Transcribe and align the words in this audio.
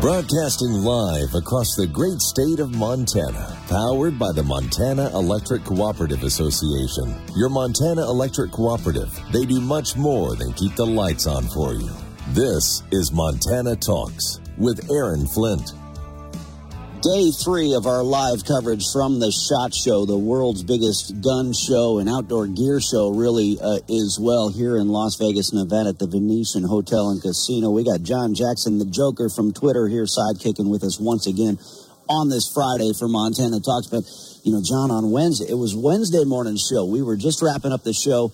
Broadcasting 0.00 0.72
live 0.72 1.34
across 1.34 1.76
the 1.76 1.86
great 1.86 2.22
state 2.22 2.58
of 2.58 2.74
Montana, 2.74 3.54
powered 3.68 4.18
by 4.18 4.32
the 4.32 4.42
Montana 4.42 5.10
Electric 5.12 5.62
Cooperative 5.62 6.24
Association. 6.24 7.14
Your 7.36 7.50
Montana 7.50 8.08
Electric 8.08 8.50
Cooperative, 8.50 9.12
they 9.30 9.44
do 9.44 9.60
much 9.60 9.96
more 9.96 10.36
than 10.36 10.54
keep 10.54 10.74
the 10.74 10.86
lights 10.86 11.26
on 11.26 11.44
for 11.48 11.74
you. 11.74 11.90
This 12.28 12.82
is 12.90 13.12
Montana 13.12 13.76
Talks 13.76 14.40
with 14.56 14.90
Aaron 14.90 15.26
Flint. 15.26 15.74
Day 17.00 17.32
three 17.32 17.72
of 17.72 17.86
our 17.86 18.04
live 18.04 18.44
coverage 18.44 18.84
from 18.92 19.20
the 19.20 19.32
SHOT 19.32 19.72
Show, 19.72 20.04
the 20.04 20.18
world's 20.18 20.62
biggest 20.62 21.16
gun 21.24 21.54
show 21.56 21.96
and 21.96 22.10
outdoor 22.10 22.46
gear 22.46 22.76
show, 22.76 23.08
really 23.08 23.56
uh, 23.56 23.80
is 23.88 24.20
well 24.20 24.52
here 24.52 24.76
in 24.76 24.92
Las 24.92 25.16
Vegas, 25.16 25.48
Nevada 25.50 25.96
at 25.96 25.98
the 25.98 26.06
Venetian 26.06 26.60
Hotel 26.60 27.08
and 27.08 27.22
Casino. 27.22 27.70
We 27.70 27.88
got 27.88 28.02
John 28.04 28.34
Jackson, 28.36 28.76
the 28.76 28.84
Joker 28.84 29.32
from 29.32 29.56
Twitter, 29.56 29.88
here 29.88 30.04
sidekicking 30.04 30.68
with 30.68 30.84
us 30.84 31.00
once 31.00 31.26
again 31.26 31.56
on 32.04 32.28
this 32.28 32.52
Friday 32.52 32.92
for 32.92 33.08
Montana 33.08 33.64
Talks. 33.64 33.88
But, 33.88 34.04
you 34.44 34.52
know, 34.52 34.60
John, 34.60 34.92
on 34.92 35.08
Wednesday, 35.08 35.48
it 35.48 35.56
was 35.56 35.72
Wednesday 35.72 36.28
morning 36.28 36.60
show. 36.60 36.84
We 36.84 37.00
were 37.00 37.16
just 37.16 37.40
wrapping 37.40 37.72
up 37.72 37.80
the 37.80 37.96
show. 37.96 38.28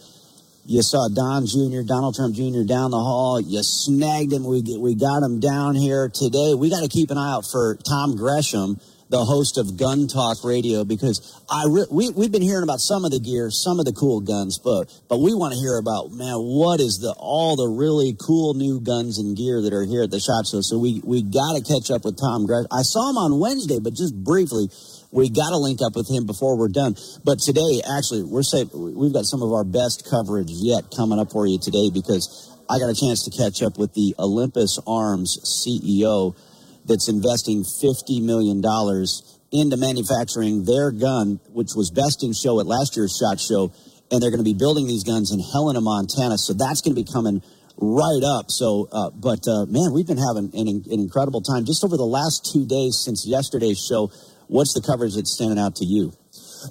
You 0.66 0.82
saw 0.82 1.06
Don 1.06 1.46
Jr., 1.46 1.86
Donald 1.86 2.16
Trump 2.16 2.34
Jr. 2.34 2.66
down 2.66 2.90
the 2.90 2.98
hall. 2.98 3.40
You 3.40 3.62
snagged 3.62 4.32
him. 4.32 4.42
We, 4.42 4.62
we 4.78 4.96
got 4.96 5.22
him 5.22 5.38
down 5.38 5.76
here 5.76 6.10
today. 6.12 6.54
We 6.54 6.70
got 6.70 6.82
to 6.82 6.88
keep 6.88 7.10
an 7.12 7.18
eye 7.18 7.34
out 7.34 7.44
for 7.46 7.78
Tom 7.88 8.16
Gresham, 8.16 8.80
the 9.08 9.24
host 9.24 9.58
of 9.58 9.76
Gun 9.78 10.08
Talk 10.08 10.42
Radio, 10.42 10.82
because 10.82 11.22
I 11.48 11.66
re- 11.70 11.86
we, 11.88 12.10
we've 12.10 12.32
been 12.32 12.42
hearing 12.42 12.64
about 12.64 12.80
some 12.80 13.04
of 13.04 13.12
the 13.12 13.20
gear, 13.20 13.46
some 13.48 13.78
of 13.78 13.86
the 13.86 13.92
cool 13.92 14.18
guns, 14.18 14.58
but, 14.58 14.90
but 15.08 15.22
we 15.22 15.38
want 15.38 15.54
to 15.54 15.60
hear 15.60 15.78
about, 15.78 16.10
man, 16.10 16.34
what 16.34 16.80
is 16.80 16.98
the, 16.98 17.14
all 17.14 17.54
the 17.54 17.70
really 17.70 18.18
cool 18.18 18.54
new 18.54 18.80
guns 18.80 19.22
and 19.22 19.36
gear 19.36 19.62
that 19.62 19.72
are 19.72 19.86
here 19.86 20.02
at 20.02 20.10
the 20.10 20.18
SHOT 20.18 20.50
Show. 20.50 20.60
So 20.66 20.82
we, 20.82 21.00
we 21.06 21.22
got 21.22 21.54
to 21.54 21.62
catch 21.62 21.94
up 21.94 22.02
with 22.02 22.18
Tom 22.18 22.42
Gresham. 22.42 22.66
I 22.74 22.82
saw 22.82 23.06
him 23.06 23.18
on 23.22 23.38
Wednesday, 23.38 23.78
but 23.78 23.94
just 23.94 24.18
briefly 24.18 24.66
we 25.12 25.30
got 25.30 25.50
to 25.50 25.58
link 25.58 25.80
up 25.84 25.94
with 25.94 26.08
him 26.10 26.26
before 26.26 26.58
we're 26.58 26.68
done. 26.68 26.94
But 27.24 27.38
today, 27.38 27.82
actually, 27.84 28.24
we're 28.24 28.42
safe. 28.42 28.68
We've 28.72 29.12
got 29.12 29.24
some 29.24 29.42
of 29.42 29.52
our 29.52 29.64
best 29.64 30.06
coverage 30.10 30.50
yet 30.50 30.84
coming 30.94 31.18
up 31.18 31.32
for 31.32 31.46
you 31.46 31.58
today 31.58 31.90
because 31.92 32.50
I 32.68 32.78
got 32.78 32.90
a 32.90 32.98
chance 32.98 33.24
to 33.24 33.30
catch 33.30 33.62
up 33.62 33.78
with 33.78 33.94
the 33.94 34.14
Olympus 34.18 34.78
Arms 34.86 35.38
CEO 35.46 36.34
that's 36.84 37.08
investing 37.08 37.62
$50 37.62 38.22
million 38.22 38.62
into 39.52 39.76
manufacturing 39.76 40.64
their 40.64 40.90
gun, 40.90 41.40
which 41.52 41.74
was 41.74 41.90
best 41.90 42.22
in 42.22 42.32
show 42.32 42.60
at 42.60 42.66
last 42.66 42.96
year's 42.96 43.16
SHOT 43.18 43.40
Show. 43.40 43.72
And 44.10 44.22
they're 44.22 44.30
going 44.30 44.42
to 44.42 44.46
be 44.46 44.54
building 44.54 44.86
these 44.86 45.02
guns 45.02 45.32
in 45.32 45.40
Helena, 45.40 45.80
Montana. 45.80 46.38
So 46.38 46.54
that's 46.54 46.80
going 46.80 46.94
to 46.94 47.02
be 47.02 47.10
coming 47.10 47.42
right 47.78 48.22
up. 48.22 48.46
So, 48.48 48.88
uh, 48.90 49.10
but 49.10 49.42
uh, 49.46 49.66
man, 49.66 49.92
we've 49.92 50.06
been 50.06 50.22
having 50.22 50.50
an, 50.54 50.66
an 50.86 51.00
incredible 51.00 51.42
time 51.42 51.64
just 51.64 51.84
over 51.84 51.96
the 51.96 52.06
last 52.06 52.48
two 52.52 52.66
days 52.66 53.02
since 53.04 53.26
yesterday's 53.26 53.82
show. 53.82 54.10
What's 54.48 54.74
the 54.74 54.82
coverage 54.82 55.14
that's 55.14 55.34
standing 55.34 55.58
out 55.58 55.76
to 55.76 55.84
you? 55.84 56.12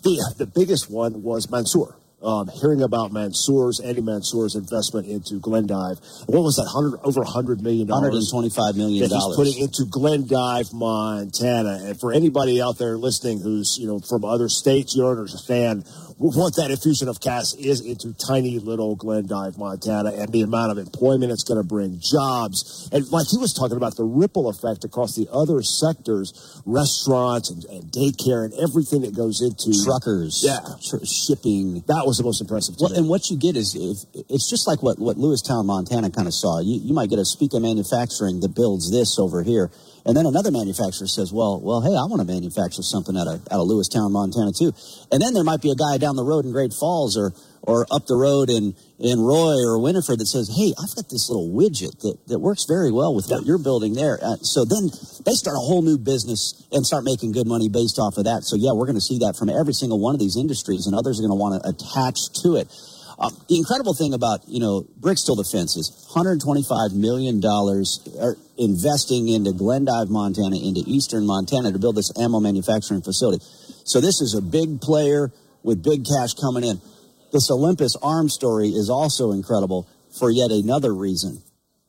The, 0.03 0.35
the 0.37 0.45
biggest 0.45 0.89
one 0.89 1.23
was 1.23 1.49
Mansour. 1.49 1.95
Um, 2.23 2.49
hearing 2.59 2.81
about 2.81 3.11
Mansour's, 3.11 3.79
Andy 3.79 4.01
Mansour's 4.01 4.55
investment 4.55 5.05
into 5.05 5.37
Glendive. 5.37 5.99
What 6.25 6.41
was 6.41 6.55
that? 6.55 6.65
Hundred 6.65 6.97
over 7.03 7.23
hundred 7.23 7.61
million 7.61 7.85
dollars. 7.85 8.09
Hundred 8.09 8.25
twenty-five 8.31 8.75
million 8.75 9.07
dollars. 9.07 9.37
He's 9.37 9.53
putting 9.53 9.61
into 9.61 9.85
Glendive, 9.85 10.73
Montana. 10.73 11.85
And 11.85 11.99
for 11.99 12.11
anybody 12.11 12.63
out 12.63 12.79
there 12.79 12.97
listening 12.97 13.41
who's 13.41 13.77
you 13.77 13.85
know 13.85 13.99
from 13.99 14.25
other 14.25 14.49
states, 14.49 14.95
you 14.95 15.05
understand 15.05 15.85
what 16.17 16.55
that 16.55 16.71
infusion 16.71 17.09
of 17.09 17.19
cash 17.19 17.53
is 17.59 17.81
into 17.81 18.15
tiny 18.15 18.57
little 18.59 18.95
Glendive, 18.95 19.57
Montana, 19.57 20.13
and 20.13 20.31
the 20.31 20.41
amount 20.41 20.71
of 20.71 20.77
employment 20.77 21.31
it's 21.31 21.43
going 21.43 21.59
to 21.59 21.67
bring, 21.67 21.99
jobs, 21.99 22.87
and 22.91 23.03
like 23.11 23.27
he 23.27 23.37
was 23.37 23.53
talking 23.53 23.75
about 23.75 23.97
the 23.97 24.05
ripple 24.05 24.47
effect 24.47 24.85
across 24.85 25.15
the 25.15 25.27
other 25.31 25.61
sectors, 25.61 26.61
restaurants 26.65 27.51
and, 27.51 27.65
and 27.65 27.91
daycare 27.91 28.45
and 28.45 28.53
everything 28.55 29.01
that 29.01 29.13
goes 29.13 29.41
into 29.43 29.75
truckers, 29.83 30.39
yeah, 30.39 30.63
tr- 30.87 31.03
shipping. 31.03 31.83
That 31.87 32.07
was 32.07 32.17
the 32.17 32.23
most 32.23 32.39
impressive. 32.39 32.75
Well, 32.79 32.93
and 32.93 33.09
what 33.09 33.29
you 33.29 33.37
get 33.37 33.57
is 33.57 33.75
if, 33.75 34.07
it's 34.29 34.49
just 34.49 34.67
like 34.67 34.81
what 34.81 34.99
what 34.99 35.17
Lewistown, 35.17 35.65
Montana, 35.65 36.11
kind 36.11 36.27
of 36.27 36.33
saw. 36.33 36.59
You 36.63 36.79
you 36.79 36.93
might 36.93 37.09
get 37.09 37.19
a 37.19 37.25
Spika 37.25 37.59
Manufacturing 37.59 38.39
that 38.39 38.55
builds 38.55 38.89
this 38.89 39.19
over 39.19 39.43
here 39.43 39.69
and 40.05 40.15
then 40.15 40.25
another 40.27 40.51
manufacturer 40.51 41.09
says, 41.09 41.33
well, 41.33 41.59
well, 41.59 41.81
hey, 41.81 41.97
I 41.97 42.05
want 42.05 42.21
to 42.21 42.29
manufacture 42.29 42.85
something 42.85 43.17
out 43.17 43.25
of, 43.25 43.41
out 43.49 43.57
of 43.57 43.65
Lewistown, 43.65 44.13
Montana 44.13 44.53
too. 44.53 44.69
And 45.11 45.17
then 45.17 45.33
there 45.33 45.43
might 45.43 45.65
be 45.65 45.73
a 45.73 45.75
guy 45.75 45.97
down 45.97 46.15
the 46.15 46.23
road 46.23 46.45
in 46.45 46.53
Great 46.53 46.77
Falls 46.77 47.17
or, 47.17 47.33
or 47.65 47.89
up 47.89 48.05
the 48.05 48.13
road 48.13 48.53
in, 48.53 48.77
in 49.01 49.17
Roy 49.17 49.57
or 49.65 49.81
Winifred 49.81 50.21
that 50.21 50.29
says, 50.29 50.45
hey, 50.53 50.77
I've 50.77 50.93
got 50.93 51.09
this 51.09 51.25
little 51.25 51.49
widget 51.49 52.05
that, 52.05 52.21
that 52.29 52.37
works 52.37 52.69
very 52.69 52.93
well 52.93 53.17
with 53.17 53.25
what 53.33 53.49
you're 53.49 53.57
building 53.57 53.97
there. 53.97 54.21
Uh, 54.21 54.37
so 54.45 54.61
then 54.61 54.93
they 55.25 55.33
start 55.33 55.57
a 55.57 55.65
whole 55.65 55.81
new 55.81 55.97
business 55.97 56.53
and 56.69 56.85
start 56.85 57.01
making 57.01 57.33
good 57.33 57.49
money 57.49 57.65
based 57.65 57.97
off 57.97 58.21
of 58.21 58.29
that. 58.29 58.45
So 58.45 58.61
yeah, 58.61 58.77
we're 58.77 58.85
going 58.85 59.01
to 59.01 59.09
see 59.09 59.25
that 59.25 59.33
from 59.33 59.49
every 59.49 59.73
single 59.73 59.97
one 59.97 60.13
of 60.13 60.21
these 60.21 60.37
industries 60.37 60.85
and 60.85 60.93
others 60.93 61.17
are 61.17 61.25
going 61.25 61.33
to 61.33 61.41
want 61.41 61.57
to 61.57 61.65
attach 61.65 62.29
to 62.45 62.61
it. 62.61 62.69
Uh, 63.17 63.29
the 63.47 63.57
incredible 63.57 63.93
thing 63.93 64.13
about, 64.13 64.41
you 64.47 64.59
know, 64.59 64.85
Bricksteel 64.99 65.37
Defense 65.37 65.77
is 65.77 65.87
$125 66.11 66.93
million 66.93 67.39
investing 68.57 69.29
into 69.29 69.53
Glendive, 69.53 70.09
Montana, 70.09 70.57
into 70.57 70.83
eastern 70.85 71.25
Montana 71.25 71.71
to 71.71 71.79
build 71.79 71.95
this 71.95 72.11
ammo 72.19 72.39
manufacturing 72.39 73.01
facility. 73.01 73.43
So 73.85 74.01
this 74.01 74.19
is 74.19 74.35
a 74.35 74.41
big 74.41 74.81
player 74.81 75.31
with 75.63 75.83
big 75.83 76.03
cash 76.03 76.33
coming 76.33 76.63
in. 76.63 76.81
This 77.31 77.49
Olympus 77.49 77.95
arms 78.01 78.33
story 78.33 78.69
is 78.69 78.89
also 78.89 79.31
incredible 79.31 79.87
for 80.19 80.29
yet 80.29 80.51
another 80.51 80.93
reason. 80.93 81.41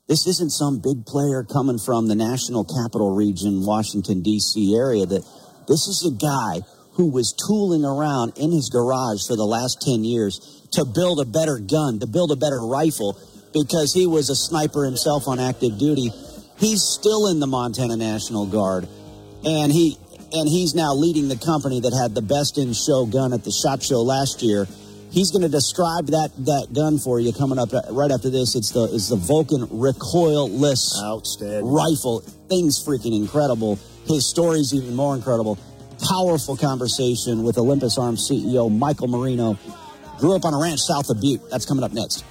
This 0.09 0.27
isn't 0.27 0.51
some 0.51 0.79
big 0.79 1.05
player 1.05 1.43
coming 1.43 1.79
from 1.79 2.07
the 2.07 2.15
national 2.15 2.65
capital 2.65 3.15
region, 3.15 3.67
Washington, 3.67 4.23
D.C. 4.23 4.75
area. 4.77 5.05
That 5.05 5.23
this 5.67 5.87
is 5.91 6.07
a 6.07 6.15
guy 6.15 6.67
who 6.95 7.11
was 7.11 7.35
tooling 7.35 7.85
around 7.85 8.39
in 8.39 8.53
his 8.53 8.71
garage 8.71 9.27
for 9.27 9.37
the 9.37 9.45
last 9.45 9.83
10 9.83 10.05
years 10.05 10.56
to 10.73 10.85
build 10.85 11.21
a 11.21 11.25
better 11.25 11.59
gun, 11.59 11.99
to 12.01 12.07
build 12.07 12.33
a 12.33 12.37
better 12.37 12.61
rifle, 12.61 13.19
because 13.53 13.93
he 13.95 14.07
was 14.07 14.31
a 14.31 14.37
sniper 14.37 14.85
himself 14.85 15.27
on 15.27 15.41
active 15.41 15.79
duty. 15.79 16.11
He's 16.59 16.83
still 16.83 17.29
in 17.29 17.41
the 17.41 17.47
Montana 17.47 17.97
National 17.97 18.47
Guard, 18.47 18.89
and 19.45 19.73
he 19.73 19.99
and 20.33 20.49
he's 20.49 20.75
now 20.75 20.93
leading 20.93 21.29
the 21.29 21.37
company 21.37 21.81
that 21.81 21.95
had 21.95 22.15
the 22.15 22.23
best 22.23 22.59
in 22.59 22.73
show 22.73 23.07
gun 23.07 23.33
at 23.33 23.45
the 23.45 23.53
shot 23.53 23.83
show 23.83 24.03
last 24.03 24.43
year. 24.43 24.67
He's 25.11 25.31
going 25.31 25.43
to 25.43 25.49
describe 25.49 26.07
that 26.09 26.31
that 26.45 26.69
gun 26.75 26.99
for 26.99 27.21
you 27.21 27.33
coming 27.33 27.59
up 27.59 27.73
uh, 27.73 27.83
right 27.91 28.11
after 28.11 28.29
this. 28.29 28.55
It's 28.57 28.71
the 28.71 28.85
it's 28.93 29.09
the 29.09 29.17
Vulcan 29.17 29.67
recoilless 29.69 31.01
outstanding 31.03 31.71
rifle. 31.71 32.21
Thing's 32.49 32.85
freaking 32.85 33.17
incredible. 33.17 33.79
His 34.07 34.29
story's 34.29 34.75
even 34.75 34.95
more 34.95 35.15
incredible. 35.15 35.59
Powerful 36.09 36.57
conversation 36.57 37.43
with 37.43 37.57
Olympus 37.57 37.97
Arms 37.97 38.29
CEO 38.29 38.71
Michael 38.71 39.09
Marino 39.09 39.59
Grew 40.19 40.35
up 40.35 40.45
on 40.45 40.55
a 40.55 40.59
ranch 40.59 40.81
south 40.81 41.11
of 41.11 41.21
Butte. 41.21 41.43
That's 41.51 41.67
coming 41.67 41.85
up 41.85 41.93
next. 41.93 42.25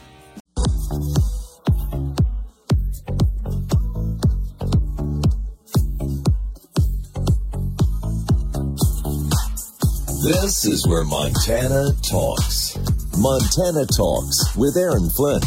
This 10.24 10.66
is 10.66 10.88
where 10.88 11.04
Montana 11.04 11.92
talks. 12.02 12.78
Montana 13.18 13.86
Talks 13.86 14.56
with 14.56 14.76
Aaron 14.76 15.10
Flint. 15.10 15.46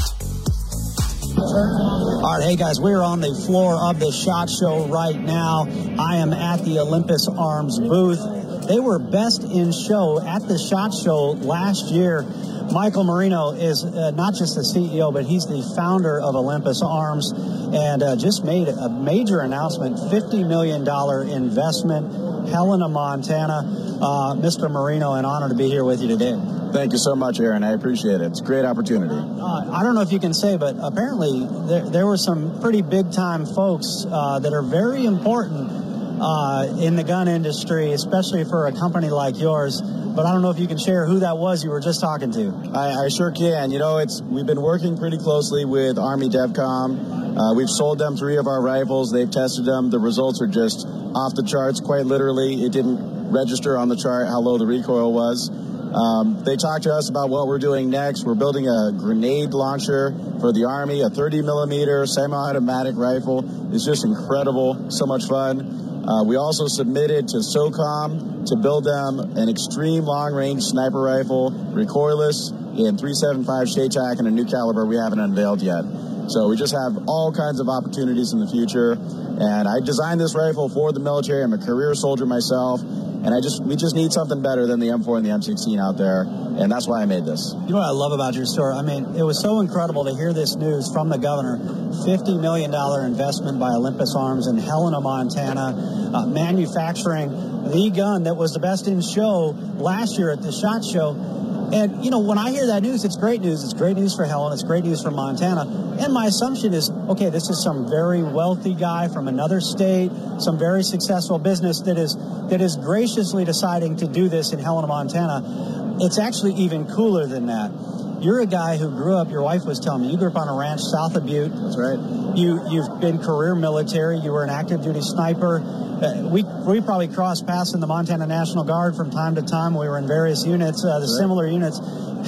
All 1.37 2.22
right, 2.22 2.43
hey 2.43 2.56
guys, 2.56 2.81
we're 2.81 3.03
on 3.03 3.21
the 3.21 3.34
floor 3.47 3.91
of 3.91 4.00
the 4.00 4.10
SHOT 4.12 4.48
Show 4.48 4.87
right 4.87 5.19
now. 5.19 5.66
I 5.98 6.16
am 6.16 6.32
at 6.32 6.65
the 6.65 6.78
Olympus 6.78 7.28
Arms 7.28 7.78
booth. 7.78 8.38
They 8.68 8.80
were 8.80 8.98
best 8.98 9.44
in 9.44 9.72
show 9.72 10.20
at 10.20 10.47
the 10.47 10.59
SHOT 10.59 10.92
Show 10.92 11.32
last 11.41 11.91
year. 11.91 12.22
Michael 12.70 13.04
Marino 13.04 13.53
is 13.53 13.82
uh, 13.82 14.10
not 14.10 14.34
just 14.34 14.56
the 14.56 14.60
CEO, 14.60 15.10
but 15.10 15.24
he's 15.24 15.47
the 15.47 15.62
founder 15.74 16.20
of 16.20 16.36
Olympus 16.36 16.82
Arms 16.84 17.32
and 17.32 18.03
uh, 18.03 18.16
just 18.16 18.44
made 18.44 18.68
a 18.68 18.91
major 18.91 19.41
announcement 19.41 19.97
$50 19.97 20.47
million 20.47 20.86
investment, 21.32 22.48
Helena, 22.50 22.88
Montana. 22.91 23.65
Uh, 24.00 24.34
Mr. 24.36 24.71
Marino, 24.71 25.14
an 25.14 25.24
honor 25.24 25.48
to 25.48 25.54
be 25.54 25.68
here 25.68 25.82
with 25.82 26.03
you 26.03 26.09
today. 26.09 26.38
Thank 26.72 26.92
you 26.92 26.98
so 26.98 27.16
much, 27.16 27.41
Aaron. 27.41 27.64
I 27.64 27.72
appreciate 27.72 28.21
it. 28.21 28.26
It's 28.26 28.41
a 28.41 28.44
great 28.44 28.66
opportunity. 28.66 29.14
Uh, 29.14 29.72
I 29.72 29.82
don't 29.82 29.94
know 29.94 30.03
if 30.03 30.12
you 30.12 30.21
can 30.21 30.34
say, 30.34 30.59
but 30.59 30.76
apparently 30.78 31.48
there, 31.66 31.88
there 31.88 32.06
were 32.06 32.18
some 32.18 32.60
pretty 32.60 32.82
big 32.82 33.12
time 33.12 33.47
folks 33.47 34.04
uh, 34.06 34.38
that 34.41 34.53
are 34.53 34.62
very 34.62 35.06
important 35.06 35.78
uh, 36.20 36.76
in 36.80 36.97
the 36.97 37.04
gun 37.04 37.28
industry, 37.28 37.92
especially 37.92 38.44
for 38.44 38.66
a 38.66 38.72
company 38.72 39.09
like 39.09 39.38
yours. 39.38 39.80
But 39.80 40.26
I 40.26 40.32
don't 40.32 40.42
know 40.42 40.50
if 40.50 40.59
you 40.59 40.66
can 40.66 40.78
share 40.78 41.06
who 41.06 41.20
that 41.20 41.38
was 41.38 41.62
you 41.62 41.70
were 41.70 41.80
just 41.80 42.00
talking 42.00 42.32
to. 42.32 42.72
I, 42.74 43.04
I 43.04 43.09
sure 43.09 43.30
can. 43.30 43.70
You 43.70 43.78
know, 43.78 43.98
it's 43.98 44.20
we've 44.20 44.47
been 44.47 44.60
working 44.60 44.97
pretty 44.97 45.18
closely 45.18 45.65
with 45.65 45.98
Army 45.98 46.28
DevCom. 46.28 47.38
Uh, 47.38 47.54
we've 47.54 47.70
sold 47.70 47.98
them 47.98 48.16
three 48.16 48.36
of 48.36 48.47
our 48.47 48.60
rifles. 48.60 49.12
They've 49.12 49.30
tested 49.30 49.65
them. 49.65 49.91
The 49.91 50.00
results 50.00 50.42
are 50.42 50.48
just 50.48 50.86
off 50.86 51.34
the 51.34 51.44
charts, 51.44 51.80
quite 51.80 52.04
literally. 52.04 52.64
It 52.64 52.72
didn't 52.72 53.30
register 53.30 53.78
on 53.78 53.88
the 53.88 53.97
chart 53.97 54.26
how 54.26 54.41
low 54.41 54.59
the 54.59 54.66
recoil 54.66 55.12
was. 55.12 55.50
Um, 55.88 56.44
they 56.44 56.56
talked 56.56 56.82
to 56.84 56.92
us 56.92 57.09
about 57.09 57.30
what 57.30 57.47
we're 57.47 57.59
doing 57.59 57.88
next. 57.88 58.24
We're 58.24 58.34
building 58.34 58.68
a 58.68 58.92
grenade 58.92 59.54
launcher 59.54 60.12
for 60.41 60.53
the 60.53 60.66
Army, 60.68 61.00
a 61.00 61.09
30 61.09 61.42
millimeter 61.42 62.04
semi-automatic 62.06 62.94
rifle. 62.97 63.44
It's 63.74 63.86
just 63.86 64.04
incredible, 64.04 64.91
so 64.91 65.06
much 65.06 65.26
fun. 65.28 65.97
Uh, 66.09 66.25
we 66.25 66.37
also 66.37 66.65
submitted 66.66 67.28
to 67.28 67.37
SOCOM 67.37 68.47
to 68.49 68.57
build 68.57 68.84
them 68.84 69.21
an 69.37 69.51
extreme 69.51 70.05
long-range 70.05 70.63
sniper 70.63 71.03
rifle, 71.03 71.53
recoilless, 71.53 72.49
in 72.81 72.97
375 72.97 73.69
CheyTac 73.69 74.19
and 74.19 74.27
a 74.27 74.31
new 74.31 74.47
caliber 74.47 74.87
we 74.87 74.97
haven't 74.97 75.21
unveiled 75.21 75.60
yet. 75.60 75.84
So 76.33 76.49
we 76.49 76.57
just 76.57 76.72
have 76.72 76.97
all 77.09 77.31
kinds 77.37 77.60
of 77.60 77.69
opportunities 77.69 78.33
in 78.33 78.41
the 78.41 78.49
future. 78.49 78.93
And 78.97 79.69
I 79.69 79.84
designed 79.84 80.19
this 80.19 80.34
rifle 80.34 80.71
for 80.71 80.93
the 80.93 81.01
military. 81.01 81.45
I'm 81.45 81.53
a 81.53 81.59
career 81.59 81.95
soldier 81.95 82.25
myself. 82.25 82.81
And 82.81 83.34
I 83.34 83.41
just 83.43 83.60
we 83.65 83.75
just 83.75 83.97
need 83.97 84.13
something 84.13 84.43
better 84.43 84.66
than 84.66 84.78
the 84.78 84.95
M4 84.95 85.19
and 85.19 85.27
the 85.27 85.34
M16 85.34 85.75
out 85.83 85.99
there, 85.99 86.22
and 86.22 86.71
that's 86.71 86.87
why 86.87 87.03
I 87.03 87.07
made 87.07 87.27
this. 87.27 87.51
You 87.66 87.75
know 87.75 87.83
what 87.83 87.91
I 87.91 87.91
love 87.91 88.13
about 88.13 88.34
your 88.34 88.47
story? 88.47 88.72
I 88.78 88.83
mean, 88.83 89.16
it 89.16 89.25
was 89.25 89.43
so 89.43 89.59
incredible 89.59 90.05
to 90.05 90.15
hear 90.15 90.33
this 90.33 90.55
news 90.55 90.89
from 90.93 91.09
the 91.09 91.19
governor. 91.19 91.59
$50 91.59 92.41
million 92.41 92.71
investment 92.71 93.59
by 93.59 93.75
Olympus 93.75 94.15
Arms 94.16 94.47
in 94.47 94.57
Helena, 94.57 95.01
Montana, 95.01 95.97
uh, 96.15 96.27
manufacturing 96.27 97.30
the 97.71 97.92
gun 97.95 98.24
that 98.24 98.34
was 98.34 98.53
the 98.53 98.60
best 98.60 98.86
in 98.86 99.03
show 99.03 99.54
last 99.77 100.18
year 100.18 100.30
at 100.30 100.41
the 100.41 100.53
SHOT 100.53 100.84
Show 100.84 101.39
and, 101.72 102.03
you 102.03 102.10
know, 102.10 102.21
when 102.21 102.39
I 102.39 102.50
hear 102.50 102.66
that 102.68 102.83
news, 102.83 103.04
it's 103.04 103.16
great 103.16 103.42
news. 103.42 103.62
It's 103.62 103.74
great 103.74 103.97
news 103.97 104.16
for 104.16 104.24
Helen. 104.24 104.54
It's 104.54 104.62
great 104.62 104.84
news 104.84 105.03
for 105.03 105.10
Montana. 105.10 105.98
And 106.00 106.15
my 106.15 106.24
assumption 106.24 106.72
is, 106.72 106.91
okay, 106.91 107.28
this 107.28 107.50
is 107.50 107.62
some 107.62 107.91
very 107.91 108.22
wealthy 108.22 108.74
guy 108.74 109.09
from 109.09 109.28
another 109.28 109.60
state, 109.60 110.10
some 110.39 110.59
very 110.59 110.83
successful 110.83 111.39
business 111.39 111.83
that 111.83 111.98
is 111.98 112.16
that 112.48 112.62
is 112.62 112.77
graciously 112.77 113.45
deciding 113.45 113.97
to 113.97 114.06
do 114.06 114.30
this 114.30 114.54
in 114.54 114.59
Helena, 114.59 114.86
Montana. 114.86 115.98
It's 116.00 116.18
actually 116.18 116.54
even 116.54 116.86
cooler 116.86 117.27
than 117.27 117.47
that. 117.47 117.71
You're 118.20 118.41
a 118.41 118.47
guy 118.47 118.76
who 118.76 118.91
grew 118.91 119.15
up. 119.15 119.30
Your 119.30 119.42
wife 119.42 119.65
was 119.65 119.78
telling 119.78 120.03
me 120.03 120.10
you 120.10 120.18
grew 120.18 120.28
up 120.28 120.36
on 120.36 120.48
a 120.48 120.54
ranch 120.54 120.80
south 120.80 121.15
of 121.15 121.24
Butte. 121.26 121.53
That's 121.54 121.78
right. 121.78 121.98
You 122.36 122.60
you've 122.68 123.00
been 123.00 123.18
career 123.18 123.54
military. 123.54 124.18
You 124.18 124.32
were 124.32 124.42
an 124.42 124.50
active 124.50 124.82
duty 124.82 125.00
sniper. 125.03 125.62
Uh, 125.62 126.28
we 126.28 126.42
we 126.42 126.80
probably 126.80 127.09
crossed 127.09 127.47
paths 127.47 127.74
in 127.74 127.80
the 127.80 127.86
Montana 127.86 128.26
National 128.26 128.65
Guard 128.65 128.97
from 128.97 129.10
time 129.10 129.36
to 129.36 129.42
time. 129.42 129.74
We 129.74 129.88
were 129.88 129.98
in 129.98 130.09
various 130.09 130.44
units, 130.44 130.84
uh, 130.84 130.98
the 130.98 131.06
right. 131.06 131.18
similar 131.18 131.47
units. 131.47 131.78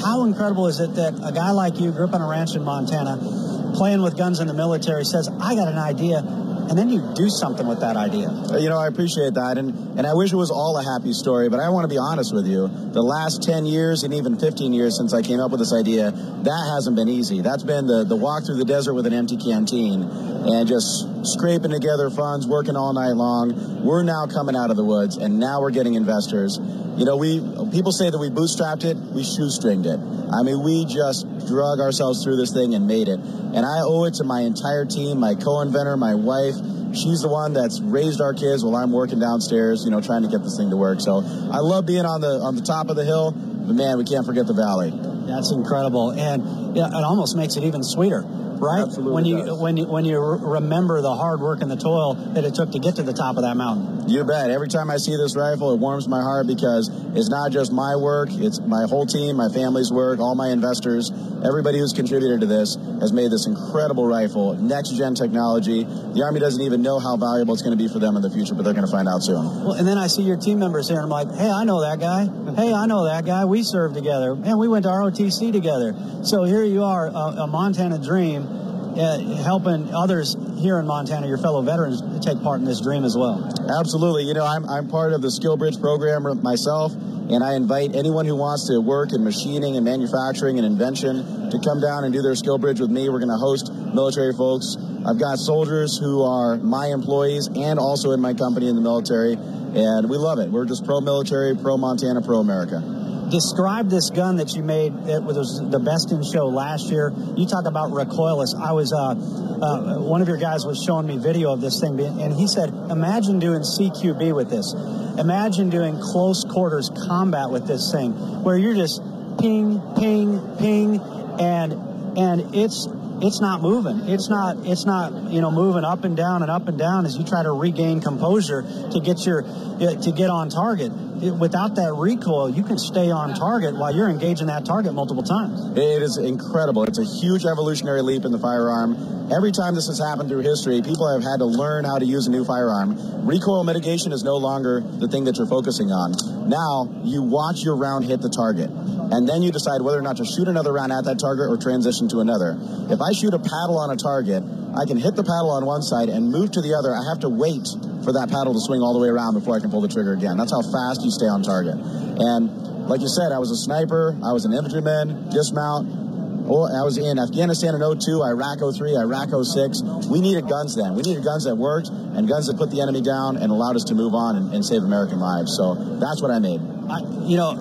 How 0.03 0.25
incredible 0.25 0.69
is 0.69 0.79
it 0.79 0.95
that 0.95 1.15
a 1.25 1.33
guy 1.33 1.51
like 1.51 1.81
you 1.81 1.91
grew 1.91 2.07
up 2.07 2.15
on 2.15 2.23
a 2.23 2.29
ranch 2.29 2.55
in 2.55 2.63
Montana, 2.63 3.73
playing 3.75 4.03
with 4.03 4.17
guns 4.17 4.39
in 4.39 4.47
the 4.47 4.55
military, 4.55 5.05
says, 5.05 5.29
"I 5.29 5.57
got 5.57 5.67
an 5.67 5.79
idea 5.79 6.23
and 6.71 6.79
then 6.79 6.89
you 6.89 7.03
do 7.17 7.29
something 7.29 7.67
with 7.67 7.81
that 7.81 7.97
idea. 7.97 8.31
You 8.57 8.69
know, 8.69 8.79
I 8.79 8.87
appreciate 8.87 9.35
that, 9.35 9.59
and 9.59 9.99
and 9.99 10.07
I 10.07 10.15
wish 10.15 10.33
it 10.33 10.37
was 10.37 10.53
all 10.53 10.79
a 10.79 10.85
happy 10.85 11.13
story, 11.13 11.49
but 11.49 11.59
I 11.59 11.69
want 11.71 11.83
to 11.83 11.93
be 11.93 11.99
honest 11.99 12.33
with 12.33 12.47
you. 12.47 12.69
The 12.69 13.03
last 13.03 13.43
10 13.43 13.67
years 13.67 14.05
and 14.05 14.15
even 14.15 14.39
15 14.39 14.73
years 14.73 14.97
since 14.97 15.13
I 15.13 15.23
came 15.23 15.41
up 15.41 15.51
with 15.51 15.59
this 15.59 15.75
idea, 15.75 16.13
that 16.13 16.73
hasn't 16.73 16.95
been 16.95 17.09
easy. 17.09 17.43
That's 17.43 17.65
been 17.65 17.89
the 17.89 18.05
the 18.05 18.15
walk 18.15 18.47
through 18.47 18.59
the 18.59 18.65
desert 18.65 18.95
with 18.95 19.07
an 19.07 19.13
empty 19.13 19.37
canteen 19.37 20.03
and 20.03 20.69
just 20.69 21.11
scraping 21.27 21.73
together 21.73 22.09
funds, 22.09 22.47
working 22.47 22.77
all 22.77 22.93
night 22.95 23.19
long. 23.19 23.83
We're 23.85 24.05
now 24.05 24.27
coming 24.27 24.55
out 24.55 24.71
of 24.71 24.77
the 24.77 24.85
woods, 24.85 25.17
and 25.17 25.41
now 25.41 25.61
we're 25.61 25.75
getting 25.75 25.95
investors. 25.95 26.57
You 26.97 27.05
know, 27.05 27.17
we 27.17 27.41
people 27.73 27.91
say 27.91 28.11
that 28.11 28.19
we 28.19 28.31
bootstrapped 28.31 28.85
it, 28.85 28.97
we 28.97 29.23
shoestringed 29.23 29.87
it. 29.87 29.99
I 30.31 30.43
mean, 30.43 30.63
we 30.63 30.85
just 30.85 31.27
drug 31.49 31.81
ourselves 31.81 32.23
through 32.23 32.37
this 32.37 32.53
thing 32.53 32.75
and 32.75 32.87
made 32.87 33.09
it. 33.09 33.19
And 33.19 33.67
I 33.67 33.81
owe 33.83 34.05
it 34.05 34.15
to 34.15 34.25
my 34.25 34.43
entire 34.43 34.85
team, 34.85 35.19
my 35.19 35.35
co-inventor, 35.35 35.97
my 35.97 36.15
wife. 36.15 36.60
She's 36.93 37.21
the 37.21 37.29
one 37.29 37.53
that's 37.53 37.81
raised 37.81 38.21
our 38.21 38.35
kids 38.35 38.65
while 38.65 38.77
I'm 38.77 38.93
working 38.93 39.21
downstairs, 39.21 39.85
you 39.85 39.91
know, 39.91 40.01
trying 40.01 40.23
to 40.23 40.29
get 40.29 40.43
this 40.43 40.57
thing 40.57 40.71
to 40.71 40.77
work. 40.77 41.01
So 41.01 41.19
I 41.19 41.59
love 41.59 41.87
being 41.87 42.05
on 42.05 42.21
the 42.21 42.41
on 42.41 42.57
the 42.57 42.63
top 42.63 42.91
of 42.91 42.97
the 42.97 43.05
hill, 43.05 43.33
but 43.33 43.75
man, 43.75 43.99
we 43.99 44.05
can't 44.05 44.27
forget 44.27 44.47
the 44.47 44.55
valley. 44.55 44.91
That's 44.91 45.53
incredible, 45.53 46.11
and 46.11 46.77
yeah, 46.77 46.89
it 46.89 47.05
almost 47.05 47.37
makes 47.37 47.57
it 47.57 47.65
even 47.65 47.85
sweeter 47.85 48.25
right? 48.61 48.83
Absolutely 48.83 49.13
when 49.13 49.25
you 49.25 49.37
does. 49.45 49.59
when 49.59 49.77
you 49.77 49.87
when 49.87 50.05
you 50.05 50.19
remember 50.21 51.01
the 51.01 51.15
hard 51.15 51.41
work 51.41 51.61
and 51.63 51.71
the 51.71 51.77
toil 51.77 52.15
that 52.35 52.45
it 52.45 52.55
took 52.55 52.73
to 52.73 52.79
get 52.79 52.97
to 52.97 53.03
the 53.03 53.13
top 53.13 53.37
of 53.37 53.43
that 53.43 53.57
mountain. 53.57 54.09
You 54.09 54.25
bet. 54.25 54.51
Every 54.51 54.69
time 54.69 54.91
I 54.91 54.97
see 54.97 55.17
this 55.17 55.37
rifle, 55.37 55.73
it 55.73 55.79
warms 55.79 56.09
my 56.09 56.21
heart 56.21 56.47
because 56.47 56.91
it's 57.15 57.29
not 57.29 57.53
just 57.53 57.73
my 57.73 57.97
work; 57.97 58.29
it's 58.33 58.61
my 58.61 58.87
whole 58.89 59.07
team, 59.07 59.37
my 59.37 59.49
family's 59.49 59.91
work, 59.93 60.21
all 60.21 60.35
my 60.35 60.51
investors, 60.51 61.11
everybody 61.45 61.79
who's 61.79 61.93
contributed 61.93 62.41
to 62.41 62.47
this 62.47 62.77
has 63.01 63.13
made 63.13 63.31
this 63.31 63.47
incredible 63.47 64.07
rifle, 64.07 64.55
next 64.55 64.91
gen 64.91 65.15
technology. 65.15 65.85
The 65.85 66.23
Army 66.25 66.41
doesn't 66.41 66.61
even 66.61 66.83
know 66.83 66.99
how 66.99 67.17
valuable 67.17 67.55
it's 67.55 67.63
going 67.63 67.77
to 67.77 67.83
be 67.83 67.89
for 67.89 67.99
them 67.99 68.17
in 68.17 68.23
the 68.23 68.31
future, 68.31 68.55
but 68.55 68.65
they're 68.65 68.75
going 68.75 68.87
to 68.87 68.93
find 68.93 69.09
out 69.09 69.23
soon. 69.23 69.45
Well, 69.65 69.73
and 69.73 69.87
then 69.87 69.99
I 69.99 70.07
see 70.07 70.23
your 70.23 70.37
team 70.37 70.59
members 70.59 70.89
here, 70.89 70.99
and 70.99 71.05
I'm 71.05 71.11
like, 71.11 71.33
hey, 71.35 71.51
I 71.51 71.65
know 71.65 71.81
that 71.81 72.01
guy. 72.01 72.29
Hey, 72.55 72.73
I 72.73 72.87
know 72.87 73.05
that 73.05 73.25
guy. 73.25 73.45
We 73.45 73.63
served 73.63 73.95
together. 73.95 74.33
and 74.33 74.59
we 74.59 74.69
went 74.69 74.85
to 74.85 74.91
ROTC 74.91 75.53
together. 75.53 75.95
So 76.25 76.45
here 76.45 76.65
you 76.65 76.85
are, 76.85 77.07
a, 77.07 77.43
a 77.43 77.47
Montana 77.47 77.99
dream 77.99 78.50
uh, 78.99 79.43
helping 79.43 79.95
others 79.95 80.37
here 80.59 80.79
in 80.79 80.87
Montana, 80.87 81.27
your 81.27 81.39
fellow 81.39 81.63
veterans, 81.63 82.03
take 82.25 82.43
part 82.43 82.61
in 82.61 82.67
this 82.67 82.81
dream 82.81 83.05
as 83.05 83.17
well. 83.17 83.47
Absolutely. 83.79 84.25
You 84.25 84.35
know, 84.35 84.45
I'm, 84.45 84.65
I'm 84.69 84.89
part 84.89 85.13
of 85.13 85.23
the 85.23 85.29
SkillBridge 85.29 85.81
program 85.81 86.25
myself, 86.43 86.93
and 86.93 87.43
I 87.43 87.55
invite 87.55 87.95
anyone 87.95 88.27
who 88.27 88.37
wants 88.37 88.69
to 88.69 88.81
work 88.81 89.13
in 89.13 89.25
machining 89.25 89.77
and 89.77 89.85
manufacturing 89.85 90.59
and 90.59 90.67
invention 90.67 91.51
to 91.51 91.59
come 91.65 91.81
down 91.81 92.05
and 92.05 92.13
do 92.13 92.23
their 92.23 92.35
SkillBridge 92.35 92.81
with 92.81 92.91
me. 92.91 93.09
We're 93.09 93.21
going 93.21 93.31
to 93.31 93.41
host 93.41 93.73
military 93.73 94.33
folks. 94.33 94.77
I've 95.07 95.19
got 95.19 95.39
soldiers 95.39 95.97
who 95.97 96.23
are 96.23 96.57
my 96.57 96.87
employees 96.87 97.49
and 97.49 97.79
also 97.79 98.11
in 98.13 98.21
my 98.21 98.35
company 98.35 98.69
in 98.69 98.77
the 98.77 98.83
military, 98.83 99.35
and 99.35 100.11
we 100.11 100.17
love 100.19 100.39
it. 100.39 100.51
We're 100.51 100.67
just 100.67 100.85
pro 100.85 101.01
military, 101.01 101.57
pro 101.57 101.77
Montana, 101.77 102.21
pro 102.23 102.41
America 102.41 103.00
describe 103.31 103.89
this 103.89 104.11
gun 104.11 104.37
that 104.37 104.55
you 104.55 104.63
made 104.63 104.93
that 105.07 105.23
was 105.23 105.61
the 105.71 105.79
best 105.79 106.13
in 106.13 106.23
show 106.23 106.47
last 106.47 106.91
year. 106.91 107.13
You 107.37 107.47
talk 107.47 107.65
about 107.65 107.91
recoilless. 107.91 108.55
I 108.59 108.73
was 108.73 108.93
uh, 108.93 109.15
uh, 109.15 110.01
one 110.01 110.23
of 110.23 110.29
your 110.29 110.37
guys 110.37 110.67
was 110.67 110.83
showing 110.83 111.07
me 111.07 111.19
video 111.19 111.53
of 111.53 111.61
this 111.61 111.81
thing, 111.81 111.99
and 112.01 112.33
he 112.35 112.47
said, 112.47 112.69
"Imagine 112.69 113.39
doing 113.39 113.63
CQB 113.63 114.35
with 114.35 114.51
this. 114.51 114.75
Imagine 115.19 115.71
doing 115.71 115.99
close 116.01 116.45
quarters 116.45 116.91
combat 117.09 117.51
with 117.51 117.67
this 117.67 117.91
thing, 117.93 118.13
where 118.43 118.59
you're 118.59 118.75
just 118.75 119.01
ping, 119.39 119.81
ping, 119.97 120.57
ping, 120.59 121.01
and 121.41 121.73
and 122.19 122.55
it's." 122.55 122.89
It's 123.23 123.39
not 123.39 123.61
moving. 123.61 124.09
It's 124.09 124.31
not. 124.31 124.67
It's 124.67 124.87
not. 124.87 125.31
You 125.31 125.43
know, 125.43 125.51
moving 125.51 125.85
up 125.85 126.05
and 126.05 126.17
down 126.17 126.41
and 126.41 126.51
up 126.51 126.69
and 126.69 126.79
down 126.79 127.05
as 127.05 127.19
you 127.19 127.25
try 127.27 127.43
to 127.43 127.53
regain 127.53 128.01
composure 128.01 128.63
to 128.63 129.01
get 129.05 129.27
your 129.27 129.43
to 129.43 130.13
get 130.17 130.31
on 130.31 130.49
target 130.49 130.91
without 131.21 131.75
that 131.77 131.93
recoil, 131.95 132.49
you 132.49 132.63
can 132.63 132.79
stay 132.79 133.11
on 133.11 133.35
target 133.35 133.77
while 133.77 133.95
you're 133.95 134.09
engaging 134.09 134.47
that 134.47 134.65
target 134.65 134.95
multiple 134.95 135.23
times. 135.23 135.77
It 135.77 136.03
is 136.03 136.17
incredible. 136.17 136.85
It's 136.85 136.99
a 136.99 137.05
huge 137.05 137.45
evolutionary 137.45 138.03
leap 138.03 138.25
in 138.25 138.33
the 138.33 138.39
firearm. 138.39 139.31
Every 139.33 139.53
time 139.53 139.75
this 139.75 139.87
has 139.87 139.99
happened 139.99 140.29
through 140.29 140.41
history, 140.41 140.83
people 140.83 141.07
have 141.13 141.23
had 141.23 141.39
to 141.39 141.45
learn 141.45 141.85
how 141.85 141.99
to 141.99 142.05
use 142.05 142.27
a 142.27 142.31
new 142.31 142.45
firearm. 142.45 143.27
Recoil 143.27 143.65
mitigation 143.65 144.13
is 144.13 144.25
no 144.25 144.39
longer 144.39 144.81
the 144.81 145.09
thing 145.09 145.25
that 145.25 145.37
you're 145.37 145.47
focusing 145.47 145.93
on. 145.93 146.49
Now, 146.49 146.89
you 147.05 147.23
watch 147.23 147.63
your 147.63 147.77
round 147.77 148.07
hit 148.07 148.21
the 148.23 148.31
target, 148.31 148.71
and 149.11 149.29
then 149.29 149.43
you 149.43 149.51
decide 149.51 149.83
whether 149.83 149.99
or 149.99 150.03
not 150.03 150.17
to 150.19 150.25
shoot 150.25 150.49
another 150.49 150.73
round 150.73 150.93
at 150.93 151.05
that 151.05 151.19
target 151.19 151.51
or 151.51 151.57
transition 151.57 152.09
to 152.09 152.21
another. 152.21 152.57
If 152.91 153.01
I 153.01 153.13
shoot 153.13 153.35
a 153.35 153.39
paddle 153.39 153.79
on 153.79 153.91
a 153.91 153.97
target, 153.97 154.43
I 154.75 154.87
can 154.87 154.97
hit 154.97 155.17
the 155.17 155.27
paddle 155.27 155.51
on 155.51 155.67
one 155.67 155.83
side 155.83 156.09
and 156.09 156.31
move 156.31 156.53
to 156.53 156.63
the 156.63 156.75
other. 156.79 156.95
I 156.95 157.03
have 157.11 157.27
to 157.27 157.29
wait 157.29 157.67
for 158.07 158.15
that 158.15 158.31
paddle 158.31 158.55
to 158.55 158.63
swing 158.63 158.81
all 158.81 158.95
the 158.95 159.03
way 159.03 159.09
around 159.09 159.35
before 159.35 159.57
I 159.57 159.61
can 159.61 159.71
pull 159.71 159.83
the 159.83 159.91
trigger 159.91 160.15
again. 160.15 160.37
That's 160.37 160.53
how 160.53 160.63
fast 160.63 161.03
you 161.03 161.11
stay 161.11 161.27
on 161.27 161.43
target. 161.43 161.75
And 161.75 162.89
like 162.89 163.01
you 163.03 163.11
said, 163.11 163.33
I 163.35 163.39
was 163.39 163.51
a 163.51 163.59
sniper, 163.59 164.19
I 164.23 164.33
was 164.33 164.47
an 164.47 164.53
infantryman, 164.53 165.31
dismount. 165.31 166.10
I 166.51 166.83
was 166.83 166.99
in 166.99 167.19
Afghanistan 167.19 167.75
in 167.75 167.81
02, 167.81 168.23
Iraq 168.23 168.59
03, 168.59 168.97
Iraq 168.97 169.31
06. 169.31 169.83
We 170.11 170.21
needed 170.21 170.49
guns 170.49 170.75
then. 170.75 170.95
We 170.95 171.03
needed 171.03 171.23
guns 171.23 171.45
that 171.45 171.55
worked 171.55 171.89
and 171.89 172.27
guns 172.27 172.47
that 172.49 172.59
put 172.59 172.71
the 172.71 172.83
enemy 172.83 173.03
down 173.03 173.37
and 173.37 173.53
allowed 173.53 173.77
us 173.77 173.85
to 173.85 173.95
move 173.95 174.15
on 174.15 174.37
and, 174.37 174.55
and 174.55 174.65
save 174.65 174.83
American 174.83 175.21
lives. 175.21 175.55
So 175.57 175.75
that's 175.75 176.21
what 176.21 176.31
I 176.31 176.39
made. 176.39 176.61
I, 176.91 177.01
you 177.23 177.37
know, 177.37 177.55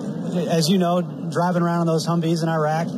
as 0.50 0.68
you 0.68 0.78
know, 0.78 1.02
driving 1.02 1.62
around 1.62 1.82
in 1.82 1.86
those 1.86 2.06
Humvees 2.06 2.42
in 2.42 2.48
Iraq, 2.48 2.88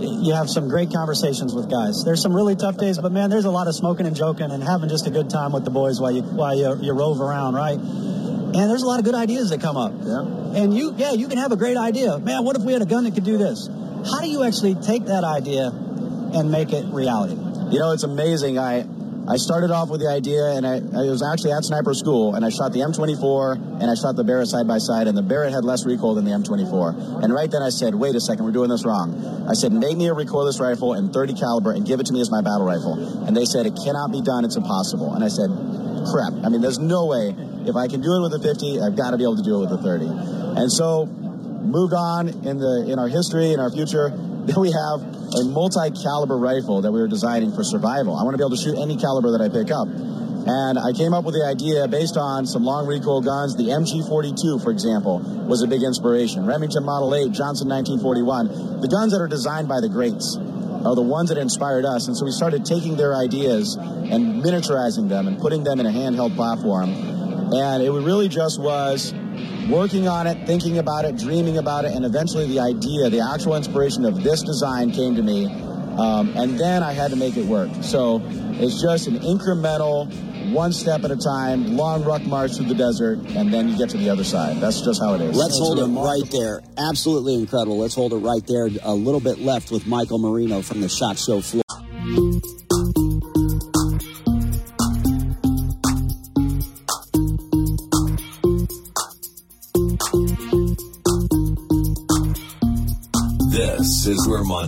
you 0.00 0.34
have 0.34 0.50
some 0.50 0.68
great 0.68 0.92
conversations 0.92 1.54
with 1.54 1.70
guys. 1.70 2.02
There's 2.04 2.22
some 2.22 2.34
really 2.34 2.54
tough 2.54 2.76
days, 2.76 2.98
but 2.98 3.10
man, 3.10 3.30
there's 3.30 3.46
a 3.46 3.50
lot 3.50 3.66
of 3.66 3.74
smoking 3.74 4.06
and 4.06 4.14
joking 4.14 4.50
and 4.50 4.62
having 4.62 4.88
just 4.88 5.06
a 5.06 5.10
good 5.10 5.30
time 5.30 5.52
with 5.52 5.64
the 5.64 5.70
boys 5.70 6.00
while 6.00 6.12
you 6.12 6.22
while 6.22 6.56
you, 6.56 6.78
you 6.82 6.92
rove 6.92 7.20
around, 7.20 7.54
right? 7.54 7.78
And 7.78 8.54
there's 8.70 8.82
a 8.82 8.86
lot 8.86 8.98
of 8.98 9.04
good 9.04 9.14
ideas 9.14 9.50
that 9.50 9.60
come 9.60 9.76
up. 9.76 9.92
Yeah. 10.02 10.62
And 10.62 10.74
you, 10.74 10.94
yeah, 10.96 11.12
you 11.12 11.28
can 11.28 11.38
have 11.38 11.52
a 11.52 11.56
great 11.56 11.76
idea. 11.76 12.18
Man, 12.18 12.44
what 12.44 12.56
if 12.56 12.62
we 12.62 12.72
had 12.72 12.80
a 12.80 12.86
gun 12.86 13.04
that 13.04 13.14
could 13.14 13.24
do 13.24 13.36
this? 13.36 13.68
How 14.04 14.20
do 14.20 14.28
you 14.28 14.44
actually 14.44 14.74
take 14.74 15.06
that 15.06 15.24
idea 15.24 15.68
and 15.68 16.50
make 16.50 16.72
it 16.72 16.86
reality? 16.86 17.34
You 17.70 17.78
know, 17.78 17.92
it's 17.92 18.04
amazing. 18.04 18.58
I 18.58 18.86
I 19.28 19.36
started 19.36 19.70
off 19.70 19.90
with 19.90 20.00
the 20.00 20.08
idea, 20.08 20.56
and 20.56 20.64
I, 20.66 20.80
I, 20.80 21.04
was 21.04 21.20
actually 21.20 21.52
at 21.52 21.62
sniper 21.62 21.92
school, 21.92 22.34
and 22.34 22.46
I 22.46 22.48
shot 22.48 22.72
the 22.72 22.80
M24 22.80 23.76
and 23.76 23.84
I 23.84 23.92
shot 23.92 24.16
the 24.16 24.24
Barrett 24.24 24.48
side 24.48 24.66
by 24.66 24.78
side, 24.78 25.06
and 25.06 25.12
the 25.14 25.22
Barrett 25.22 25.52
had 25.52 25.68
less 25.68 25.84
recoil 25.84 26.14
than 26.14 26.24
the 26.24 26.30
M24. 26.30 27.22
And 27.22 27.28
right 27.34 27.50
then 27.50 27.60
I 27.60 27.68
said, 27.68 27.94
wait 27.94 28.16
a 28.16 28.20
second, 28.20 28.46
we're 28.46 28.56
doing 28.56 28.70
this 28.70 28.86
wrong. 28.86 29.44
I 29.46 29.52
said, 29.52 29.70
make 29.70 29.98
me 29.98 30.08
a 30.08 30.14
recoilless 30.14 30.64
rifle 30.64 30.94
in 30.94 31.12
30 31.12 31.34
caliber 31.34 31.72
and 31.72 31.84
give 31.84 32.00
it 32.00 32.06
to 32.06 32.14
me 32.14 32.22
as 32.22 32.30
my 32.30 32.40
battle 32.40 32.64
rifle. 32.64 32.96
And 33.28 33.36
they 33.36 33.44
said, 33.44 33.66
it 33.66 33.76
cannot 33.76 34.12
be 34.12 34.22
done, 34.22 34.46
it's 34.46 34.56
impossible. 34.56 35.12
And 35.12 35.22
I 35.22 35.28
said, 35.28 35.52
crap. 36.08 36.32
I 36.40 36.48
mean, 36.48 36.62
there's 36.64 36.80
no 36.80 37.04
way. 37.04 37.36
If 37.68 37.76
I 37.76 37.84
can 37.84 38.00
do 38.00 38.16
it 38.16 38.22
with 38.24 38.32
a 38.32 38.40
50, 38.40 38.80
I've 38.80 38.96
got 38.96 39.12
to 39.12 39.20
be 39.20 39.28
able 39.28 39.36
to 39.36 39.44
do 39.44 39.60
it 39.60 39.68
with 39.68 39.76
a 39.76 39.82
30. 39.84 40.08
And 40.56 40.72
so 40.72 41.04
moved 41.60 41.94
on 41.94 42.28
in 42.28 42.58
the 42.58 42.86
in 42.88 42.98
our 42.98 43.08
history 43.08 43.52
in 43.52 43.60
our 43.60 43.70
future. 43.70 44.10
Then 44.48 44.60
we 44.60 44.72
have 44.72 45.04
a 45.36 45.44
multi-caliber 45.44 46.38
rifle 46.38 46.80
that 46.80 46.90
we 46.90 47.00
were 47.00 47.06
designing 47.06 47.52
for 47.52 47.62
survival. 47.62 48.16
I 48.16 48.24
want 48.24 48.32
to 48.32 48.38
be 48.38 48.44
able 48.44 48.56
to 48.56 48.62
shoot 48.62 48.78
any 48.80 48.96
caliber 48.96 49.36
that 49.36 49.44
I 49.44 49.52
pick 49.52 49.70
up. 49.70 49.88
And 50.48 50.78
I 50.78 50.96
came 50.96 51.12
up 51.12 51.24
with 51.28 51.34
the 51.34 51.44
idea 51.44 51.86
based 51.86 52.16
on 52.16 52.46
some 52.46 52.64
long 52.64 52.86
recoil 52.86 53.20
guns. 53.20 53.54
The 53.56 53.68
MG42, 53.68 54.64
for 54.64 54.70
example, 54.70 55.20
was 55.20 55.60
a 55.60 55.66
big 55.68 55.82
inspiration. 55.82 56.46
Remington 56.46 56.82
Model 56.82 57.14
8, 57.14 57.32
Johnson 57.36 57.68
1941. 57.68 58.80
The 58.80 58.88
guns 58.88 59.12
that 59.12 59.20
are 59.20 59.28
designed 59.28 59.68
by 59.68 59.80
the 59.84 59.90
greats 59.90 60.38
are 60.40 60.94
the 60.94 61.04
ones 61.04 61.28
that 61.28 61.36
inspired 61.36 61.84
us. 61.84 62.08
And 62.08 62.16
so 62.16 62.24
we 62.24 62.30
started 62.30 62.64
taking 62.64 62.96
their 62.96 63.14
ideas 63.14 63.76
and 63.76 64.42
miniaturizing 64.42 65.10
them 65.10 65.28
and 65.28 65.38
putting 65.38 65.64
them 65.64 65.80
in 65.80 65.84
a 65.84 65.92
handheld 65.92 66.34
platform. 66.36 66.88
And 67.52 67.82
it 67.82 67.90
really 67.90 68.28
just 68.28 68.58
was 68.58 69.12
working 69.68 70.08
on 70.08 70.26
it, 70.26 70.46
thinking 70.46 70.78
about 70.78 71.04
it, 71.04 71.16
dreaming 71.16 71.58
about 71.58 71.84
it, 71.84 71.92
and 71.92 72.04
eventually 72.04 72.46
the 72.46 72.60
idea, 72.60 73.10
the 73.10 73.20
actual 73.32 73.56
inspiration 73.56 74.04
of 74.04 74.22
this 74.22 74.42
design 74.42 74.90
came 74.90 75.14
to 75.16 75.22
me. 75.22 75.46
Um, 75.98 76.32
and 76.36 76.58
then 76.58 76.84
I 76.84 76.92
had 76.92 77.10
to 77.10 77.16
make 77.16 77.36
it 77.36 77.46
work. 77.46 77.70
So 77.82 78.22
it's 78.24 78.80
just 78.80 79.08
an 79.08 79.18
incremental, 79.18 80.08
one 80.52 80.72
step 80.72 81.02
at 81.02 81.10
a 81.10 81.16
time, 81.16 81.76
long 81.76 82.04
ruck 82.04 82.24
march 82.24 82.56
through 82.56 82.66
the 82.66 82.74
desert, 82.74 83.18
and 83.30 83.52
then 83.52 83.68
you 83.68 83.76
get 83.76 83.90
to 83.90 83.96
the 83.96 84.08
other 84.08 84.22
side. 84.22 84.60
That's 84.60 84.80
just 84.80 85.00
how 85.00 85.14
it 85.14 85.20
is. 85.20 85.36
Let's 85.36 85.58
hold 85.58 85.80
it 85.80 85.86
right 85.86 86.30
there. 86.30 86.60
Absolutely 86.78 87.34
incredible. 87.34 87.78
Let's 87.78 87.96
hold 87.96 88.12
it 88.12 88.18
right 88.18 88.46
there. 88.46 88.68
A 88.84 88.94
little 88.94 89.20
bit 89.20 89.40
left 89.40 89.72
with 89.72 89.88
Michael 89.88 90.18
Marino 90.18 90.62
from 90.62 90.80
the 90.80 90.88
SHOT 90.88 91.18
Show 91.18 91.40
floor. 91.40 92.57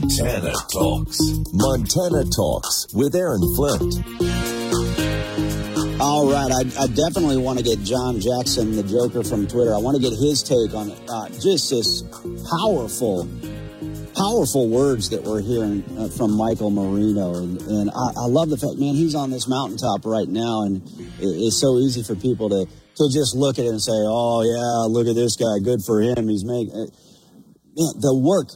Montana 0.00 0.52
talks. 0.72 1.18
Montana 1.52 2.24
Talks 2.34 2.86
with 2.94 3.14
Aaron 3.14 3.42
Flint. 3.54 4.00
All 6.00 6.32
right, 6.32 6.50
I, 6.50 6.84
I 6.84 6.86
definitely 6.86 7.36
want 7.36 7.58
to 7.58 7.64
get 7.64 7.82
John 7.84 8.18
Jackson, 8.18 8.76
the 8.76 8.82
Joker 8.82 9.22
from 9.22 9.46
Twitter. 9.46 9.74
I 9.74 9.78
want 9.78 9.96
to 9.96 10.02
get 10.02 10.16
his 10.16 10.42
take 10.42 10.72
on 10.74 10.90
uh, 10.90 11.28
just 11.38 11.68
this 11.68 12.00
powerful, 12.48 13.28
powerful 14.16 14.70
words 14.70 15.10
that 15.10 15.22
we're 15.22 15.42
hearing 15.42 15.84
uh, 15.98 16.08
from 16.08 16.32
Michael 16.32 16.70
Marino, 16.70 17.34
and, 17.34 17.60
and 17.60 17.90
I, 17.90 18.24
I, 18.24 18.26
love 18.26 18.48
the 18.48 18.56
fact, 18.56 18.80
man, 18.80 18.94
he's 18.94 19.14
on 19.14 19.30
this 19.30 19.46
mountaintop 19.46 20.06
right 20.06 20.28
now, 20.28 20.62
and 20.62 20.80
it, 21.20 21.28
it's 21.28 21.60
so 21.60 21.76
easy 21.76 22.02
for 22.02 22.16
people 22.16 22.48
to 22.48 22.64
to 22.64 23.08
just 23.12 23.36
look 23.36 23.58
at 23.58 23.66
it 23.66 23.68
and 23.68 23.82
say, 23.82 23.92
"Oh 23.92 24.40
yeah, 24.48 24.88
look 24.88 25.06
at 25.06 25.14
this 25.14 25.36
guy, 25.36 25.60
good 25.62 25.84
for 25.84 26.00
him, 26.00 26.28
he's 26.28 26.44
making." 26.44 26.72
Uh, 26.72 26.88
man, 27.76 28.00
the 28.00 28.16
work, 28.16 28.48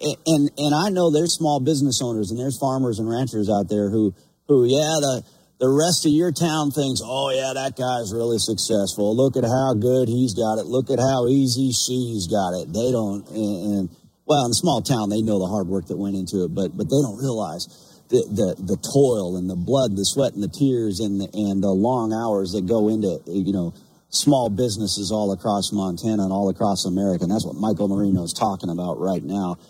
and 0.00 0.50
and 0.56 0.74
I 0.74 0.88
know 0.88 1.10
there's 1.10 1.34
small 1.34 1.60
business 1.60 2.00
owners 2.02 2.30
and 2.30 2.40
there's 2.40 2.58
farmers 2.58 2.98
and 2.98 3.08
ranchers 3.08 3.48
out 3.50 3.68
there 3.68 3.90
who 3.90 4.14
who 4.48 4.64
yeah 4.64 4.96
the 5.00 5.22
the 5.60 5.68
rest 5.68 6.08
of 6.08 6.12
your 6.12 6.32
town 6.32 6.72
thinks, 6.72 7.04
oh, 7.04 7.28
yeah, 7.28 7.52
that 7.52 7.76
guy's 7.76 8.16
really 8.16 8.40
successful. 8.40 9.12
Look 9.12 9.36
at 9.36 9.44
how 9.44 9.76
good 9.76 10.08
he's 10.08 10.32
got 10.32 10.56
it. 10.56 10.64
Look 10.64 10.88
at 10.88 10.96
how 10.96 11.28
easy 11.28 11.68
she's 11.76 12.26
got 12.32 12.56
it. 12.56 12.72
They 12.72 12.88
don't, 12.88 13.28
and, 13.28 13.60
and 13.68 13.84
well, 14.24 14.48
in 14.48 14.56
a 14.56 14.56
small 14.56 14.80
town, 14.80 15.12
they 15.12 15.20
know 15.20 15.36
the 15.36 15.52
hard 15.52 15.68
work 15.68 15.92
that 15.92 16.00
went 16.00 16.16
into 16.16 16.48
it, 16.48 16.56
but, 16.56 16.72
but 16.72 16.88
they 16.88 16.96
don't 17.04 17.20
realize 17.20 17.68
the, 18.08 18.24
the, 18.32 18.56
the 18.56 18.80
toil 18.80 19.36
and 19.36 19.52
the 19.52 19.54
blood, 19.54 20.00
the 20.00 20.08
sweat 20.08 20.32
and 20.32 20.40
the 20.40 20.48
tears 20.48 20.96
and 20.98 21.20
the, 21.20 21.28
and 21.36 21.60
the 21.60 21.68
long 21.68 22.16
hours 22.16 22.56
that 22.56 22.64
go 22.64 22.88
into, 22.88 23.20
you 23.28 23.52
know, 23.52 23.76
small 24.08 24.48
businesses 24.48 25.12
all 25.12 25.30
across 25.30 25.76
Montana 25.76 26.24
and 26.24 26.32
all 26.32 26.48
across 26.48 26.88
America. 26.88 27.28
And 27.28 27.30
that's 27.30 27.44
what 27.44 27.60
Michael 27.60 27.86
Marino 27.86 28.24
is 28.24 28.32
talking 28.32 28.72
about 28.72 28.96
right 28.96 29.22
now. 29.22 29.60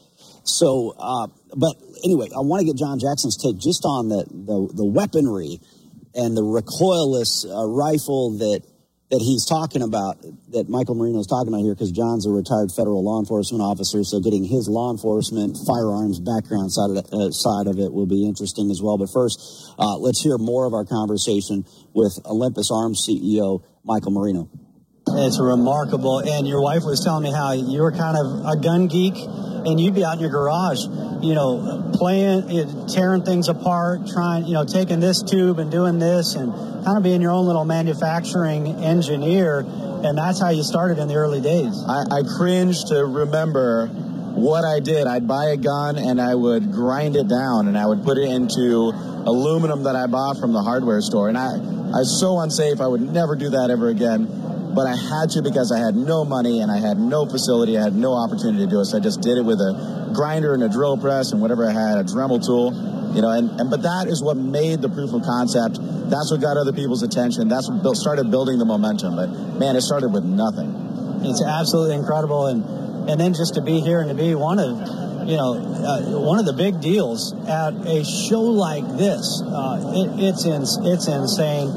So, 0.59 0.95
uh, 0.99 1.29
but 1.57 1.77
anyway, 2.05 2.29
I 2.35 2.41
want 2.41 2.61
to 2.61 2.67
get 2.67 2.77
John 2.77 2.99
Jackson's 2.99 3.37
take 3.37 3.59
just 3.59 3.85
on 3.85 4.09
the, 4.09 4.25
the, 4.27 4.59
the 4.75 4.85
weaponry 4.85 5.61
and 6.15 6.37
the 6.37 6.43
recoilless 6.43 7.47
uh, 7.47 7.69
rifle 7.69 8.39
that 8.39 8.63
that 9.11 9.19
he's 9.19 9.45
talking 9.45 9.83
about, 9.83 10.23
that 10.55 10.71
Michael 10.71 10.95
Marino 10.95 11.19
is 11.19 11.27
talking 11.27 11.51
about 11.51 11.67
here, 11.67 11.75
because 11.75 11.91
John's 11.91 12.27
a 12.27 12.31
retired 12.31 12.71
federal 12.71 13.03
law 13.03 13.19
enforcement 13.19 13.61
officer, 13.61 14.05
so 14.05 14.21
getting 14.23 14.47
his 14.47 14.71
law 14.71 14.95
enforcement 14.95 15.59
firearms 15.67 16.23
background 16.23 16.71
side 16.71 16.95
of, 16.95 16.97
the, 17.03 17.05
uh, 17.11 17.31
side 17.35 17.67
of 17.67 17.83
it 17.83 17.91
will 17.91 18.07
be 18.07 18.23
interesting 18.23 18.71
as 18.71 18.79
well. 18.79 18.99
But 18.99 19.11
first, 19.11 19.43
uh, 19.83 19.99
let's 19.99 20.23
hear 20.23 20.39
more 20.39 20.65
of 20.65 20.75
our 20.75 20.87
conversation 20.87 21.67
with 21.93 22.23
Olympus 22.25 22.71
Arms 22.71 23.03
CEO 23.03 23.67
Michael 23.83 24.15
Marino. 24.15 24.49
It's 25.09 25.41
remarkable. 25.43 26.23
And 26.23 26.47
your 26.47 26.63
wife 26.63 26.85
was 26.85 27.03
telling 27.03 27.25
me 27.25 27.33
how 27.33 27.51
you 27.51 27.83
were 27.83 27.91
kind 27.91 28.15
of 28.15 28.47
a 28.47 28.63
gun 28.63 28.87
geek 28.87 29.19
and 29.67 29.81
you'd 29.81 29.95
be 29.95 30.05
out 30.05 30.15
in 30.15 30.21
your 30.21 30.31
garage, 30.31 30.81
you 31.23 31.35
know, 31.35 31.91
playing, 31.95 32.87
tearing 32.89 33.23
things 33.23 33.49
apart, 33.49 34.07
trying, 34.07 34.47
you 34.47 34.55
know, 34.55 34.65
taking 34.65 35.01
this 35.01 35.23
tube 35.23 35.59
and 35.59 35.71
doing 35.71 35.99
this 35.99 36.35
and 36.35 36.53
kind 36.85 36.97
of 36.97 37.03
being 37.03 37.21
your 37.21 37.33
own 37.33 37.47
little 37.47 37.65
manufacturing 37.65 38.67
engineer. 38.67 39.61
And 39.61 40.17
that's 40.17 40.41
how 40.41 40.51
you 40.51 40.63
started 40.63 40.99
in 40.99 41.09
the 41.09 41.15
early 41.15 41.41
days. 41.41 41.83
I, 41.87 42.21
I 42.21 42.23
cringe 42.37 42.85
to 42.87 43.05
remember 43.05 43.89
what 43.89 44.65
I 44.65 44.81
did. 44.81 45.07
I'd 45.07 45.29
buy 45.29 45.51
a 45.51 45.57
gun 45.57 45.99
and 45.99 46.21
I 46.21 46.35
would 46.35 46.73
grind 46.73 47.17
it 47.17 47.29
down 47.29 47.69
and 47.69 47.77
I 47.77 47.87
would 47.87 48.05
put 48.05 48.17
it 48.17 48.31
into 48.31 48.93
aluminum 49.27 49.85
that 49.85 49.97
I 49.97 50.07
bought 50.07 50.39
from 50.39 50.53
the 50.53 50.63
hardware 50.63 51.01
store. 51.01 51.29
And 51.29 51.37
I, 51.37 51.57
I 51.93 51.99
was 51.99 52.21
so 52.21 52.39
unsafe. 52.39 52.81
I 52.81 52.87
would 52.87 53.03
never 53.03 53.37
do 53.37 53.51
that 53.51 53.71
ever 53.71 53.89
again 53.89 54.51
but 54.75 54.87
I 54.87 54.95
had 54.95 55.31
to 55.31 55.43
because 55.43 55.73
I 55.73 55.79
had 55.79 55.97
no 55.97 56.25
money 56.25 56.61
and 56.61 56.71
I 56.71 56.79
had 56.79 56.99
no 56.99 57.27
facility. 57.27 57.77
I 57.77 57.83
had 57.83 57.95
no 57.95 58.15
opportunity 58.15 58.65
to 58.65 58.71
do 58.71 58.81
it. 58.81 58.87
So 58.87 58.99
I 58.99 59.01
just 59.01 59.21
did 59.21 59.39
it 59.39 59.45
with 59.45 59.59
a 59.59 60.13
grinder 60.15 60.55
and 60.55 60.63
a 60.63 60.69
drill 60.69 60.97
press 60.97 61.33
and 61.33 61.41
whatever 61.41 61.69
I 61.69 61.73
had, 61.73 61.99
a 61.99 62.05
Dremel 62.05 62.45
tool, 62.45 62.73
you 63.15 63.23
know. 63.23 63.31
And, 63.31 63.61
and 63.61 63.71
but 63.71 63.83
that 63.83 64.07
is 64.07 64.23
what 64.23 64.37
made 64.37 64.81
the 64.81 64.89
proof 64.89 65.13
of 65.13 65.23
concept. 65.23 65.79
That's 66.11 66.31
what 66.31 66.41
got 66.41 66.57
other 66.57 66.73
people's 66.73 67.03
attention. 67.03 67.49
That's 67.49 67.69
what 67.69 67.83
built, 67.83 67.97
started 67.97 68.31
building 68.31 68.59
the 68.59 68.65
momentum. 68.65 69.17
But 69.17 69.59
man, 69.59 69.77
it 69.77 69.83
started 69.83 70.13
with 70.13 70.25
nothing. 70.25 71.23
It's 71.23 71.43
absolutely 71.43 71.97
incredible, 71.97 72.47
and 72.47 73.11
and 73.11 73.21
then 73.21 73.35
just 73.35 73.55
to 73.55 73.63
be 73.63 73.81
here 73.81 74.01
and 74.01 74.09
to 74.09 74.15
be 74.15 74.35
one 74.35 74.59
of 74.59 74.79
you 75.27 75.37
know, 75.37 75.55
uh, 75.55 76.21
one 76.21 76.39
of 76.39 76.47
the 76.47 76.53
big 76.53 76.81
deals 76.81 77.33
at 77.47 77.75
a 77.87 78.05
show 78.05 78.43
like 78.43 78.87
this, 78.97 79.43
uh, 79.45 79.93
it, 79.95 80.25
it's 80.25 80.45
in, 80.45 80.63
it's 80.87 81.09
insane 81.09 81.69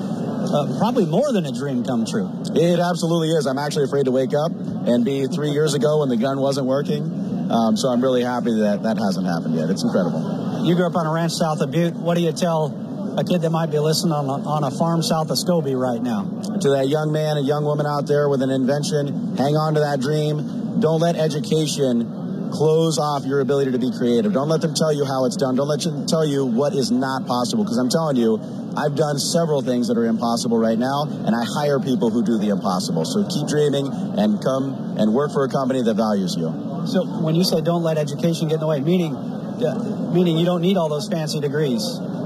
uh, 0.44 0.76
probably 0.78 1.06
more 1.06 1.32
than 1.32 1.46
a 1.46 1.52
dream 1.52 1.84
come 1.84 2.06
true. 2.06 2.30
It 2.54 2.80
absolutely 2.80 3.30
is. 3.30 3.46
I'm 3.46 3.58
actually 3.58 3.86
afraid 3.86 4.06
to 4.06 4.12
wake 4.12 4.34
up 4.34 4.52
and 4.52 5.06
be 5.06 5.28
three 5.28 5.52
years 5.52 5.74
ago 5.74 6.00
when 6.00 6.10
the 6.10 6.18
gun 6.18 6.40
wasn't 6.40 6.68
working. 6.68 7.50
Um, 7.50 7.78
so 7.78 7.90
I'm 7.90 8.02
really 8.02 8.24
happy 8.24 8.52
that 8.62 8.84
that 8.84 8.98
hasn't 8.98 9.26
happened 9.26 9.56
yet. 9.56 9.70
It's 9.70 9.84
incredible. 9.84 10.66
You 10.66 10.76
grew 10.76 10.86
up 10.86 10.96
on 10.96 11.08
a 11.08 11.12
ranch 11.12 11.34
south 11.34 11.62
of 11.62 11.72
Butte. 11.72 11.96
What 11.96 12.16
do 12.16 12.22
you 12.22 12.32
tell 12.32 13.16
a 13.18 13.24
kid 13.24 13.42
that 13.42 13.50
might 13.52 13.72
be 13.72 13.80
listening 13.80 14.14
on 14.14 14.26
a, 14.28 14.48
on 14.48 14.64
a 14.64 14.72
farm 14.72 15.02
south 15.02 15.30
of 15.30 15.38
Scobey 15.38 15.80
right 15.80 16.02
now? 16.02 16.24
To 16.62 16.70
that 16.72 16.88
young 16.88 17.12
man, 17.12 17.38
a 17.38 17.42
young 17.42 17.64
woman 17.64 17.86
out 17.86 18.08
there 18.08 18.30
with 18.30 18.42
an 18.42 18.50
invention, 18.50 19.38
hang 19.38 19.56
on 19.56 19.76
to 19.76 19.82
that 19.82 20.00
dream. 20.00 20.80
Don't 20.80 21.00
let 21.00 21.16
education 21.16 22.23
close 22.54 23.00
off 23.02 23.26
your 23.26 23.42
ability 23.42 23.72
to 23.72 23.80
be 23.80 23.90
creative. 23.90 24.32
Don't 24.32 24.48
let 24.48 24.62
them 24.62 24.74
tell 24.78 24.94
you 24.94 25.04
how 25.06 25.26
it's 25.26 25.36
done. 25.36 25.56
Don't 25.56 25.68
let 25.68 25.82
them 25.82 26.06
tell 26.06 26.26
you 26.26 26.46
what 26.46 26.74
is 26.74 26.92
not 26.92 27.26
possible. 27.26 27.64
Because 27.64 27.78
I'm 27.78 27.90
telling 27.90 28.16
you, 28.16 28.38
I've 28.78 28.96
done 28.96 29.18
several 29.18 29.62
things 29.62 29.90
that 29.90 29.98
are 29.98 30.06
impossible 30.06 30.58
right 30.58 30.78
now, 30.78 31.10
and 31.10 31.36
I 31.36 31.44
hire 31.58 31.80
people 31.80 32.12
who 32.12 32.24
do 32.24 32.38
the 32.38 32.50
impossible. 32.50 33.06
So 33.06 33.26
keep 33.26 33.48
dreaming 33.48 33.90
and 33.90 34.42
come 34.42 34.98
and 34.98 35.14
work 35.14 35.34
for 35.34 35.44
a 35.44 35.50
company 35.50 35.82
that 35.82 35.96
values 35.96 36.38
you. 36.38 36.54
So 36.86 37.06
when 37.26 37.34
you 37.34 37.44
say 37.44 37.62
don't 37.62 37.82
let 37.82 37.98
education 37.98 38.48
get 38.48 38.56
in 38.56 38.60
the 38.62 38.68
way, 38.68 38.82
meaning 38.82 39.16
uh, 39.16 40.12
meaning 40.14 40.38
you 40.38 40.46
don't 40.46 40.62
need 40.62 40.78
all 40.78 40.90
those 40.90 41.08
fancy 41.10 41.40
degrees. 41.40 41.82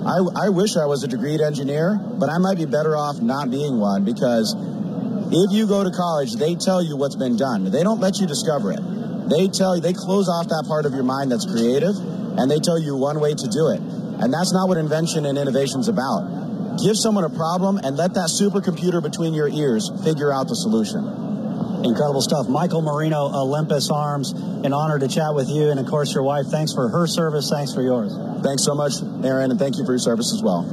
I, 0.07 0.47
I 0.47 0.49
wish 0.49 0.75
I 0.77 0.85
was 0.85 1.03
a 1.03 1.07
degreed 1.07 1.45
engineer, 1.45 1.99
but 1.99 2.29
I 2.29 2.37
might 2.37 2.57
be 2.57 2.65
better 2.65 2.95
off 2.95 3.19
not 3.21 3.51
being 3.51 3.79
one 3.79 4.05
because 4.05 4.55
if 5.31 5.51
you 5.51 5.67
go 5.67 5.83
to 5.83 5.91
college, 5.91 6.35
they 6.35 6.55
tell 6.55 6.81
you 6.81 6.95
what's 6.95 7.15
been 7.15 7.35
done. 7.35 7.69
They 7.69 7.83
don't 7.83 7.99
let 7.99 8.19
you 8.19 8.27
discover 8.27 8.71
it. 8.71 8.96
They 9.29 9.47
tell 9.47 9.75
you, 9.75 9.81
they 9.81 9.93
close 9.93 10.29
off 10.29 10.47
that 10.47 10.65
part 10.67 10.85
of 10.85 10.93
your 10.93 11.03
mind 11.03 11.31
that's 11.31 11.45
creative, 11.45 11.95
and 11.95 12.49
they 12.49 12.59
tell 12.59 12.79
you 12.79 12.95
one 12.95 13.19
way 13.19 13.33
to 13.33 13.47
do 13.47 13.69
it. 13.69 13.81
And 13.81 14.33
that's 14.33 14.53
not 14.53 14.67
what 14.67 14.77
invention 14.77 15.25
and 15.25 15.37
innovation 15.37 15.79
is 15.81 15.89
about. 15.89 16.79
Give 16.83 16.95
someone 16.95 17.23
a 17.23 17.29
problem 17.29 17.77
and 17.77 17.97
let 17.97 18.13
that 18.13 18.29
supercomputer 18.29 19.01
between 19.01 19.33
your 19.33 19.49
ears 19.49 19.91
figure 20.03 20.31
out 20.31 20.47
the 20.47 20.55
solution. 20.55 21.03
Incredible 21.83 22.21
stuff. 22.21 22.47
Michael 22.47 22.81
Marino, 22.81 23.29
Olympus 23.29 23.89
Arms, 23.91 24.31
an 24.31 24.73
honor 24.73 24.97
to 24.97 25.07
chat 25.07 25.35
with 25.35 25.49
you. 25.49 25.69
And 25.69 25.79
of 25.79 25.85
course, 25.85 26.13
your 26.13 26.23
wife. 26.23 26.47
Thanks 26.49 26.73
for 26.73 26.89
her 26.89 27.05
service. 27.05 27.49
Thanks 27.49 27.73
for 27.73 27.81
yours. 27.81 28.13
Thanks 28.43 28.63
so 28.63 28.73
much, 28.73 28.93
Aaron, 29.23 29.51
and 29.51 29.59
thank 29.59 29.77
you 29.77 29.85
for 29.85 29.91
your 29.91 29.99
service 29.99 30.33
as 30.33 30.41
well. 30.41 30.65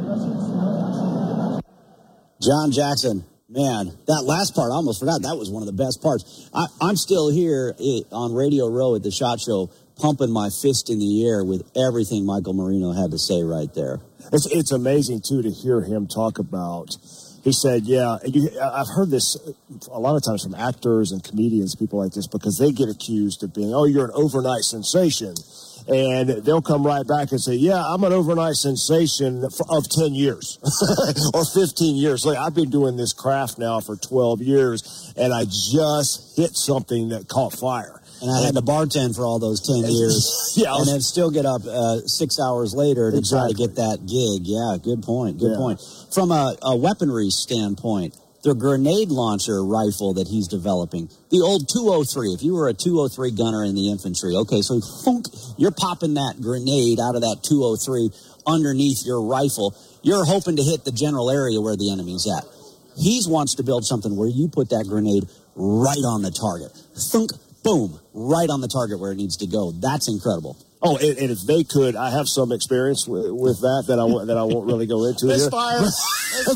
John 2.41 2.73
Jackson, 2.73 3.25
Man, 3.49 3.93
that 4.07 4.25
last 4.25 4.55
part, 4.55 4.73
I 4.73 4.77
almost 4.77 5.01
forgot. 5.01 5.21
That 5.21 5.37
was 5.37 5.51
one 5.51 5.63
of 5.63 5.67
the 5.67 5.77
best 5.77 6.01
parts. 6.01 6.49
I, 6.55 6.65
am 6.89 6.97
still 6.97 7.29
here 7.29 7.75
eh, 7.79 8.01
on 8.11 8.33
Radio 8.33 8.69
Row 8.69 8.95
at 8.95 9.03
the 9.03 9.11
SHOT 9.11 9.39
Show, 9.39 9.71
pumping 10.01 10.33
my 10.33 10.49
fist 10.49 10.89
in 10.89 10.99
the 10.99 11.29
air 11.29 11.45
with 11.45 11.61
everything 11.77 12.25
Michael 12.25 12.55
Marino 12.55 12.93
had 12.93 13.11
to 13.11 13.19
say 13.19 13.43
right 13.43 13.69
there. 13.75 14.01
It's, 14.33 14.49
it's 14.51 14.73
amazing, 14.73 15.21
too, 15.29 15.43
to 15.43 15.51
hear 15.51 15.83
him 15.83 16.09
talk 16.09 16.39
about 16.39 16.97
He 17.45 17.53
said, 17.53 17.85
"Yeah." 17.85 18.17
You, 18.25 18.49
I've 18.59 18.89
heard 18.89 19.11
this 19.11 19.37
uh, 19.37 19.53
a 19.93 20.01
lot 20.01 20.17
of 20.17 20.25
times 20.25 20.43
from 20.43 20.55
actors 20.55 21.13
and 21.13 21.23
comedians, 21.23 21.77
people 21.77 21.99
like 22.01 22.13
this, 22.13 22.27
because 22.27 22.57
they 22.57 22.73
get 22.73 22.89
accused 22.89 23.45
of 23.45 23.53
being, 23.53 23.75
"Oh, 23.75 23.85
you're 23.85 24.07
an 24.07 24.17
overnight 24.17 24.65
sensation." 24.65 25.35
And 25.89 26.29
they'll 26.45 26.63
come 26.63 26.85
right 26.87 27.07
back 27.07 27.31
and 27.33 27.41
say, 27.41 27.55
"Yeah, 27.55 27.83
I'm 27.85 28.03
an 28.05 28.13
overnight 28.13 28.55
sensation 28.55 29.45
of 29.45 29.89
10 29.89 30.15
years 30.15 30.59
or 31.35 31.45
15 31.45 31.97
years. 31.97 32.25
Like 32.25 32.39
I've 32.39 32.55
been 32.55 32.71
doing 32.71 32.97
this 32.97 33.13
craft 33.13 33.59
now 33.59 33.81
for 33.81 33.97
12 33.97 34.43
years, 34.43 35.13
and 35.17 35.33
I 35.33 35.45
just 35.45 36.37
hit 36.37 36.57
something 36.57 37.11
that 37.11 37.29
caught 37.29 37.53
fire." 37.53 38.01
And 38.23 38.31
I 38.31 38.47
had 38.47 38.55
to 38.55 38.63
bartend 38.63 39.17
for 39.17 39.23
all 39.27 39.39
those 39.39 39.61
10 39.61 39.91
years. 39.91 40.55
yeah. 40.57 40.75
And 40.77 40.89
then 40.89 41.01
still 41.03 41.31
get 41.31 41.45
up 41.45 41.63
uh, 41.67 41.99
six 42.07 42.39
hours 42.41 42.73
later 42.73 43.11
to 43.11 43.19
exactly. 43.19 43.55
try 43.55 43.67
to 43.67 43.69
get 43.69 43.77
that 43.77 44.07
gig. 44.07 44.47
Yeah, 44.47 44.79
good 44.83 45.03
point. 45.03 45.39
Good 45.39 45.51
Yeah. 45.51 45.57
point. 45.59 45.81
From 46.15 46.31
a, 46.31 46.57
a 46.63 46.75
weaponry 46.77 47.29
standpoint, 47.29 48.17
the 48.45 48.55
grenade 48.55 49.09
launcher 49.09 49.65
rifle 49.65 50.15
that 50.15 50.29
he's 50.29 50.47
developing, 50.47 51.09
the 51.33 51.41
old 51.41 51.67
203, 51.73 52.37
if 52.37 52.43
you 52.45 52.53
were 52.53 52.69
a 52.69 52.77
203 52.77 53.33
gunner 53.33 53.65
in 53.65 53.75
the 53.75 53.89
infantry, 53.91 54.37
okay, 54.37 54.61
so 54.61 54.79
you're 55.57 55.73
popping 55.73 56.15
that 56.15 56.37
grenade 56.45 57.01
out 57.01 57.17
of 57.17 57.25
that 57.25 57.41
203 57.41 58.13
underneath 58.47 59.01
your 59.09 59.25
rifle. 59.25 59.75
You're 60.05 60.29
hoping 60.29 60.57
to 60.57 60.63
hit 60.63 60.85
the 60.85 60.93
general 60.93 61.33
area 61.33 61.59
where 61.59 61.75
the 61.75 61.91
enemy's 61.91 62.29
at. 62.29 62.45
He 63.01 63.25
wants 63.27 63.57
to 63.57 63.65
build 63.65 63.85
something 63.85 64.15
where 64.15 64.29
you 64.29 64.53
put 64.53 64.69
that 64.69 64.85
grenade 64.87 65.25
right 65.57 66.05
on 66.05 66.21
the 66.21 66.31
target. 66.31 66.71
Thunk, 67.11 67.33
boom, 67.65 67.99
right 68.13 68.51
on 68.53 68.61
the 68.61 68.69
target 68.69 69.01
where 69.01 69.11
it 69.11 69.17
needs 69.17 69.39
to 69.39 69.49
go. 69.49 69.73
That's 69.73 70.07
incredible. 70.07 70.61
Oh, 70.87 70.99
and, 70.99 71.17
and 71.19 71.31
if 71.31 71.41
they 71.47 71.65
could, 71.65 71.97
I 71.97 72.11
have 72.11 72.29
some 72.29 72.53
experience 72.53 73.09
with, 73.09 73.31
with 73.31 73.61
that 73.61 73.85
that 73.89 73.99
I 73.99 74.05
won't, 74.05 74.27
that 74.27 74.37
I 74.37 74.43
won't 74.43 74.67
really 74.67 74.87
go 74.87 75.05
into 75.05 75.27
here. 75.27 75.37
Misfire. 75.37 75.81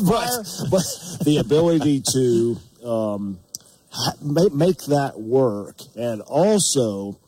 but, 0.05 0.69
but 0.69 1.25
the 1.25 1.37
ability 1.37 2.03
to 2.13 2.57
um, 2.87 3.39
make, 4.21 4.53
make 4.53 4.77
that 4.85 5.19
work, 5.19 5.77
and 5.95 6.21
also, 6.21 7.19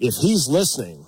if 0.00 0.14
he's 0.14 0.48
listening, 0.48 1.04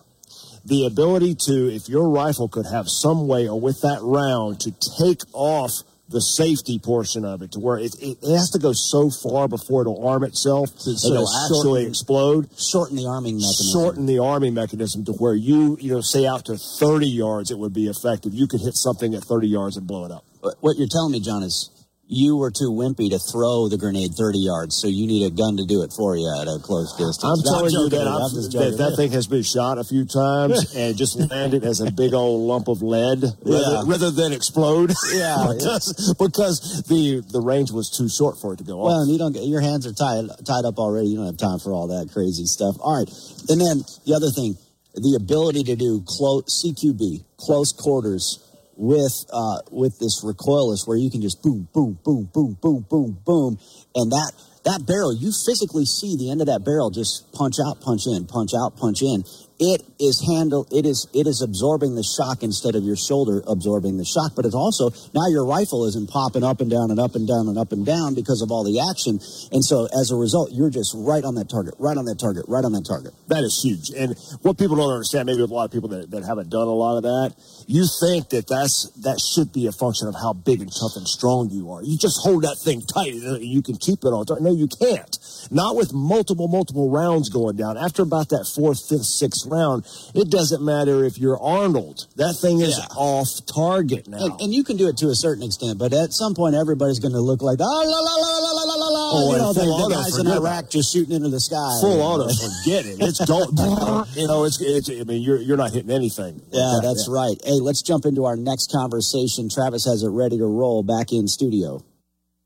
the 0.64 0.84
ability 0.84 1.34
to, 1.46 1.74
if 1.74 1.88
your 1.88 2.10
rifle 2.10 2.48
could 2.48 2.66
have 2.66 2.84
some 2.88 3.26
way, 3.26 3.48
or 3.48 3.58
with 3.58 3.80
that 3.80 4.00
round, 4.02 4.60
to 4.60 4.74
take 5.02 5.22
off 5.32 5.72
the 6.10 6.20
safety 6.20 6.78
portion 6.78 7.24
of 7.24 7.40
it 7.40 7.52
to 7.52 7.60
where 7.60 7.78
it, 7.78 7.94
it, 8.02 8.18
has 8.28 8.50
to 8.50 8.58
go 8.58 8.72
so 8.72 9.10
far 9.10 9.46
before 9.48 9.82
it'll 9.82 10.06
arm 10.06 10.24
itself 10.24 10.70
To 10.84 10.90
sort 10.98 11.14
it'll 11.14 11.28
actually 11.44 11.82
shorten- 11.82 11.88
explode 11.88 12.48
Shorten 12.58 12.96
the 12.96 13.06
arming 13.06 13.36
mechanism. 13.36 13.72
shorten 13.72 14.06
the 14.06 14.18
arming 14.18 14.54
mechanism 14.54 15.04
to 15.04 15.12
where 15.12 15.34
you, 15.34 15.78
you 15.80 15.92
know, 15.94 16.00
say 16.00 16.26
out 16.26 16.44
to 16.46 16.56
30 16.58 17.06
yards, 17.08 17.50
it 17.50 17.58
would 17.58 17.72
be 17.72 17.86
effective. 17.86 18.34
You 18.34 18.46
could 18.48 18.60
hit 18.60 18.74
something 18.76 19.14
at 19.14 19.22
30 19.22 19.46
yards 19.48 19.76
and 19.76 19.86
blow 19.86 20.04
it 20.04 20.10
up. 20.10 20.24
What 20.60 20.76
you're 20.78 20.88
telling 20.90 21.12
me, 21.12 21.20
John, 21.20 21.42
is 21.42 21.70
you 22.12 22.36
were 22.36 22.50
too 22.50 22.74
wimpy 22.74 23.08
to 23.08 23.20
throw 23.20 23.68
the 23.68 23.78
grenade 23.78 24.10
30 24.18 24.40
yards, 24.40 24.74
so 24.74 24.88
you 24.88 25.06
need 25.06 25.24
a 25.24 25.30
gun 25.30 25.56
to 25.56 25.64
do 25.64 25.82
it 25.82 25.92
for 25.92 26.16
you 26.16 26.26
at 26.42 26.48
a 26.50 26.58
close 26.58 26.90
distance. 26.98 27.22
I'm 27.22 27.38
No, 27.38 27.52
telling 27.54 27.70
you 27.70 27.88
that, 27.88 28.02
I'm 28.02 28.34
that 28.34 28.74
that 28.82 28.96
thing 28.96 29.12
has 29.12 29.28
been 29.28 29.44
shot 29.44 29.78
a 29.78 29.84
few 29.84 30.04
times 30.04 30.74
and 30.76 30.96
just 30.96 31.14
landed 31.30 31.62
as 31.62 31.78
a 31.80 31.90
big 31.92 32.12
old 32.12 32.42
lump 32.48 32.66
of 32.66 32.82
lead 32.82 33.22
rather, 33.22 33.36
Yeah. 33.46 33.82
rather 33.86 34.10
than 34.10 34.32
explode. 34.32 34.90
Yeah. 35.14 35.54
because, 35.54 36.14
because 36.18 36.82
the, 36.88 37.22
the 37.30 37.40
range 37.40 37.70
was 37.70 37.88
too 37.88 38.08
short 38.08 38.40
for 38.40 38.54
it 38.54 38.56
to 38.58 38.64
go 38.64 38.78
Well, 38.78 38.94
off. 38.98 39.02
and 39.06 39.12
you 39.12 39.16
don't 39.18 39.32
get 39.32 39.44
your 39.46 39.60
hands 39.60 39.86
are 39.86 39.92
tied 39.94 40.26
tied 40.44 40.64
up 40.66 40.78
already. 40.80 41.08
You 41.10 41.16
don't 41.18 41.26
have 41.26 41.38
time 41.38 41.60
for 41.60 41.72
all 41.72 41.86
that 41.94 42.10
crazy 42.12 42.44
stuff. 42.46 42.74
All 42.80 42.98
right, 42.98 43.08
and 43.48 43.60
then 43.60 43.84
the 44.04 44.14
other 44.18 44.30
thing, 44.34 44.56
the 44.94 45.14
ability 45.14 45.62
to 45.70 45.76
do 45.76 46.02
close 46.04 46.42
CQB, 46.66 47.22
close 47.38 47.70
quarters 47.72 48.42
with 48.80 49.12
uh, 49.28 49.60
with 49.70 50.00
this 50.00 50.24
recoilless, 50.24 50.88
where 50.88 50.96
you 50.96 51.10
can 51.10 51.20
just 51.20 51.42
boom, 51.42 51.68
boom, 51.74 52.00
boom, 52.02 52.30
boom, 52.32 52.56
boom, 52.62 52.86
boom, 52.88 53.18
boom, 53.26 53.58
and 53.94 54.10
that 54.10 54.32
that 54.64 54.86
barrel, 54.86 55.14
you 55.14 55.32
physically 55.32 55.84
see 55.84 56.16
the 56.16 56.30
end 56.30 56.40
of 56.40 56.46
that 56.48 56.64
barrel 56.64 56.88
just 56.88 57.30
punch 57.32 57.56
out, 57.60 57.80
punch 57.80 58.08
in, 58.08 58.24
punch 58.26 58.50
out, 58.56 58.76
punch 58.76 59.02
in. 59.02 59.24
It 59.60 59.84
is 60.00 60.24
handle. 60.24 60.66
It 60.72 60.86
is 60.86 61.06
it 61.12 61.26
is 61.28 61.44
absorbing 61.44 61.94
the 61.94 62.02
shock 62.02 62.42
instead 62.42 62.74
of 62.74 62.82
your 62.82 62.96
shoulder 62.96 63.44
absorbing 63.46 63.98
the 64.00 64.08
shock. 64.08 64.32
But 64.34 64.46
it's 64.48 64.56
also 64.56 64.88
now 65.12 65.28
your 65.28 65.44
rifle 65.44 65.84
isn't 65.84 66.08
popping 66.08 66.42
up 66.42 66.64
and 66.64 66.70
down 66.70 66.90
and 66.90 66.98
up 66.98 67.14
and 67.14 67.28
down 67.28 67.44
and 67.44 67.58
up 67.58 67.70
and 67.70 67.84
down 67.84 68.14
because 68.16 68.40
of 68.40 68.50
all 68.50 68.64
the 68.64 68.80
action. 68.80 69.20
And 69.52 69.60
so 69.60 69.84
as 69.92 70.10
a 70.10 70.16
result, 70.16 70.48
you're 70.56 70.72
just 70.72 70.96
right 70.96 71.22
on 71.22 71.34
that 71.36 71.50
target, 71.52 71.74
right 71.78 71.92
on 71.92 72.08
that 72.08 72.16
target, 72.16 72.48
right 72.48 72.64
on 72.64 72.72
that 72.72 72.88
target. 72.88 73.12
That 73.28 73.44
is 73.44 73.60
huge. 73.60 73.92
And 73.92 74.16
what 74.40 74.56
people 74.56 74.80
don't 74.80 74.96
understand, 74.96 75.26
maybe 75.28 75.44
with 75.44 75.52
a 75.52 75.54
lot 75.54 75.68
of 75.68 75.72
people 75.76 75.92
that, 75.92 76.10
that 76.10 76.24
haven't 76.24 76.48
done 76.48 76.64
a 76.64 76.72
lot 76.72 76.96
of 76.96 77.04
that, 77.04 77.36
you 77.68 77.84
think 78.00 78.32
that 78.32 78.48
that's, 78.48 78.88
that 79.04 79.20
should 79.20 79.52
be 79.52 79.68
a 79.68 79.72
function 79.76 80.08
of 80.08 80.16
how 80.16 80.32
big 80.32 80.64
and 80.64 80.72
tough 80.72 80.96
and 80.96 81.04
strong 81.04 81.52
you 81.52 81.68
are. 81.68 81.84
You 81.84 82.00
just 82.00 82.16
hold 82.24 82.48
that 82.48 82.56
thing 82.56 82.80
tight 82.80 83.12
and 83.12 83.44
you 83.44 83.60
can 83.60 83.76
keep 83.76 84.00
it 84.00 84.08
tight. 84.24 84.40
No, 84.40 84.56
you 84.56 84.72
can't. 84.72 85.12
Not 85.52 85.76
with 85.76 85.92
multiple, 85.92 86.48
multiple 86.48 86.88
rounds 86.88 87.28
going 87.28 87.56
down. 87.56 87.76
After 87.76 88.00
about 88.00 88.30
that 88.30 88.48
fourth, 88.48 88.88
fifth, 88.88 89.04
sixth 89.04 89.49
round, 89.50 89.84
it 90.14 90.30
doesn't 90.30 90.62
matter 90.64 91.04
if 91.04 91.18
you're 91.18 91.38
Arnold. 91.40 92.06
That 92.16 92.34
thing 92.40 92.60
is 92.60 92.78
Yeah. 92.78 92.86
off 92.96 93.28
target 93.52 94.08
now. 94.08 94.18
And, 94.24 94.40
and 94.40 94.54
you 94.54 94.64
can 94.64 94.76
do 94.76 94.88
it 94.88 94.96
to 94.98 95.08
a 95.08 95.14
certain 95.14 95.42
extent, 95.42 95.78
but 95.78 95.92
at 95.92 96.12
some 96.12 96.34
point, 96.34 96.54
everybody's 96.54 96.98
going 97.00 97.12
to 97.12 97.20
look 97.20 97.42
like, 97.42 97.58
oh, 97.60 97.64
la, 97.64 97.82
la, 97.82 98.14
la, 98.14 98.28
la, 98.38 98.50
la, 98.50 98.62
la, 98.62 98.74
la, 98.74 98.88
la. 98.88 99.10
Oh, 99.12 99.32
you 99.32 99.38
know, 99.38 99.52
the, 99.52 99.60
full 99.60 99.76
the 99.78 99.84
auto, 99.84 99.94
guys 99.94 100.16
in 100.18 100.24
forget 100.24 100.36
about 100.38 100.48
Iraq 100.62 100.70
just 100.70 100.92
shooting 100.92 101.14
into 101.16 101.28
the 101.28 101.40
sky. 101.40 101.70
Full 101.80 102.00
auto, 102.00 102.28
forget 102.28 102.86
it. 102.86 102.96
It's 103.00 103.24
going, 103.26 103.50
you 104.14 104.26
know, 104.26 104.44
it's, 104.44 104.60
it's, 104.60 104.88
I 104.88 105.04
mean, 105.04 105.22
you're, 105.22 105.38
you're 105.38 105.56
not 105.58 105.72
hitting 105.72 105.90
anything. 105.90 106.40
Yeah, 106.52 106.78
that's 106.82 107.08
right. 107.10 107.36
Hey, 107.44 107.58
let's 107.60 107.82
jump 107.82 108.06
into 108.06 108.24
our 108.24 108.36
next 108.36 108.70
conversation. 108.72 109.48
Travis 109.50 109.84
has 109.84 110.02
it 110.02 110.10
ready 110.10 110.38
to 110.38 110.46
roll 110.46 110.82
back 110.82 111.12
in 111.12 111.26
studio. 111.26 111.82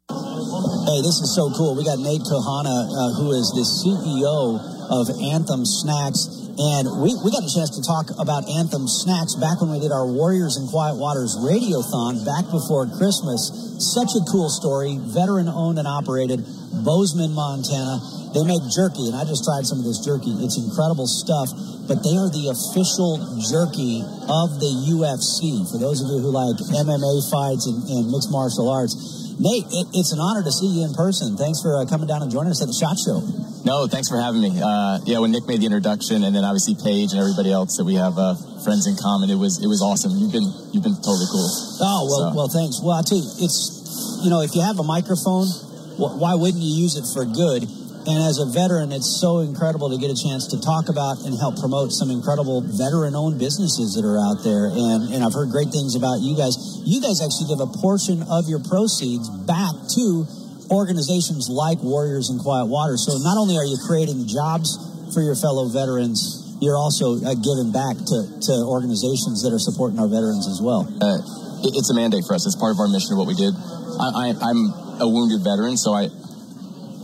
Hey, 0.09 1.01
this 1.01 1.17
is 1.25 1.33
so 1.35 1.49
cool. 1.57 1.75
We 1.77 1.85
got 1.85 1.99
Nate 1.99 2.21
Kahana, 2.21 2.77
uh, 2.85 3.17
who 3.17 3.33
is 3.33 3.49
the 3.57 3.65
CEO 3.65 4.61
of 4.93 5.09
Anthem 5.33 5.65
Snacks. 5.65 6.44
And 6.55 6.87
we, 7.03 7.11
we 7.19 7.35
got 7.35 7.43
a 7.43 7.51
chance 7.51 7.75
to 7.75 7.83
talk 7.83 8.15
about 8.15 8.47
Anthem 8.47 8.87
Snacks 8.87 9.35
back 9.43 9.59
when 9.59 9.75
we 9.75 9.83
did 9.83 9.91
our 9.91 10.07
Warriors 10.07 10.55
in 10.55 10.71
Quiet 10.71 10.95
Waters 10.95 11.35
radiothon 11.43 12.23
back 12.23 12.47
before 12.47 12.87
Christmas. 12.95 13.51
Such 13.83 14.15
a 14.15 14.23
cool 14.31 14.47
story. 14.47 14.95
Veteran 15.11 15.51
owned 15.51 15.83
and 15.83 15.91
operated, 15.91 16.47
Bozeman, 16.87 17.35
Montana. 17.35 17.99
They 18.39 18.47
make 18.47 18.63
jerky, 18.71 19.11
and 19.11 19.19
I 19.19 19.27
just 19.27 19.43
tried 19.43 19.67
some 19.67 19.83
of 19.83 19.87
this 19.87 19.99
jerky. 20.07 20.31
It's 20.47 20.55
incredible 20.55 21.11
stuff, 21.11 21.51
but 21.91 22.07
they 22.07 22.15
are 22.15 22.31
the 22.31 22.55
official 22.55 23.19
jerky 23.51 24.07
of 24.31 24.59
the 24.63 24.73
UFC. 24.95 25.67
For 25.75 25.83
those 25.83 26.03
of 26.03 26.11
you 26.15 26.23
who 26.23 26.31
like 26.31 26.55
MMA 26.71 27.31
fights 27.35 27.67
and, 27.67 27.83
and 27.83 28.15
mixed 28.15 28.31
martial 28.31 28.71
arts, 28.71 28.95
Nate, 29.39 29.67
it, 29.67 29.87
it's 29.99 30.13
an 30.15 30.21
honor 30.23 30.43
to 30.43 30.53
see 30.53 30.67
you 30.79 30.85
in 30.87 30.95
person. 30.95 31.37
Thanks 31.37 31.59
for 31.61 31.75
uh, 31.77 31.87
coming 31.91 32.07
down 32.07 32.23
and 32.23 32.31
joining 32.31 32.51
us 32.55 32.63
at 32.63 32.71
the 32.71 32.77
Shot 32.79 32.95
Show. 32.99 33.19
No, 33.67 33.87
thanks 33.89 34.09
for 34.09 34.21
having 34.21 34.41
me. 34.45 34.53
Uh, 34.61 35.01
yeah, 35.09 35.19
when 35.19 35.33
Nick 35.33 35.49
made 35.49 35.59
the 35.61 35.67
introduction, 35.67 36.23
and 36.23 36.37
then 36.37 36.45
obviously 36.45 36.77
Paige 36.79 37.11
and 37.17 37.21
everybody 37.21 37.51
else 37.51 37.77
that 37.81 37.85
we 37.89 37.97
have 37.97 38.15
uh, 38.21 38.37
friends 38.63 38.87
in 38.87 38.95
common, 39.01 39.31
it 39.33 39.41
was 39.41 39.59
it 39.59 39.67
was 39.67 39.81
awesome. 39.83 40.13
You've 40.21 40.31
been 40.33 40.47
you've 40.71 40.85
been 40.85 40.95
totally 41.01 41.27
cool. 41.33 41.49
Oh 41.81 42.05
well, 42.07 42.23
So- 42.31 42.37
well, 42.37 42.51
thanks. 42.53 42.79
Well, 42.85 42.95
I 42.95 43.03
tell 43.03 43.19
you, 43.19 43.27
it's 43.41 44.21
you 44.23 44.31
know, 44.31 44.41
if 44.45 44.55
you 44.55 44.61
have 44.63 44.79
a 44.79 44.87
microphone, 44.87 45.49
wh- 45.97 46.15
why 46.21 46.35
wouldn't 46.37 46.63
you 46.63 46.71
use 46.85 46.95
it 47.01 47.09
for 47.11 47.25
good? 47.25 47.65
And 48.05 48.21
as 48.21 48.37
a 48.37 48.47
veteran, 48.53 48.93
it's 48.93 49.17
so 49.21 49.41
incredible 49.41 49.89
to 49.89 49.97
get 49.97 50.13
a 50.13 50.19
chance 50.19 50.53
to 50.53 50.61
talk 50.61 50.93
about 50.93 51.25
and 51.25 51.33
help 51.41 51.57
promote 51.57 51.89
some 51.89 52.13
incredible 52.13 52.61
veteran-owned 52.61 53.41
businesses 53.41 53.97
that 53.97 54.05
are 54.05 54.21
out 54.21 54.45
there. 54.45 54.69
And 54.69 55.09
and 55.15 55.25
I've 55.25 55.33
heard 55.33 55.49
great 55.49 55.73
things 55.73 55.97
about 55.97 56.21
you 56.21 56.37
guys. 56.37 56.53
You 56.85 57.01
guys 57.01 57.25
actually 57.25 57.49
give 57.49 57.65
a 57.65 57.71
portion 57.81 58.21
of 58.29 58.45
your 58.45 58.61
proceeds 58.61 59.25
back 59.49 59.73
to 59.97 60.29
organizations 60.69 61.49
like 61.49 61.81
Warriors 61.81 62.29
in 62.29 62.37
Quiet 62.41 62.69
Water. 62.69 62.97
So 62.97 63.17
not 63.25 63.37
only 63.41 63.57
are 63.57 63.65
you 63.65 63.81
creating 63.89 64.29
jobs 64.29 64.77
for 65.13 65.21
your 65.25 65.37
fellow 65.37 65.69
veterans, 65.69 66.57
you're 66.61 66.77
also 66.77 67.21
uh, 67.21 67.37
giving 67.37 67.73
back 67.73 67.97
to, 67.97 68.19
to 68.49 68.53
organizations 68.69 69.45
that 69.45 69.53
are 69.53 69.61
supporting 69.61 70.01
our 70.01 70.09
veterans 70.09 70.49
as 70.49 70.61
well. 70.61 70.89
Uh, 71.01 71.21
it's 71.65 71.89
a 71.89 71.97
mandate 71.97 72.25
for 72.29 72.35
us. 72.37 72.45
It's 72.45 72.57
part 72.57 72.73
of 72.73 72.81
our 72.81 72.89
mission 72.89 73.17
of 73.17 73.19
what 73.21 73.29
we 73.29 73.37
did. 73.37 73.53
I, 73.53 74.09
I, 74.13 74.27
I'm 74.45 74.61
a 75.01 75.09
wounded 75.09 75.41
veteran, 75.45 75.77
so 75.77 75.93
I 75.93 76.09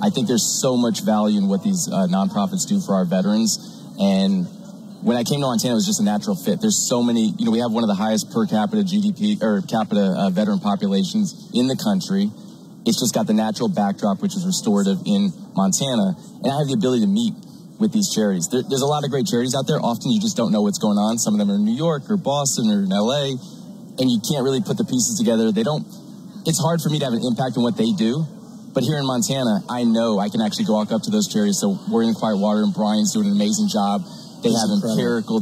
I 0.02 0.10
think 0.10 0.28
there's 0.28 0.60
so 0.60 0.76
much 0.76 1.04
value 1.04 1.38
in 1.38 1.48
what 1.48 1.62
these 1.62 1.88
uh, 1.88 2.06
nonprofits 2.08 2.66
do 2.66 2.80
for 2.80 2.94
our 2.94 3.04
veterans. 3.04 3.58
And 4.00 4.46
when 5.02 5.16
I 5.16 5.24
came 5.24 5.40
to 5.40 5.46
Montana, 5.46 5.72
it 5.72 5.80
was 5.80 5.86
just 5.86 6.00
a 6.00 6.04
natural 6.04 6.36
fit. 6.36 6.60
There's 6.60 6.88
so 6.88 7.02
many, 7.02 7.32
you 7.36 7.44
know, 7.44 7.52
we 7.52 7.60
have 7.60 7.72
one 7.72 7.84
of 7.84 7.88
the 7.88 7.96
highest 7.96 8.30
per 8.32 8.46
capita 8.46 8.82
GDP 8.82 9.42
or 9.42 9.60
capita 9.62 10.12
uh, 10.16 10.30
veteran 10.30 10.60
populations 10.60 11.50
in 11.52 11.68
the 11.68 11.76
country. 11.76 12.30
It's 12.84 13.00
just 13.00 13.14
got 13.14 13.26
the 13.26 13.36
natural 13.36 13.68
backdrop, 13.68 14.20
which 14.20 14.36
is 14.36 14.44
restorative 14.44 15.00
in 15.04 15.32
Montana. 15.54 16.16
And 16.44 16.48
I 16.48 16.56
have 16.60 16.68
the 16.68 16.76
ability 16.76 17.04
to 17.04 17.10
meet 17.12 17.34
with 17.80 17.92
these 17.92 18.12
charities. 18.12 18.48
There, 18.48 18.64
there's 18.64 18.84
a 18.84 18.88
lot 18.88 19.04
of 19.04 19.10
great 19.10 19.26
charities 19.26 19.56
out 19.56 19.68
there. 19.68 19.80
Often 19.80 20.12
you 20.12 20.20
just 20.20 20.36
don't 20.36 20.52
know 20.52 20.62
what's 20.62 20.78
going 20.78 20.96
on. 20.96 21.16
Some 21.16 21.32
of 21.34 21.40
them 21.40 21.50
are 21.50 21.56
in 21.56 21.64
New 21.64 21.76
York 21.76 22.08
or 22.08 22.16
Boston 22.16 22.68
or 22.68 22.84
in 22.84 22.92
LA, 22.92 23.36
and 24.00 24.06
you 24.08 24.20
can't 24.20 24.44
really 24.44 24.60
put 24.60 24.76
the 24.76 24.84
pieces 24.84 25.16
together. 25.16 25.52
They 25.52 25.64
don't, 25.64 25.84
it's 26.44 26.60
hard 26.60 26.80
for 26.80 26.88
me 26.88 27.00
to 27.00 27.04
have 27.04 27.14
an 27.14 27.24
impact 27.24 27.56
on 27.56 27.64
what 27.64 27.76
they 27.76 27.92
do. 27.92 28.24
But 28.72 28.84
here 28.84 28.98
in 28.98 29.06
Montana, 29.06 29.66
I 29.68 29.82
know 29.82 30.18
I 30.18 30.28
can 30.28 30.40
actually 30.40 30.64
go 30.64 30.74
walk 30.74 30.92
up 30.92 31.02
to 31.02 31.10
those 31.10 31.26
charities. 31.26 31.58
So 31.58 31.78
Warriors 31.90 32.14
in 32.14 32.14
Quiet 32.14 32.38
Water, 32.38 32.62
and 32.62 32.72
Brian's 32.72 33.12
doing 33.12 33.26
an 33.26 33.32
amazing 33.34 33.66
job. 33.66 34.02
They 34.42 34.50
That's 34.50 34.62
have 34.62 34.70
incredible. 34.70 34.98
empirical 34.98 35.38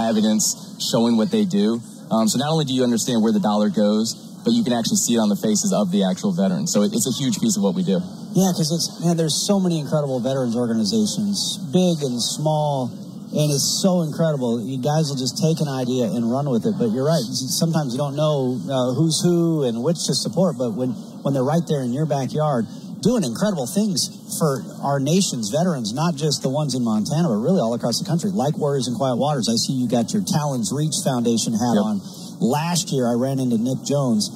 evidence 0.00 0.56
showing 0.80 1.16
what 1.16 1.30
they 1.30 1.44
do. 1.44 1.80
Um, 2.10 2.28
so 2.28 2.38
not 2.38 2.50
only 2.50 2.64
do 2.64 2.72
you 2.72 2.82
understand 2.82 3.22
where 3.22 3.32
the 3.32 3.40
dollar 3.40 3.68
goes, 3.68 4.16
but 4.44 4.52
you 4.52 4.64
can 4.64 4.72
actually 4.72 5.00
see 5.00 5.14
it 5.16 5.22
on 5.24 5.28
the 5.28 5.36
faces 5.36 5.72
of 5.72 5.90
the 5.90 6.04
actual 6.04 6.32
veterans. 6.32 6.72
So 6.72 6.82
it, 6.82 6.92
it's 6.92 7.08
a 7.08 7.16
huge 7.16 7.40
piece 7.40 7.56
of 7.56 7.62
what 7.62 7.74
we 7.74 7.84
do. 7.84 8.00
Yeah, 8.36 8.52
because 8.52 8.72
it's 8.72 9.00
man, 9.04 9.16
there's 9.16 9.46
so 9.46 9.60
many 9.60 9.80
incredible 9.80 10.20
veterans 10.20 10.56
organizations, 10.56 11.56
big 11.72 12.02
and 12.04 12.20
small, 12.20 12.92
and 13.32 13.48
it's 13.52 13.80
so 13.80 14.02
incredible. 14.02 14.60
You 14.60 14.82
guys 14.82 15.08
will 15.08 15.20
just 15.20 15.40
take 15.40 15.60
an 15.60 15.68
idea 15.68 16.12
and 16.12 16.28
run 16.28 16.50
with 16.50 16.66
it. 16.66 16.74
But 16.76 16.92
you're 16.92 17.06
right. 17.06 17.24
Sometimes 17.24 17.92
you 17.92 17.98
don't 17.98 18.16
know 18.16 18.60
uh, 18.68 18.92
who's 18.94 19.20
who 19.22 19.64
and 19.64 19.82
which 19.82 20.04
to 20.06 20.14
support. 20.14 20.56
But 20.58 20.74
when 20.74 20.92
when 21.24 21.32
they're 21.32 21.44
right 21.44 21.64
there 21.66 21.80
in 21.80 21.96
your 21.96 22.04
backyard, 22.04 22.68
doing 23.00 23.24
incredible 23.24 23.64
things 23.64 24.12
for 24.36 24.60
our 24.84 25.00
nation's 25.00 25.48
veterans, 25.48 25.92
not 25.92 26.16
just 26.16 26.44
the 26.44 26.52
ones 26.52 26.76
in 26.76 26.84
Montana, 26.84 27.28
but 27.28 27.40
really 27.40 27.60
all 27.60 27.72
across 27.72 28.00
the 28.00 28.04
country, 28.04 28.28
like 28.28 28.56
Warriors 28.60 28.88
in 28.88 28.94
Quiet 28.94 29.16
Waters. 29.16 29.48
I 29.48 29.56
see 29.56 29.72
you 29.72 29.88
got 29.88 30.12
your 30.12 30.24
Talons 30.24 30.68
Reach 30.72 31.00
Foundation 31.04 31.56
hat 31.56 31.76
yep. 31.76 31.84
on. 31.84 32.00
Last 32.40 32.92
year, 32.92 33.08
I 33.08 33.16
ran 33.16 33.40
into 33.40 33.56
Nick 33.56 33.84
Jones. 33.88 34.28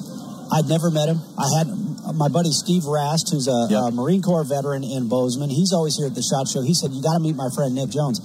I'd 0.49 0.65
never 0.65 0.89
met 0.89 1.09
him. 1.09 1.21
I 1.37 1.45
had 1.61 1.69
my 2.17 2.29
buddy 2.29 2.49
Steve 2.49 2.85
Rast, 2.85 3.29
who's 3.29 3.45
a, 3.45 3.69
yep. 3.69 3.89
a 3.89 3.91
Marine 3.93 4.21
Corps 4.21 4.45
veteran 4.45 4.81
in 4.81 5.09
Bozeman. 5.09 5.49
He's 5.49 5.73
always 5.73 5.97
here 5.97 6.09
at 6.09 6.17
the 6.17 6.25
SHOT 6.25 6.49
Show. 6.49 6.61
He 6.61 6.73
said, 6.73 6.89
You 6.89 7.01
got 7.05 7.17
to 7.17 7.21
meet 7.21 7.37
my 7.37 7.49
friend 7.53 7.73
Nick 7.73 7.89
Jones. 7.93 8.17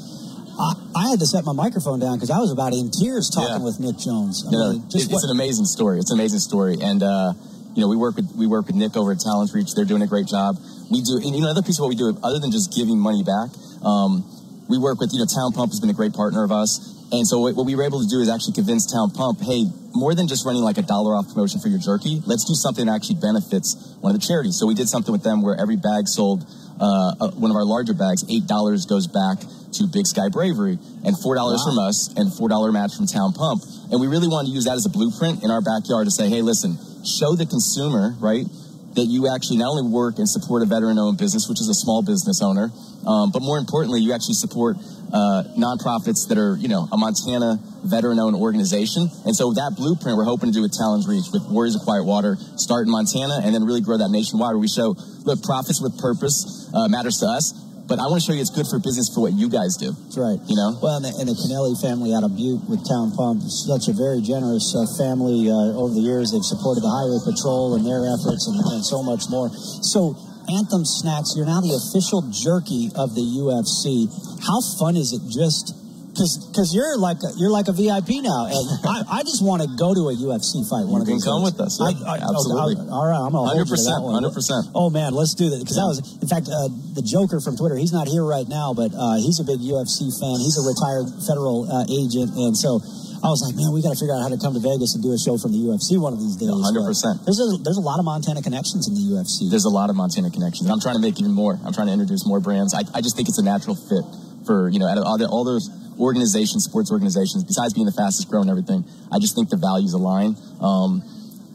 I, 0.57 0.73
I, 0.95 1.11
had 1.11 1.19
to 1.19 1.27
set 1.27 1.45
my 1.45 1.53
microphone 1.53 1.99
down 1.99 2.15
because 2.17 2.31
I 2.31 2.39
was 2.39 2.53
about 2.53 2.73
in 2.73 2.89
tears 2.89 3.29
talking 3.29 3.59
yeah. 3.61 3.67
with 3.67 3.81
Nick 3.81 3.99
Jones. 3.99 4.47
I 4.47 4.55
mean, 4.55 4.87
it, 4.87 5.11
it's 5.11 5.25
an 5.25 5.35
amazing 5.35 5.67
story. 5.67 5.99
It's 5.99 6.13
an 6.13 6.19
amazing 6.19 6.39
story. 6.39 6.79
And, 6.81 7.03
uh, 7.03 7.35
you 7.75 7.83
know, 7.83 7.89
we 7.89 7.97
work 7.97 8.17
with 8.17 8.31
we 8.37 8.47
work 8.47 8.67
with 8.67 8.77
Nick 8.77 8.97
over 8.97 9.13
at 9.13 9.21
Talons 9.21 9.53
Reach. 9.55 9.75
They're 9.75 9.85
doing 9.85 10.03
a 10.03 10.07
great 10.07 10.27
job. 10.27 10.57
We 10.91 11.03
do, 11.03 11.17
and 11.17 11.35
you 11.35 11.43
know, 11.43 11.51
another 11.51 11.63
piece 11.63 11.79
of 11.79 11.83
what 11.83 11.91
we 11.91 11.97
do, 11.97 12.17
other 12.23 12.39
than 12.39 12.51
just 12.51 12.75
giving 12.75 12.99
money 12.99 13.23
back, 13.25 13.51
um, 13.85 14.23
we 14.69 14.79
work 14.79 15.01
with 15.01 15.11
you 15.13 15.19
know, 15.19 15.27
Town 15.27 15.53
Pump 15.53 15.73
has 15.73 15.81
been 15.81 15.91
a 15.91 15.99
great 15.99 16.13
partner 16.13 16.45
of 16.45 16.53
us. 16.53 16.95
And 17.13 17.27
so 17.27 17.39
what 17.39 17.67
we 17.67 17.77
were 17.77 17.85
able 17.85 18.01
to 18.01 18.09
do 18.09 18.19
is 18.21 18.29
actually 18.29 18.55
convince 18.55 18.91
Town 18.91 19.11
Pump, 19.11 19.39
hey, 19.41 19.67
more 19.93 20.15
than 20.15 20.27
just 20.27 20.45
running 20.47 20.63
like 20.63 20.79
a 20.79 20.83
dollar 20.83 21.15
off 21.15 21.29
promotion 21.29 21.61
for 21.61 21.69
your 21.69 21.79
jerky, 21.79 22.23
let's 22.27 22.45
do 22.45 22.55
something 22.55 22.87
that 22.87 22.95
actually 22.95 23.21
benefits 23.21 23.95
one 24.01 24.15
of 24.15 24.21
the 24.21 24.27
charities. 24.27 24.59
So 24.59 24.67
we 24.67 24.75
did 24.75 24.89
something 24.89 25.13
with 25.13 25.23
them 25.23 25.43
where 25.43 25.55
every 25.55 25.77
bag 25.77 26.09
sold, 26.09 26.43
uh, 26.81 27.15
uh 27.21 27.31
one 27.39 27.53
of 27.53 27.57
our 27.57 27.65
larger 27.65 27.95
bags, 27.95 28.25
eight 28.29 28.47
dollars 28.47 28.87
goes 28.87 29.07
back 29.07 29.39
to 29.79 29.87
Big 29.87 30.07
Sky 30.07 30.29
Bravery, 30.31 30.79
and 31.05 31.15
four 31.19 31.35
dollars 31.35 31.63
wow. 31.63 31.71
from 31.71 31.79
us, 31.79 32.15
and 32.17 32.33
four 32.33 32.49
dollar 32.49 32.73
match 32.73 32.97
from 32.97 33.07
Town 33.07 33.33
Pump. 33.33 33.63
And 33.91 34.01
we 34.01 34.07
really 34.07 34.27
wanted 34.27 34.49
to 34.49 34.55
use 34.55 34.65
that 34.65 34.75
as 34.75 34.87
a 34.87 34.91
blueprint 34.91 35.45
in 35.45 35.51
our 35.51 35.61
backyard 35.61 36.07
to 36.07 36.11
say, 36.11 36.29
hey, 36.29 36.43
listen, 36.43 36.79
show 37.07 37.37
the 37.37 37.47
consumer, 37.47 38.17
right, 38.21 38.47
that 38.95 39.07
you 39.07 39.29
actually 39.29 39.59
not 39.59 39.71
only 39.71 39.91
work 39.91 40.19
and 40.19 40.29
support 40.29 40.63
a 40.63 40.67
veteran-owned 40.67 41.19
business, 41.19 41.49
which 41.49 41.61
is 41.61 41.69
a 41.69 41.75
small 41.75 42.03
business 42.03 42.41
owner, 42.43 42.71
um, 43.07 43.31
but 43.31 43.43
more 43.43 43.59
importantly, 43.59 44.01
you 44.01 44.13
actually 44.15 44.35
support 44.35 44.77
uh, 45.13 45.45
nonprofits 45.59 46.29
that 46.29 46.39
are, 46.39 46.57
you 46.57 46.69
know, 46.69 46.89
a 46.91 46.97
Montana 46.97 47.59
veteran-owned 47.85 48.37
organization. 48.37 49.11
And 49.27 49.35
so 49.35 49.53
that 49.53 49.75
blueprint 49.77 50.17
we're 50.17 50.25
hoping 50.25 50.51
to 50.51 50.55
do 50.55 50.63
with 50.63 50.73
Talons 50.73 51.07
Reach, 51.07 51.27
with 51.33 51.43
Warriors 51.51 51.75
of 51.75 51.83
Quiet 51.83 52.05
Water, 52.05 52.37
start 52.57 52.87
in 52.87 52.93
Montana, 52.93 53.41
and 53.43 53.55
then 53.55 53.65
really 53.65 53.83
grow 53.83 53.99
that 53.99 54.11
nationwide. 54.11 54.55
Where 54.55 54.59
we 54.59 54.69
show, 54.69 54.97
look, 55.27 55.43
profits 55.43 55.83
with 55.83 55.99
purpose 55.99 56.71
uh, 56.73 56.89
matters 56.89 57.19
to 57.19 57.27
us 57.27 57.53
but 57.85 58.01
I 58.01 58.09
want 58.09 58.23
to 58.23 58.25
show 58.25 58.33
you 58.33 58.41
it's 58.41 58.55
good 58.55 58.67
for 58.67 58.81
business 58.81 59.13
for 59.13 59.21
what 59.21 59.37
you 59.37 59.53
guys 59.53 59.77
do. 59.77 59.93
That's 59.93 60.17
right. 60.17 60.41
You 60.49 60.57
know? 60.57 60.81
Well, 60.81 60.97
and 60.97 61.05
the, 61.05 61.13
and 61.21 61.29
the 61.29 61.37
Kenneally 61.37 61.77
family 61.77 62.17
out 62.17 62.25
of 62.25 62.33
Butte 62.33 62.65
with 62.65 62.81
Town 62.89 63.13
Pump, 63.13 63.45
such 63.45 63.93
a 63.93 63.95
very 63.95 64.25
generous 64.25 64.73
uh, 64.73 64.89
family 64.97 65.53
uh, 65.53 65.77
over 65.77 65.93
the 65.93 66.01
years. 66.01 66.33
They've 66.33 66.45
supported 66.45 66.81
the 66.81 66.89
Highway 66.89 67.21
Patrol 67.21 67.77
and 67.77 67.85
their 67.85 68.09
efforts 68.09 68.49
and, 68.49 68.57
and 68.73 68.81
so 68.81 69.05
much 69.05 69.29
more. 69.29 69.53
So, 69.85 70.17
Anthem 70.49 70.85
Snacks, 70.85 71.37
you're 71.37 71.49
now 71.49 71.61
the 71.61 71.77
official 71.77 72.25
jerky 72.33 72.89
of 72.97 73.17
the 73.17 73.25
UFC. 73.25 74.09
How 74.45 74.61
fun 74.81 74.97
is 74.97 75.13
it 75.13 75.25
just 75.29 75.73
because 76.15 76.71
you're 76.73 76.97
like 76.97 77.19
a, 77.21 77.31
you're 77.37 77.51
like 77.51 77.67
a 77.67 77.75
VIP 77.75 78.23
now, 78.23 78.47
and 78.47 78.65
I, 78.87 79.19
I 79.19 79.21
just 79.27 79.43
want 79.43 79.63
to 79.63 79.69
go 79.75 79.91
to 79.93 80.09
a 80.11 80.15
UFC 80.15 80.63
fight. 80.71 80.87
One 80.87 81.03
you 81.03 81.05
of 81.05 81.07
these 81.11 81.27
can 81.27 81.35
come 81.35 81.43
days. 81.43 81.59
with 81.59 81.61
us. 81.61 81.75
Yeah, 81.83 81.91
I, 81.91 82.15
I, 82.15 82.17
absolutely. 82.23 82.79
Okay, 82.79 82.91
all 82.91 83.07
right, 83.11 83.19
I'm 83.19 83.35
gonna 83.35 83.51
hundred 83.51 83.69
percent, 83.69 83.99
hundred 83.99 84.35
percent. 84.35 84.71
Oh 84.75 84.89
man, 84.89 85.13
let's 85.13 85.35
do 85.35 85.51
that 85.51 85.59
because 85.59 85.75
yeah. 85.75 85.85
that 85.85 85.91
was 85.91 86.01
in 86.23 86.29
fact 86.31 86.47
uh, 86.47 86.71
the 86.95 87.03
Joker 87.03 87.43
from 87.43 87.59
Twitter. 87.59 87.75
He's 87.75 87.93
not 87.93 88.07
here 88.07 88.23
right 88.23 88.47
now, 88.47 88.73
but 88.73 88.95
uh, 88.95 89.19
he's 89.19 89.43
a 89.43 89.47
big 89.47 89.59
UFC 89.59 90.09
fan. 90.15 90.39
He's 90.39 90.57
a 90.57 90.65
retired 90.65 91.11
federal 91.27 91.67
uh, 91.67 91.85
agent, 91.91 92.33
and 92.39 92.55
so. 92.57 92.81
I 93.25 93.33
was 93.33 93.41
like, 93.41 93.57
man, 93.57 93.73
we 93.73 93.81
got 93.81 93.89
to 93.89 93.97
figure 93.97 94.13
out 94.13 94.21
how 94.21 94.29
to 94.29 94.37
come 94.37 94.53
to 94.53 94.61
Vegas 94.61 94.93
and 94.93 95.01
do 95.01 95.09
a 95.09 95.17
show 95.17 95.41
from 95.41 95.57
the 95.57 95.57
UFC 95.57 95.97
one 95.97 96.13
of 96.13 96.21
these 96.21 96.37
days. 96.37 96.53
Hundred 96.53 96.85
percent. 96.85 97.25
There's 97.25 97.41
a, 97.41 97.57
there's 97.65 97.81
a 97.81 97.87
lot 97.87 97.97
of 97.97 98.05
Montana 98.05 98.45
connections 98.45 98.85
in 98.85 98.93
the 98.93 99.01
UFC. 99.01 99.49
There's 99.49 99.65
a 99.65 99.73
lot 99.73 99.89
of 99.89 99.97
Montana 99.97 100.29
connections. 100.29 100.69
I'm 100.69 100.77
trying 100.77 100.97
to 100.97 101.01
make 101.01 101.17
even 101.17 101.33
more. 101.33 101.57
I'm 101.65 101.73
trying 101.73 101.89
to 101.89 101.97
introduce 101.97 102.29
more 102.29 102.37
brands. 102.37 102.77
I, 102.77 102.85
I 102.93 103.01
just 103.01 103.17
think 103.17 103.33
it's 103.33 103.41
a 103.41 103.47
natural 103.47 103.81
fit 103.81 104.05
for 104.45 104.69
you 104.69 104.79
know 104.79 104.87
all, 104.87 105.17
the, 105.17 105.27
all 105.27 105.45
those 105.45 105.73
organizations, 105.99 106.65
sports 106.65 106.91
organizations, 106.91 107.45
besides 107.45 107.75
being 107.75 107.87
the 107.87 107.93
fastest 107.93 108.31
growing 108.31 108.49
everything, 108.49 108.85
I 109.13 109.19
just 109.19 109.35
think 109.35 109.51
the 109.51 109.57
values 109.57 109.93
align. 109.93 110.37
Um, 110.61 111.03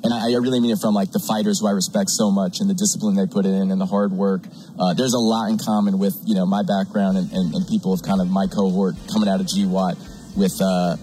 and 0.03 0.13
I, 0.13 0.31
I, 0.31 0.39
really 0.39 0.59
mean 0.59 0.71
it 0.71 0.79
from 0.79 0.93
like 0.93 1.11
the 1.11 1.19
fighters 1.19 1.59
who 1.59 1.67
I 1.67 1.71
respect 1.71 2.09
so 2.09 2.31
much 2.31 2.61
and 2.61 2.69
the 2.69 2.73
discipline 2.73 3.15
they 3.15 3.27
put 3.27 3.45
in 3.45 3.71
and 3.71 3.81
the 3.81 3.85
hard 3.85 4.11
work. 4.11 4.47
Uh, 4.79 4.93
there's 4.93 5.13
a 5.13 5.19
lot 5.19 5.49
in 5.49 5.57
common 5.57 5.99
with, 5.99 6.15
you 6.25 6.35
know, 6.35 6.45
my 6.45 6.63
background 6.63 7.17
and, 7.17 7.31
and, 7.33 7.53
and 7.53 7.67
people 7.67 7.91
of 7.91 8.01
kind 8.01 8.21
of 8.21 8.29
my 8.29 8.47
cohort 8.47 8.95
coming 9.11 9.27
out 9.27 9.41
of 9.41 9.47
GWOT 9.47 9.99
with, 10.37 10.55
uh, 10.61 10.95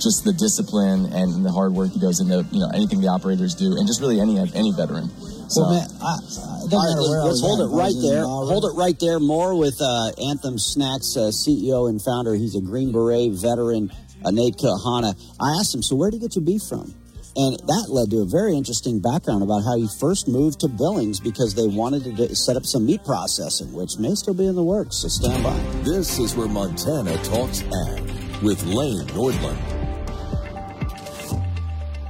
just 0.00 0.24
the 0.24 0.32
discipline 0.32 1.12
and 1.12 1.44
the 1.44 1.50
hard 1.50 1.72
work 1.72 1.92
that 1.92 2.00
goes 2.00 2.20
into, 2.20 2.46
you 2.52 2.60
know, 2.60 2.70
anything 2.72 3.00
the 3.00 3.08
operators 3.08 3.54
do 3.54 3.76
and 3.76 3.86
just 3.86 4.00
really 4.00 4.20
any, 4.20 4.38
any 4.54 4.72
veteran. 4.72 5.10
So, 5.48 5.62
well, 5.62 5.80
man, 5.80 5.88
I, 6.02 6.12
I 6.12 7.24
let's, 7.24 7.40
hold 7.40 7.60
it 7.60 7.72
right 7.74 7.94
there. 8.02 8.22
Hold 8.24 8.64
it 8.64 8.76
right 8.76 8.98
there. 9.00 9.18
More 9.18 9.56
with 9.56 9.80
uh, 9.80 10.12
Anthem 10.28 10.58
Snacks 10.58 11.16
uh, 11.16 11.32
CEO 11.32 11.88
and 11.88 12.00
founder. 12.02 12.34
He's 12.34 12.54
a 12.54 12.60
Green 12.60 12.92
Beret 12.92 13.32
veteran, 13.32 13.90
uh, 14.24 14.30
Nate 14.30 14.56
Kahana. 14.56 15.16
I 15.40 15.58
asked 15.58 15.74
him, 15.74 15.82
so 15.82 15.96
where 15.96 16.10
did 16.10 16.20
you 16.20 16.28
get 16.28 16.36
your 16.36 16.44
beef 16.44 16.62
from? 16.68 16.94
And 17.36 17.56
that 17.70 17.86
led 17.88 18.10
to 18.10 18.18
a 18.20 18.26
very 18.26 18.56
interesting 18.56 19.00
background 19.00 19.42
about 19.42 19.62
how 19.62 19.76
he 19.76 19.88
first 20.00 20.28
moved 20.28 20.60
to 20.60 20.68
Billings 20.68 21.20
because 21.20 21.54
they 21.54 21.66
wanted 21.66 22.04
to 22.16 22.34
set 22.34 22.56
up 22.56 22.66
some 22.66 22.84
meat 22.84 23.04
processing, 23.04 23.72
which 23.72 23.96
may 23.96 24.14
still 24.16 24.34
be 24.34 24.46
in 24.46 24.56
the 24.56 24.64
works. 24.64 25.00
So 25.00 25.08
stand 25.08 25.44
by. 25.44 25.56
This 25.82 26.18
is 26.18 26.34
where 26.34 26.48
Montana 26.48 27.16
talks 27.22 27.62
ag 27.62 28.02
with 28.42 28.62
Lane 28.64 29.06
Nordlund. 29.14 29.77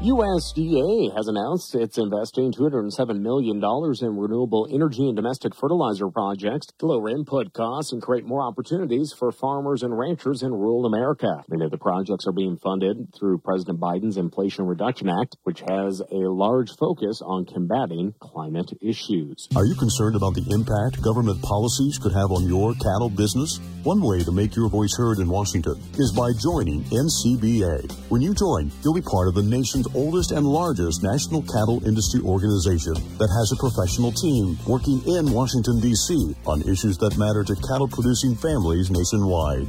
USDA 0.00 1.16
has 1.16 1.26
announced 1.26 1.74
it's 1.74 1.98
investing 1.98 2.52
$207 2.52 3.18
million 3.18 3.56
in 3.58 4.16
renewable 4.16 4.68
energy 4.70 5.08
and 5.08 5.16
domestic 5.16 5.56
fertilizer 5.56 6.08
projects 6.08 6.68
to 6.78 6.86
lower 6.86 7.08
input 7.08 7.52
costs 7.52 7.92
and 7.92 8.00
create 8.00 8.24
more 8.24 8.40
opportunities 8.40 9.12
for 9.12 9.32
farmers 9.32 9.82
and 9.82 9.98
ranchers 9.98 10.44
in 10.44 10.52
rural 10.52 10.86
America. 10.86 11.42
Many 11.48 11.64
of 11.64 11.72
the 11.72 11.78
projects 11.78 12.28
are 12.28 12.32
being 12.32 12.56
funded 12.56 13.12
through 13.12 13.38
President 13.38 13.80
Biden's 13.80 14.16
Inflation 14.16 14.66
Reduction 14.66 15.08
Act, 15.08 15.36
which 15.42 15.64
has 15.68 16.00
a 16.12 16.30
large 16.30 16.76
focus 16.76 17.20
on 17.20 17.44
combating 17.44 18.14
climate 18.20 18.70
issues. 18.80 19.48
Are 19.56 19.66
you 19.66 19.74
concerned 19.74 20.14
about 20.14 20.34
the 20.34 20.46
impact 20.54 21.02
government 21.02 21.42
policies 21.42 21.98
could 21.98 22.12
have 22.12 22.30
on 22.30 22.46
your 22.46 22.72
cattle 22.74 23.10
business? 23.10 23.58
One 23.82 24.00
way 24.00 24.22
to 24.22 24.30
make 24.30 24.54
your 24.54 24.68
voice 24.68 24.94
heard 24.96 25.18
in 25.18 25.28
Washington 25.28 25.74
is 25.98 26.12
by 26.12 26.30
joining 26.38 26.84
NCBA. 26.84 27.90
When 28.10 28.22
you 28.22 28.32
join, 28.32 28.70
you'll 28.84 28.94
be 28.94 29.02
part 29.02 29.26
of 29.26 29.34
the 29.34 29.42
nation's 29.42 29.87
oldest 29.94 30.32
and 30.32 30.46
largest 30.46 31.02
national 31.02 31.42
cattle 31.42 31.84
industry 31.86 32.20
organization 32.22 32.94
that 33.18 33.28
has 33.28 33.52
a 33.52 33.56
professional 33.56 34.12
team 34.12 34.58
working 34.66 35.02
in 35.06 35.32
Washington, 35.32 35.80
D.C. 35.80 36.34
on 36.46 36.62
issues 36.62 36.98
that 36.98 37.16
matter 37.18 37.44
to 37.44 37.54
cattle 37.56 37.88
producing 37.88 38.34
families 38.34 38.90
nationwide. 38.90 39.68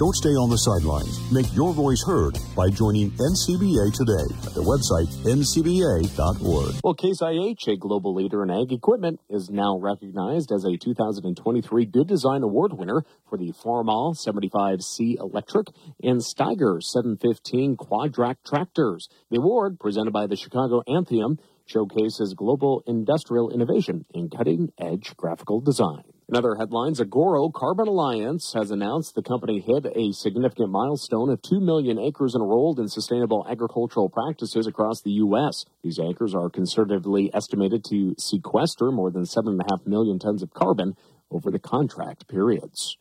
Don't 0.00 0.16
stay 0.16 0.30
on 0.30 0.48
the 0.48 0.56
sidelines. 0.56 1.20
Make 1.30 1.54
your 1.54 1.74
voice 1.74 2.02
heard 2.06 2.38
by 2.56 2.70
joining 2.70 3.10
NCBA 3.10 3.92
today 3.92 4.32
at 4.48 4.54
the 4.56 4.64
website 4.64 5.12
ncba.org. 5.28 6.80
Well, 6.82 6.94
Case 6.94 7.20
IH, 7.20 7.70
a 7.70 7.76
global 7.76 8.14
leader 8.14 8.42
in 8.42 8.50
ag 8.50 8.72
equipment, 8.72 9.20
is 9.28 9.50
now 9.50 9.76
recognized 9.78 10.52
as 10.52 10.64
a 10.64 10.78
2023 10.78 11.84
Good 11.84 12.08
Design 12.08 12.42
Award 12.42 12.72
winner 12.72 13.04
for 13.28 13.36
the 13.36 13.52
Farmall 13.52 14.16
75C 14.16 15.20
Electric 15.20 15.66
and 16.02 16.22
Steiger 16.22 16.82
715 16.82 17.76
Quadtrac 17.76 18.36
tractors. 18.42 19.10
The 19.30 19.36
award, 19.36 19.78
presented 19.78 20.14
by 20.14 20.26
the 20.26 20.36
Chicago 20.36 20.80
Athenaeum, 20.88 21.40
showcases 21.66 22.32
global 22.32 22.82
industrial 22.86 23.50
innovation 23.50 24.06
in 24.14 24.30
cutting 24.30 24.72
edge 24.78 25.14
graphical 25.18 25.60
design. 25.60 26.09
In 26.30 26.36
other 26.36 26.54
headlines, 26.54 27.00
Agoro 27.00 27.52
Carbon 27.52 27.88
Alliance 27.88 28.52
has 28.52 28.70
announced 28.70 29.16
the 29.16 29.22
company 29.22 29.58
hit 29.58 29.84
a 29.96 30.12
significant 30.12 30.70
milestone 30.70 31.28
of 31.28 31.42
2 31.42 31.58
million 31.58 31.98
acres 31.98 32.36
enrolled 32.36 32.78
in 32.78 32.86
sustainable 32.86 33.44
agricultural 33.50 34.08
practices 34.08 34.68
across 34.68 35.02
the 35.02 35.10
U.S. 35.10 35.64
These 35.82 35.98
acres 35.98 36.32
are 36.32 36.48
conservatively 36.48 37.32
estimated 37.34 37.84
to 37.86 38.14
sequester 38.16 38.92
more 38.92 39.10
than 39.10 39.24
7.5 39.24 39.88
million 39.88 40.20
tons 40.20 40.44
of 40.44 40.54
carbon 40.54 40.94
over 41.32 41.50
the 41.50 41.58
contract 41.58 42.28
periods. 42.28 42.96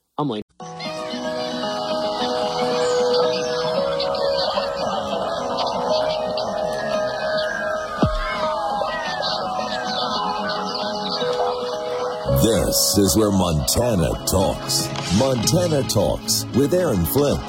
This 12.41 12.95
is 12.97 13.17
where 13.17 13.32
Montana 13.32 14.15
talks. 14.23 14.88
Montana 15.19 15.84
Talks 15.84 16.45
with 16.56 16.73
Aaron 16.73 17.04
Flint. 17.04 17.43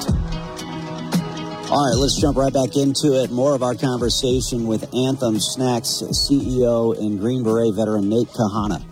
All 1.71 1.79
right, 1.87 1.95
let's 1.95 2.19
jump 2.19 2.35
right 2.35 2.51
back 2.51 2.75
into 2.75 3.15
it. 3.23 3.31
More 3.31 3.55
of 3.55 3.63
our 3.63 3.73
conversation 3.73 4.67
with 4.67 4.83
Anthem 4.93 5.39
Snacks 5.39 6.03
CEO 6.11 6.91
and 6.99 7.21
Green 7.21 7.41
Beret 7.41 7.73
veteran 7.73 8.09
Nate 8.09 8.27
Kahana. 8.35 8.83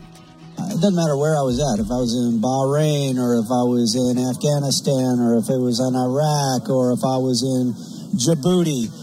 Uh, 0.55 0.71
it 0.71 0.79
doesn't 0.79 0.95
matter 0.95 1.17
where 1.17 1.35
I 1.35 1.43
was 1.43 1.59
at. 1.59 1.83
If 1.83 1.91
I 1.91 1.99
was 1.99 2.15
in 2.15 2.39
Bahrain 2.39 3.19
or 3.19 3.35
if 3.35 3.51
I 3.51 3.67
was 3.67 3.91
in 3.99 4.15
Afghanistan 4.23 5.19
or 5.19 5.35
if 5.35 5.51
it 5.51 5.59
was 5.59 5.83
in 5.83 5.99
Iraq 5.99 6.69
or 6.71 6.95
if 6.95 7.03
I 7.03 7.19
was 7.19 7.43
in 7.43 7.75
Djibouti. 8.15 8.98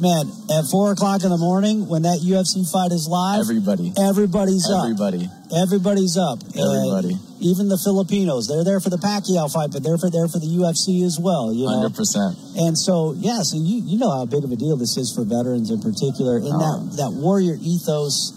Man, 0.00 0.26
at 0.50 0.66
four 0.70 0.90
o'clock 0.92 1.22
in 1.22 1.30
the 1.30 1.38
morning 1.38 1.86
when 1.86 2.02
that 2.02 2.18
UFC 2.24 2.66
fight 2.66 2.90
is 2.90 3.06
live, 3.06 3.40
everybody, 3.46 3.92
everybody's 3.94 4.66
up. 4.66 4.84
everybody. 4.90 5.26
up. 5.26 5.32
Everybody's 5.52 6.16
up. 6.16 6.42
Everybody. 6.56 7.14
Uh, 7.14 7.40
even 7.42 7.68
the 7.68 7.78
Filipinos, 7.78 8.48
they're 8.48 8.64
there 8.64 8.80
for 8.80 8.90
the 8.90 8.98
Pacquiao 8.98 9.46
fight, 9.52 9.70
but 9.70 9.82
they're 9.82 9.98
for 9.98 10.10
there 10.10 10.26
for 10.26 10.38
the 10.38 10.46
UFC 10.48 11.02
as 11.04 11.18
well. 11.20 11.52
You 11.52 11.66
know, 11.66 11.78
hundred 11.82 11.94
percent. 11.94 12.38
And 12.56 12.78
so, 12.78 13.14
yeah, 13.18 13.42
so 13.42 13.58
you 13.58 13.82
you 13.84 13.98
know 13.98 14.10
how 14.10 14.26
big 14.26 14.42
of 14.42 14.50
a 14.50 14.56
deal 14.56 14.76
this 14.76 14.96
is 14.96 15.12
for 15.14 15.22
veterans 15.24 15.70
in 15.70 15.78
particular. 15.82 16.38
And 16.38 16.50
Oh. 16.50 16.58
that 16.58 17.06
that 17.06 17.12
warrior 17.14 17.54
ethos 17.60 18.32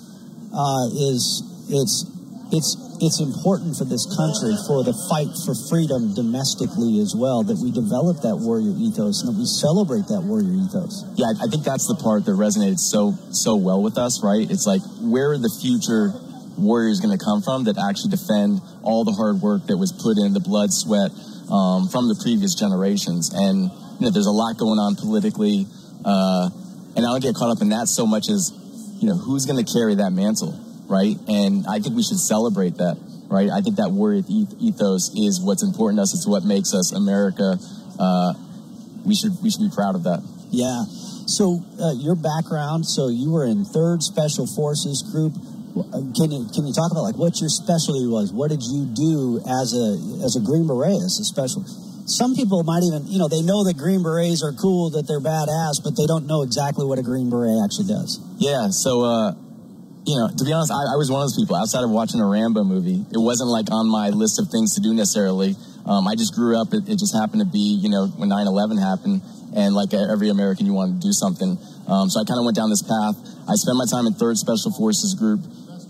uh, 0.53 0.85
is 0.93 1.41
it's 1.69 2.05
it's 2.51 2.77
it's 3.01 3.19
important 3.19 3.75
for 3.75 3.83
this 3.83 4.07
country 4.15 4.55
for 4.67 4.83
the 4.83 4.95
fight 5.11 5.31
for 5.43 5.55
freedom 5.67 6.15
domestically 6.15 6.99
as 6.99 7.15
well 7.15 7.43
that 7.43 7.59
we 7.59 7.71
develop 7.71 8.21
that 8.23 8.37
warrior 8.39 8.71
ethos 8.79 9.23
and 9.23 9.33
that 9.33 9.37
we 9.37 9.45
celebrate 9.45 10.07
that 10.07 10.23
warrior 10.23 10.53
ethos. 10.55 11.03
Yeah, 11.15 11.33
I 11.43 11.47
think 11.47 11.63
that's 11.63 11.87
the 11.87 11.99
part 11.99 12.25
that 12.25 12.35
resonated 12.39 12.79
so 12.79 13.17
so 13.31 13.55
well 13.55 13.81
with 13.81 13.97
us, 13.97 14.23
right? 14.23 14.47
It's 14.49 14.65
like 14.65 14.81
where 15.01 15.31
are 15.31 15.37
the 15.37 15.51
future 15.61 16.15
warriors 16.57 16.99
going 16.99 17.17
to 17.17 17.23
come 17.23 17.41
from 17.41 17.65
that 17.65 17.77
actually 17.77 18.11
defend 18.11 18.61
all 18.83 19.03
the 19.03 19.11
hard 19.11 19.41
work 19.41 19.67
that 19.67 19.77
was 19.77 19.91
put 19.91 20.17
in, 20.17 20.33
the 20.33 20.39
blood, 20.39 20.71
sweat 20.71 21.11
um, 21.51 21.89
from 21.89 22.07
the 22.07 22.15
previous 22.15 22.55
generations, 22.55 23.31
and 23.33 23.71
you 23.99 24.07
know, 24.07 24.11
there's 24.11 24.27
a 24.27 24.35
lot 24.35 24.57
going 24.57 24.79
on 24.79 24.95
politically, 24.95 25.67
uh, 26.03 26.49
and 26.95 27.05
I 27.05 27.09
don't 27.11 27.21
get 27.21 27.35
caught 27.35 27.51
up 27.51 27.61
in 27.61 27.69
that 27.69 27.87
so 27.87 28.05
much 28.05 28.29
as 28.29 28.51
you 28.99 29.07
know 29.07 29.15
who's 29.15 29.45
going 29.45 29.63
to 29.63 29.67
carry 29.67 29.95
that 29.95 30.11
mantle, 30.11 30.57
right? 30.87 31.15
And 31.27 31.65
I 31.67 31.79
think 31.79 31.95
we 31.95 32.03
should 32.03 32.19
celebrate 32.19 32.77
that, 32.77 32.97
right? 33.29 33.49
I 33.49 33.61
think 33.61 33.77
that 33.77 33.89
warrior 33.91 34.23
eth- 34.27 34.55
ethos 34.59 35.11
is 35.15 35.41
what's 35.41 35.63
important 35.63 35.99
to 35.99 36.03
us. 36.03 36.13
It's 36.13 36.27
what 36.27 36.43
makes 36.43 36.73
us 36.73 36.91
America. 36.93 37.57
Uh, 37.99 38.33
we 39.05 39.15
should 39.15 39.37
we 39.41 39.49
should 39.49 39.61
be 39.61 39.73
proud 39.73 39.95
of 39.95 40.03
that. 40.03 40.23
Yeah. 40.49 40.85
So 41.27 41.65
uh, 41.81 41.93
your 41.97 42.15
background, 42.15 42.85
so 42.85 43.09
you 43.09 43.31
were 43.31 43.45
in 43.45 43.65
Third 43.65 44.03
Special 44.03 44.45
Forces 44.45 45.01
Group. 45.01 45.33
Uh, 45.75 46.05
Can 46.15 46.31
you 46.31 46.47
can 46.53 46.65
you 46.65 46.73
talk 46.73 46.91
about 46.91 47.03
like 47.03 47.17
what 47.17 47.41
your 47.41 47.49
specialty 47.49 48.07
was? 48.07 48.31
What 48.31 48.49
did 48.49 48.63
you 48.63 48.85
do 48.85 49.41
as 49.43 49.73
a 49.75 49.87
as 50.23 50.37
a 50.37 50.41
Green 50.45 50.67
Beret 50.67 51.01
as 51.01 51.19
a 51.19 51.25
special? 51.25 51.65
Some 52.07 52.35
people 52.35 52.63
might 52.63 52.85
even 52.85 53.09
you 53.11 53.17
know 53.17 53.27
they 53.27 53.41
know 53.41 53.65
that 53.65 53.75
Green 53.75 54.03
Berets 54.03 54.45
are 54.45 54.53
cool, 54.53 54.91
that 54.91 55.07
they're 55.09 55.19
badass, 55.19 55.83
but 55.83 55.97
they 55.97 56.05
don't 56.05 56.27
know 56.27 56.43
exactly 56.43 56.85
what 56.85 56.99
a 56.99 57.03
Green 57.03 57.29
Beret 57.29 57.57
actually 57.65 57.89
does. 57.91 58.21
Yeah, 58.37 58.69
so 58.69 59.01
uh, 59.03 59.33
you 60.05 60.15
know, 60.17 60.29
to 60.29 60.43
be 60.45 60.53
honest, 60.53 60.71
I, 60.71 60.93
I 60.93 60.97
was 61.01 61.09
one 61.09 61.21
of 61.21 61.25
those 61.25 61.37
people. 61.37 61.55
Outside 61.55 61.83
of 61.83 61.89
watching 61.89 62.21
a 62.21 62.25
Rambo 62.25 62.63
movie, 62.63 63.03
it 63.09 63.17
wasn't 63.17 63.49
like 63.49 63.71
on 63.71 63.89
my 63.89 64.09
list 64.09 64.39
of 64.39 64.49
things 64.49 64.75
to 64.75 64.81
do 64.81 64.93
necessarily. 64.93 65.55
Um, 65.85 66.07
I 66.07 66.13
just 66.13 66.33
grew 66.33 66.59
up. 66.59 66.73
It, 66.73 66.87
it 66.87 66.97
just 66.97 67.13
happened 67.13 67.41
to 67.41 67.49
be, 67.49 67.81
you 67.81 67.89
know, 67.89 68.07
when 68.17 68.29
9/11 68.29 68.77
happened, 68.77 69.21
and 69.55 69.73
like 69.73 69.93
every 69.93 70.29
American, 70.29 70.65
you 70.65 70.73
wanted 70.73 71.01
to 71.01 71.07
do 71.07 71.13
something. 71.13 71.57
Um, 71.87 72.09
so 72.09 72.21
I 72.21 72.23
kind 72.23 72.37
of 72.37 72.45
went 72.45 72.55
down 72.55 72.69
this 72.69 72.85
path. 72.85 73.17
I 73.49 73.57
spent 73.57 73.77
my 73.77 73.85
time 73.89 74.05
in 74.05 74.13
Third 74.13 74.37
Special 74.37 74.71
Forces 74.71 75.13
Group. 75.13 75.41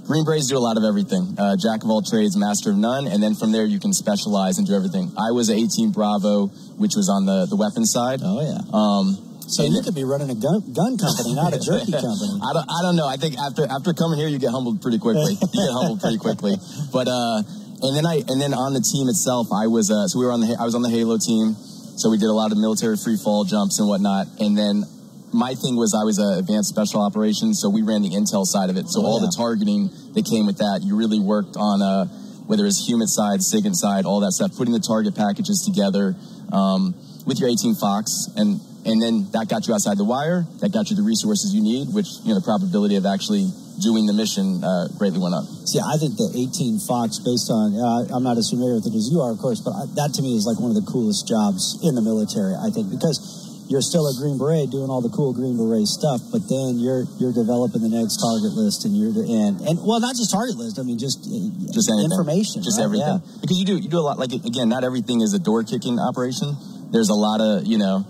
Green 0.07 0.23
Berets 0.23 0.47
do 0.47 0.57
a 0.57 0.61
lot 0.61 0.77
of 0.77 0.83
everything. 0.83 1.35
Uh, 1.37 1.57
jack 1.57 1.83
of 1.83 1.89
all 1.89 2.01
trades, 2.01 2.37
master 2.37 2.69
of 2.69 2.77
none, 2.77 3.07
and 3.07 3.23
then 3.23 3.33
from 3.33 3.51
there 3.51 3.65
you 3.65 3.79
can 3.79 3.91
specialize 3.91 4.59
and 4.59 4.67
do 4.67 4.75
everything. 4.75 5.11
I 5.17 5.31
was 5.31 5.49
a 5.49 5.55
18 5.55 5.91
Bravo, 5.91 6.47
which 6.77 6.95
was 6.95 7.09
on 7.09 7.25
the 7.25 7.47
the 7.47 7.55
weapons 7.55 7.91
side. 7.91 8.21
Oh 8.23 8.39
yeah. 8.39 8.61
Um, 8.71 9.24
So 9.47 9.63
you 9.63 9.81
could 9.83 9.93
be 9.95 10.03
running 10.03 10.29
a 10.29 10.35
gun 10.35 10.61
gun 10.73 10.97
company, 10.97 11.33
not 11.35 11.53
a 11.53 11.59
jerky 11.59 11.91
company. 12.05 12.33
I 12.41 12.51
don't, 12.53 12.67
I 12.69 12.79
don't 12.81 12.95
know. 12.95 13.07
I 13.07 13.17
think 13.17 13.37
after 13.37 13.65
after 13.69 13.93
coming 13.93 14.17
here, 14.19 14.27
you 14.27 14.39
get 14.39 14.51
humbled 14.51 14.81
pretty 14.81 14.97
quickly. 14.99 15.37
You 15.53 15.61
get 15.67 15.71
humbled 15.73 16.01
pretty 16.01 16.17
quickly. 16.17 16.55
But 16.91 17.07
uh, 17.07 17.43
and 17.81 17.93
then 17.95 18.05
I 18.05 18.23
and 18.27 18.41
then 18.41 18.53
on 18.53 18.73
the 18.73 18.81
team 18.81 19.07
itself, 19.07 19.47
I 19.53 19.67
was 19.67 19.91
uh, 19.91 20.07
so 20.07 20.19
we 20.19 20.25
were 20.25 20.31
on 20.31 20.41
the 20.41 20.57
I 20.59 20.65
was 20.65 20.73
on 20.75 20.81
the 20.81 20.89
Halo 20.89 21.17
team. 21.17 21.55
So 21.95 22.09
we 22.09 22.17
did 22.17 22.27
a 22.27 22.33
lot 22.35 22.51
of 22.51 22.57
military 22.57 22.97
free 22.97 23.15
fall 23.15 23.45
jumps 23.45 23.79
and 23.79 23.87
whatnot. 23.87 24.27
And 24.39 24.57
then 24.57 24.83
my 25.31 25.55
thing 25.55 25.75
was 25.77 25.93
I 25.95 26.03
was 26.03 26.19
a 26.19 26.39
advanced 26.39 26.69
special 26.69 27.01
operations, 27.01 27.61
so 27.61 27.69
we 27.69 27.83
ran 27.83 28.01
the 28.01 28.11
intel 28.11 28.45
side 28.45 28.69
of 28.69 28.75
it. 28.77 28.89
So 28.89 28.99
Oh, 29.01 29.05
all 29.05 29.19
yeah. 29.21 29.27
the 29.27 29.33
targeting 29.35 29.89
that 30.13 30.25
came 30.25 30.45
with 30.45 30.57
that, 30.57 30.81
you 30.83 30.95
really 30.97 31.19
worked 31.19 31.55
on 31.55 31.81
uh, 31.81 32.05
whether 32.47 32.65
it's 32.65 32.83
human 32.85 33.07
side, 33.07 33.39
SIGINT 33.39 33.75
side, 33.75 34.05
all 34.05 34.19
that 34.21 34.33
stuff, 34.33 34.55
putting 34.57 34.73
the 34.73 34.79
target 34.83 35.15
packages 35.15 35.63
together 35.63 36.15
um, 36.51 36.93
with 37.25 37.39
your 37.39 37.47
18 37.49 37.75
Fox, 37.75 38.27
and 38.35 38.59
and 38.85 39.01
then 39.01 39.27
that 39.33 39.49
got 39.49 39.67
you 39.67 39.73
outside 39.73 39.97
the 39.97 40.05
wire. 40.05 40.45
That 40.61 40.71
got 40.71 40.89
you 40.89 40.95
the 40.95 41.03
resources 41.03 41.53
you 41.53 41.61
need, 41.61 41.89
which 41.93 42.07
you 42.23 42.33
know 42.33 42.39
the 42.39 42.45
probability 42.45 42.95
of 42.95 43.05
actually 43.05 43.49
doing 43.81 44.05
the 44.05 44.13
mission 44.15 44.63
uh, 44.63 44.87
greatly 44.95 45.19
went 45.19 45.35
up. 45.35 45.43
See, 45.67 45.81
I 45.83 45.99
think 45.99 46.15
the 46.15 46.31
18 46.31 46.79
Fox, 46.87 47.19
based 47.19 47.51
on, 47.51 47.75
uh, 47.75 48.15
I'm 48.15 48.23
not 48.23 48.39
as 48.39 48.47
familiar 48.47 48.79
with 48.79 48.87
it 48.87 48.95
as 48.95 49.11
you 49.11 49.19
are, 49.19 49.35
of 49.35 49.39
course, 49.43 49.59
but 49.59 49.75
I, 49.75 49.83
that 49.99 50.15
to 50.15 50.23
me 50.23 50.31
is 50.39 50.47
like 50.47 50.55
one 50.63 50.71
of 50.71 50.79
the 50.79 50.87
coolest 50.87 51.27
jobs 51.27 51.75
in 51.83 51.91
the 51.91 51.99
military, 51.99 52.55
I 52.55 52.71
think, 52.71 52.87
because 52.87 53.19
you're 53.67 53.83
still 53.83 54.07
a 54.07 54.13
Green 54.15 54.37
Beret 54.37 54.71
doing 54.71 54.87
all 54.87 55.01
the 55.01 55.11
cool 55.11 55.33
Green 55.33 55.57
Beret 55.57 55.89
stuff, 55.91 56.21
but 56.31 56.45
then 56.47 56.77
you're 56.77 57.03
you're 57.17 57.33
developing 57.33 57.81
the 57.81 57.89
next 57.89 58.21
target 58.21 58.53
list, 58.53 58.85
and 58.85 58.93
you're 58.95 59.11
the, 59.11 59.25
and 59.25 59.59
and 59.65 59.75
well, 59.81 59.99
not 59.99 60.13
just 60.15 60.29
target 60.29 60.55
list. 60.55 60.77
I 60.77 60.85
mean, 60.85 61.01
just 61.01 61.25
uh, 61.25 61.33
Just 61.73 61.89
anything. 61.89 62.13
information, 62.13 62.61
just 62.61 62.77
right? 62.77 62.85
everything. 62.85 63.19
Yeah. 63.25 63.41
Because 63.41 63.57
you 63.57 63.65
do 63.65 63.75
you 63.75 63.89
do 63.89 63.97
a 63.97 64.05
lot. 64.05 64.21
Like 64.21 64.31
again, 64.37 64.69
not 64.69 64.85
everything 64.85 65.19
is 65.25 65.33
a 65.33 65.41
door 65.41 65.65
kicking 65.65 65.97
operation. 65.97 66.53
There's 66.93 67.09
a 67.09 67.17
lot 67.17 67.41
of 67.41 67.65
you 67.65 67.81
know. 67.81 68.05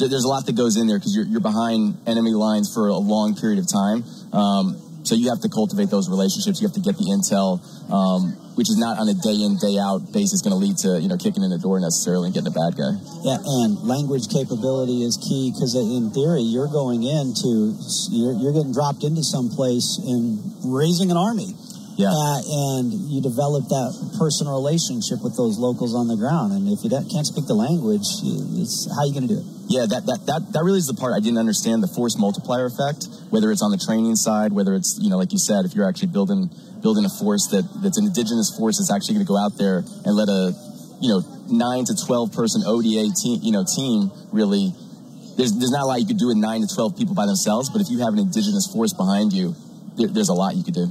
There- 0.00 0.08
There's 0.08 0.24
a 0.24 0.28
lot 0.28 0.46
that 0.46 0.56
goes 0.56 0.76
in 0.76 0.86
there 0.88 0.98
because 0.98 1.14
you're, 1.14 1.26
you're 1.26 1.44
behind 1.44 1.96
enemy 2.06 2.32
lines 2.32 2.72
for 2.72 2.88
a 2.88 2.96
long 2.96 3.36
period 3.36 3.58
of 3.60 3.66
time. 3.70 4.02
Um, 4.32 4.76
so 5.02 5.14
you 5.14 5.30
have 5.30 5.40
to 5.40 5.48
cultivate 5.48 5.88
those 5.88 6.10
relationships. 6.10 6.60
You 6.60 6.68
have 6.68 6.74
to 6.76 6.84
get 6.84 6.96
the 7.00 7.08
intel, 7.08 7.56
um, 7.88 8.36
which 8.54 8.68
is 8.68 8.76
not 8.76 8.98
on 9.00 9.08
a 9.08 9.14
day 9.16 9.32
in 9.32 9.56
day 9.56 9.80
out 9.80 10.12
basis 10.12 10.42
going 10.44 10.52
to 10.52 10.60
lead 10.60 10.76
to 10.84 11.00
you 11.00 11.08
know 11.08 11.16
kicking 11.16 11.40
in 11.42 11.48
the 11.48 11.56
door 11.58 11.80
necessarily 11.80 12.28
and 12.28 12.34
getting 12.36 12.52
a 12.52 12.56
bad 12.56 12.76
guy. 12.76 12.92
Yeah, 13.24 13.40
and 13.64 13.80
language 13.88 14.28
capability 14.28 15.00
is 15.00 15.16
key 15.16 15.52
because 15.56 15.72
in 15.72 16.12
theory 16.12 16.44
you're 16.44 16.68
going 16.68 17.00
into 17.00 17.72
you're, 18.12 18.36
you're 18.36 18.52
getting 18.52 18.76
dropped 18.76 19.00
into 19.02 19.24
some 19.24 19.48
place 19.48 19.96
and 20.04 20.36
raising 20.68 21.08
an 21.10 21.16
army. 21.16 21.56
Yeah. 22.00 22.08
Uh, 22.08 22.40
and 22.80 22.88
you 23.12 23.20
develop 23.20 23.68
that 23.68 23.92
personal 24.16 24.56
relationship 24.56 25.20
with 25.20 25.36
those 25.36 25.60
locals 25.60 25.92
on 25.92 26.08
the 26.08 26.16
ground. 26.16 26.56
And 26.56 26.64
if 26.72 26.80
you 26.80 26.88
can't 26.88 27.28
speak 27.28 27.44
the 27.44 27.52
language, 27.52 28.08
it's 28.56 28.88
how 28.88 29.04
you 29.04 29.12
going 29.12 29.28
to 29.28 29.32
do 29.36 29.40
it? 29.44 29.46
Yeah, 29.68 29.84
that, 29.84 30.08
that, 30.08 30.24
that, 30.24 30.40
that 30.56 30.62
really 30.64 30.80
is 30.80 30.88
the 30.88 30.96
part 30.96 31.12
I 31.12 31.20
didn't 31.20 31.36
understand 31.36 31.84
the 31.84 31.92
force 31.92 32.16
multiplier 32.16 32.64
effect, 32.64 33.04
whether 33.28 33.52
it's 33.52 33.60
on 33.60 33.70
the 33.70 33.76
training 33.76 34.16
side, 34.16 34.56
whether 34.56 34.72
it's, 34.72 34.96
you 34.96 35.12
know, 35.12 35.20
like 35.20 35.36
you 35.36 35.38
said, 35.38 35.68
if 35.68 35.76
you're 35.76 35.86
actually 35.86 36.08
building, 36.08 36.48
building 36.80 37.04
a 37.04 37.12
force 37.20 37.52
that, 37.52 37.68
that's 37.84 38.00
an 38.00 38.08
indigenous 38.08 38.48
force 38.56 38.80
that's 38.80 38.90
actually 38.90 39.20
going 39.20 39.26
to 39.26 39.30
go 39.30 39.36
out 39.36 39.60
there 39.60 39.84
and 39.84 40.12
let 40.16 40.32
a, 40.32 40.56
you 41.04 41.12
know, 41.12 41.20
nine 41.52 41.84
to 41.84 41.92
12 41.92 42.32
person 42.32 42.64
ODA 42.64 43.12
team, 43.12 43.44
you 43.44 43.52
know, 43.52 43.62
team 43.68 44.08
really, 44.32 44.72
there's, 45.36 45.52
there's 45.52 45.70
not 45.70 45.84
a 45.84 45.88
lot 45.88 46.00
you 46.00 46.08
could 46.08 46.18
do 46.18 46.32
with 46.32 46.40
nine 46.40 46.64
to 46.64 46.68
12 46.72 46.96
people 46.96 47.12
by 47.12 47.28
themselves, 47.28 47.68
but 47.68 47.84
if 47.84 47.92
you 47.92 48.00
have 48.00 48.16
an 48.16 48.24
indigenous 48.24 48.64
force 48.72 48.96
behind 48.96 49.36
you, 49.36 49.52
there, 50.00 50.08
there's 50.08 50.32
a 50.32 50.36
lot 50.36 50.56
you 50.56 50.64
could 50.64 50.74
do. 50.74 50.88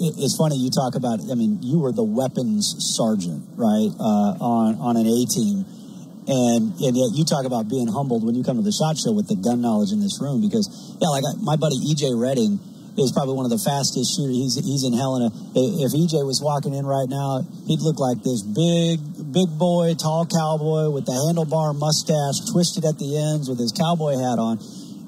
It- 0.00 0.14
It's 0.18 0.36
funny 0.36 0.56
you 0.56 0.70
talk 0.70 0.94
about. 0.94 1.20
I 1.30 1.34
mean, 1.34 1.58
you 1.62 1.78
were 1.78 1.92
the 1.92 2.02
weapons 2.04 2.74
sergeant, 2.96 3.42
right, 3.56 3.90
uh, 4.00 4.32
on 4.40 4.78
on 4.80 4.96
an 4.96 5.06
A 5.06 5.26
team, 5.26 5.64
and 6.26 6.72
and 6.80 6.96
yet 6.96 7.10
you 7.14 7.24
talk 7.24 7.44
about 7.44 7.68
being 7.68 7.86
humbled 7.88 8.24
when 8.24 8.34
you 8.34 8.42
come 8.42 8.56
to 8.56 8.62
the 8.62 8.72
shot 8.72 8.96
show 8.96 9.12
with 9.12 9.28
the 9.28 9.36
gun 9.36 9.60
knowledge 9.60 9.92
in 9.92 10.00
this 10.00 10.18
room. 10.20 10.40
Because 10.40 10.66
yeah, 11.00 11.08
like 11.08 11.24
I, 11.28 11.36
my 11.42 11.56
buddy 11.56 11.76
EJ 11.92 12.16
Redding 12.16 12.58
is 12.96 13.12
probably 13.12 13.34
one 13.34 13.44
of 13.44 13.52
the 13.52 13.60
fastest 13.60 14.16
shooters. 14.16 14.36
He's 14.36 14.54
he's 14.64 14.84
in 14.84 14.92
Helena. 14.96 15.28
If 15.54 15.92
EJ 15.92 16.24
was 16.24 16.40
walking 16.42 16.72
in 16.74 16.86
right 16.86 17.08
now, 17.08 17.44
he'd 17.68 17.80
look 17.80 18.00
like 18.00 18.24
this 18.24 18.40
big 18.42 19.00
big 19.32 19.52
boy, 19.58 19.94
tall 20.00 20.24
cowboy 20.26 20.88
with 20.90 21.04
the 21.04 21.12
handlebar 21.12 21.76
mustache 21.76 22.40
twisted 22.50 22.84
at 22.88 22.96
the 22.98 23.16
ends 23.20 23.48
with 23.48 23.58
his 23.60 23.70
cowboy 23.72 24.16
hat 24.16 24.40
on 24.40 24.58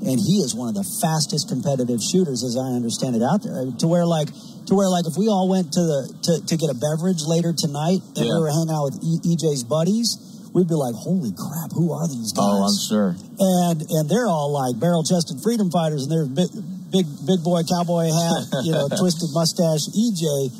and 0.03 0.19
he 0.19 0.43
is 0.43 0.55
one 0.55 0.69
of 0.69 0.75
the 0.75 0.85
fastest 1.01 1.49
competitive 1.49 2.03
shooters, 2.03 2.43
as 2.43 2.59
I 2.59 2.75
understand 2.75 3.15
it, 3.15 3.23
out 3.23 3.43
there. 3.47 3.55
Uh, 3.55 3.71
to 3.79 3.87
where 3.87 4.05
like, 4.05 4.29
to 4.67 4.75
where 4.75 4.91
like, 4.91 5.07
if 5.07 5.15
we 5.17 5.31
all 5.31 5.47
went 5.49 5.73
to 5.75 5.83
the 5.83 6.01
to, 6.27 6.33
to 6.47 6.55
get 6.59 6.71
a 6.71 6.79
beverage 6.79 7.23
later 7.27 7.55
tonight, 7.55 8.03
and 8.19 8.27
Yeah. 8.27 8.35
we 8.35 8.41
were 8.43 8.51
hanging 8.51 8.75
out 8.75 8.91
with 8.91 8.97
e- 9.03 9.23
EJ's 9.35 9.62
buddies, 9.62 10.19
we'd 10.53 10.67
be 10.69 10.75
like, 10.75 10.95
"Holy 10.99 11.31
crap, 11.31 11.71
who 11.73 11.95
are 11.95 12.07
these 12.11 12.35
guys?" 12.35 12.43
Oh, 12.51 12.67
I'm 12.67 12.79
sure. 12.83 13.11
and 13.38 13.79
and 13.83 14.05
they're 14.11 14.27
all 14.29 14.51
like 14.51 14.79
barrel-chested 14.83 15.38
freedom 15.43 15.71
fighters, 15.71 16.03
and 16.05 16.11
they're 16.11 16.27
big, 16.27 16.51
big, 16.91 17.07
big 17.27 17.41
boy 17.47 17.62
cowboy 17.62 18.11
hat, 18.11 18.43
you 18.67 18.73
know, 18.75 18.91
twisted 18.91 19.31
mustache, 19.33 19.87
EJ. 19.95 20.51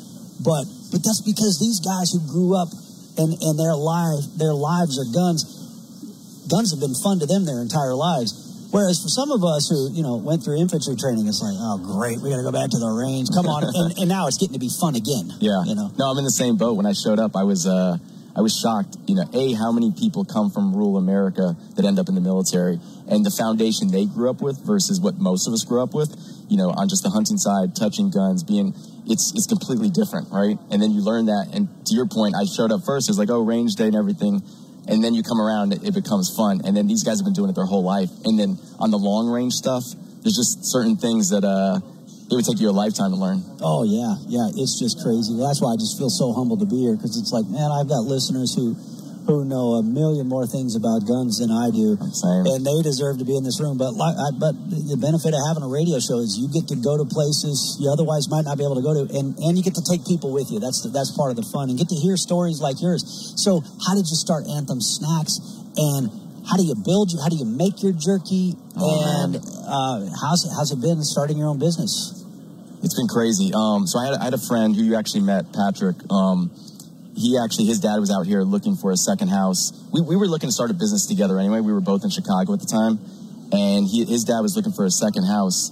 But 0.43 0.65
but 0.91 1.03
that's 1.03 1.21
because 1.21 1.59
these 1.59 1.79
guys 1.83 2.11
who 2.15 2.19
grew 2.31 2.55
up 2.55 2.71
and 3.19 3.35
and 3.43 3.59
their 3.59 3.75
life 3.75 4.23
their 4.39 4.55
lives 4.55 4.95
are 4.99 5.05
guns. 5.11 5.45
Guns 6.47 6.71
have 6.71 6.79
been 6.81 6.95
fun 6.95 7.19
to 7.19 7.25
them 7.25 7.45
their 7.45 7.61
entire 7.61 7.95
lives. 7.95 8.35
Whereas 8.73 8.97
for 9.05 9.07
some 9.13 9.29
of 9.29 9.45
us 9.45 9.69
who 9.69 9.93
you 9.93 10.01
know 10.01 10.17
went 10.17 10.41
through 10.41 10.57
infantry 10.57 10.97
training, 10.97 11.29
it's 11.29 11.45
like, 11.45 11.53
oh 11.61 11.77
great, 11.77 12.17
we 12.17 12.33
got 12.33 12.41
to 12.41 12.47
go 12.47 12.51
back 12.51 12.73
to 12.73 12.81
the 12.81 12.89
range. 12.89 13.29
Come 13.29 13.45
on, 13.45 13.61
and, 13.69 14.01
and 14.01 14.09
now 14.09 14.25
it's 14.25 14.41
getting 14.41 14.57
to 14.57 14.59
be 14.59 14.73
fun 14.81 14.97
again. 14.97 15.29
Yeah. 15.43 15.61
you 15.65 15.75
know. 15.75 15.91
No, 15.99 16.09
I'm 16.09 16.17
in 16.17 16.23
the 16.23 16.33
same 16.33 16.57
boat. 16.57 16.73
When 16.73 16.85
I 16.87 16.93
showed 16.93 17.19
up, 17.19 17.35
I 17.35 17.43
was 17.43 17.67
uh, 17.67 17.97
I 18.33 18.41
was 18.41 18.57
shocked. 18.57 18.97
You 19.05 19.15
know, 19.15 19.29
a 19.29 19.53
how 19.53 19.71
many 19.71 19.91
people 19.91 20.25
come 20.25 20.49
from 20.49 20.73
rural 20.73 20.97
America 20.97 21.55
that 21.75 21.85
end 21.85 21.99
up 21.99 22.09
in 22.09 22.15
the 22.15 22.21
military, 22.25 22.79
and 23.05 23.21
the 23.21 23.29
foundation 23.29 23.91
they 23.91 24.05
grew 24.09 24.29
up 24.29 24.41
with 24.41 24.57
versus 24.65 24.99
what 24.99 25.21
most 25.21 25.45
of 25.45 25.53
us 25.53 25.63
grew 25.63 25.83
up 25.83 25.93
with, 25.93 26.09
you 26.49 26.57
know, 26.57 26.71
on 26.73 26.89
just 26.89 27.03
the 27.03 27.11
hunting 27.11 27.37
side, 27.37 27.75
touching 27.75 28.09
guns, 28.09 28.41
being 28.41 28.73
it's 29.05 29.33
it's 29.35 29.45
completely 29.45 29.89
different, 29.93 30.31
right? 30.31 30.57
And 30.71 30.81
then 30.81 30.91
you 30.91 31.05
learn 31.05 31.27
that. 31.27 31.53
And 31.53 31.69
to 31.85 31.93
your 31.93 32.07
point, 32.07 32.33
I 32.33 32.45
showed 32.49 32.71
up 32.71 32.81
first. 32.85 33.05
It 33.05 33.11
was 33.11 33.19
like, 33.19 33.29
oh, 33.29 33.45
range 33.45 33.75
day 33.75 33.87
and 33.87 33.95
everything. 33.95 34.41
And 34.87 35.03
then 35.03 35.13
you 35.13 35.23
come 35.23 35.39
around, 35.39 35.71
it, 35.71 35.93
becomes 35.93 36.33
fun. 36.35 36.61
And 36.65 36.75
then 36.75 36.87
these 36.87 37.03
guys 37.03 37.19
have 37.19 37.25
been 37.25 37.33
doing 37.33 37.49
it 37.49 37.55
their 37.55 37.65
whole 37.65 37.83
life. 37.83 38.09
And 38.25 38.37
then 38.37 38.59
on 38.79 38.91
the 38.91 38.99
long 38.99 39.29
range 39.29 39.53
stuff, 39.53 39.83
there's 40.23 40.35
just 40.35 40.65
certain 40.65 40.97
things 40.97 41.29
that 41.29 41.43
uh, 41.43 41.79
it 42.31 42.35
would 42.35 42.45
take 42.45 42.59
you 42.59 42.69
a 42.69 42.75
lifetime 42.75 43.11
to 43.11 43.17
learn. 43.17 43.43
Oh 43.61 43.83
yeah, 43.83 44.15
yeah, 44.27 44.47
it's 44.55 44.79
just 44.79 44.99
crazy. 45.03 45.35
That's 45.35 45.61
why 45.61 45.71
I 45.71 45.77
just 45.77 45.97
feel 45.97 46.09
so 46.09 46.33
humbled 46.33 46.59
to 46.59 46.65
be 46.65 46.83
here 46.83 46.95
because 46.95 47.15
it's 47.15 47.31
like, 47.31 47.47
man, 47.47 47.71
I've 47.71 47.87
got 47.87 48.03
listeners 48.03 48.55
who 48.55 48.75
who 49.25 49.45
know 49.45 49.79
a 49.79 49.83
million 49.83 50.27
more 50.27 50.45
things 50.45 50.75
about 50.75 51.07
guns 51.07 51.39
than 51.39 51.47
I 51.47 51.71
do, 51.71 51.95
and 51.95 52.65
they 52.65 52.77
deserve 52.83 53.19
to 53.19 53.25
be 53.25 53.37
in 53.37 53.43
this 53.43 53.59
room. 53.61 53.77
But 53.77 53.95
like, 53.95 54.15
I, 54.19 54.35
but 54.35 54.51
the 54.67 54.99
benefit 54.99 55.31
of 55.31 55.39
having 55.47 55.63
a 55.63 55.71
radio 55.71 55.99
show 56.03 56.19
is 56.19 56.35
you 56.35 56.51
get 56.51 56.67
to 56.71 56.77
go 56.77 56.99
to 56.99 57.07
places 57.07 57.79
you 57.79 57.87
otherwise 57.87 58.27
might 58.27 58.43
not 58.43 58.59
be 58.59 58.67
able 58.67 58.75
to 58.75 58.85
go 58.85 58.93
to, 58.93 59.07
and 59.15 59.35
and 59.39 59.55
you 59.55 59.63
get 59.63 59.75
to 59.79 59.85
take 59.87 60.03
people 60.03 60.35
with 60.35 60.51
you. 60.51 60.59
That's 60.59 60.83
the, 60.83 60.91
that's 60.91 61.15
part 61.15 61.31
of 61.31 61.39
the 61.39 61.47
fun, 61.55 61.71
and 61.71 61.79
get 61.79 61.87
to 61.87 61.99
hear 61.99 62.19
stories 62.19 62.59
like 62.59 62.83
yours. 62.83 63.03
So, 63.39 63.63
how 63.87 63.95
did 63.95 64.11
you 64.11 64.19
start 64.19 64.43
Anthem 64.43 64.83
Snacks, 64.83 65.39
and 65.79 66.11
how 66.43 66.59
do 66.59 66.67
you 66.67 66.75
build? 66.75 67.15
How 67.23 67.31
do 67.31 67.39
you 67.39 67.47
make 67.47 67.79
your 67.79 67.95
jerky? 67.95 68.59
Oh, 68.75 69.23
and 69.23 69.39
uh, 69.39 70.11
how's 70.19 70.43
it, 70.43 70.51
how's 70.51 70.75
it 70.75 70.83
been 70.83 70.99
starting 71.03 71.39
your 71.39 71.47
own 71.47 71.59
business? 71.59 72.19
It's 72.83 72.99
been 72.99 73.07
crazy. 73.07 73.55
Um, 73.55 73.87
so 73.87 73.99
I 73.99 74.11
had, 74.11 74.15
I 74.19 74.23
had 74.25 74.33
a 74.35 74.43
friend 74.43 74.75
who 74.75 74.83
you 74.83 74.95
actually 74.99 75.23
met, 75.23 75.55
Patrick. 75.55 75.95
Um, 76.11 76.51
he 77.15 77.37
actually, 77.37 77.65
his 77.65 77.79
dad 77.79 77.97
was 77.99 78.11
out 78.11 78.25
here 78.25 78.41
looking 78.41 78.75
for 78.75 78.91
a 78.91 78.97
second 78.97 79.29
house. 79.29 79.71
We, 79.91 80.01
we 80.01 80.15
were 80.15 80.27
looking 80.27 80.49
to 80.49 80.53
start 80.53 80.71
a 80.71 80.73
business 80.73 81.05
together 81.05 81.37
anyway. 81.39 81.59
We 81.59 81.73
were 81.73 81.81
both 81.81 82.03
in 82.03 82.09
Chicago 82.09 82.53
at 82.53 82.59
the 82.59 82.65
time. 82.65 82.99
And 83.53 83.85
he, 83.85 84.03
his 84.05 84.23
dad 84.23 84.41
was 84.41 84.55
looking 84.55 84.71
for 84.71 84.85
a 84.85 84.91
second 84.91 85.25
house. 85.25 85.69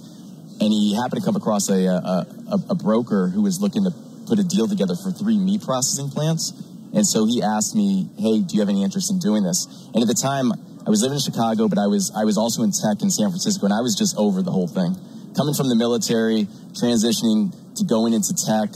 And 0.60 0.70
he 0.70 0.94
happened 0.94 1.22
to 1.22 1.26
come 1.26 1.34
across 1.34 1.68
a, 1.68 1.86
a, 1.86 2.26
a, 2.46 2.58
a 2.70 2.74
broker 2.74 3.28
who 3.28 3.42
was 3.42 3.60
looking 3.60 3.84
to 3.84 3.90
put 4.28 4.38
a 4.38 4.44
deal 4.44 4.68
together 4.68 4.94
for 4.94 5.10
three 5.10 5.36
meat 5.36 5.62
processing 5.62 6.08
plants. 6.08 6.52
And 6.94 7.06
so 7.06 7.26
he 7.26 7.42
asked 7.42 7.74
me, 7.74 8.08
"Hey, 8.18 8.40
do 8.40 8.54
you 8.54 8.60
have 8.60 8.68
any 8.68 8.84
interest 8.84 9.10
in 9.10 9.18
doing 9.18 9.42
this?" 9.42 9.66
And 9.94 10.02
at 10.02 10.08
the 10.08 10.14
time, 10.14 10.52
I 10.86 10.90
was 10.90 11.02
living 11.02 11.16
in 11.16 11.24
Chicago, 11.24 11.66
but 11.66 11.78
I 11.78 11.86
was 11.86 12.12
I 12.14 12.24
was 12.24 12.36
also 12.36 12.62
in 12.62 12.70
tech 12.70 13.00
in 13.02 13.10
San 13.10 13.30
Francisco, 13.30 13.64
and 13.64 13.72
I 13.72 13.80
was 13.80 13.96
just 13.96 14.14
over 14.16 14.42
the 14.42 14.52
whole 14.52 14.68
thing. 14.68 14.94
Coming 15.34 15.54
from 15.54 15.68
the 15.68 15.76
military, 15.76 16.46
transitioning 16.76 17.50
to 17.76 17.84
going 17.84 18.12
into 18.12 18.36
tech, 18.36 18.68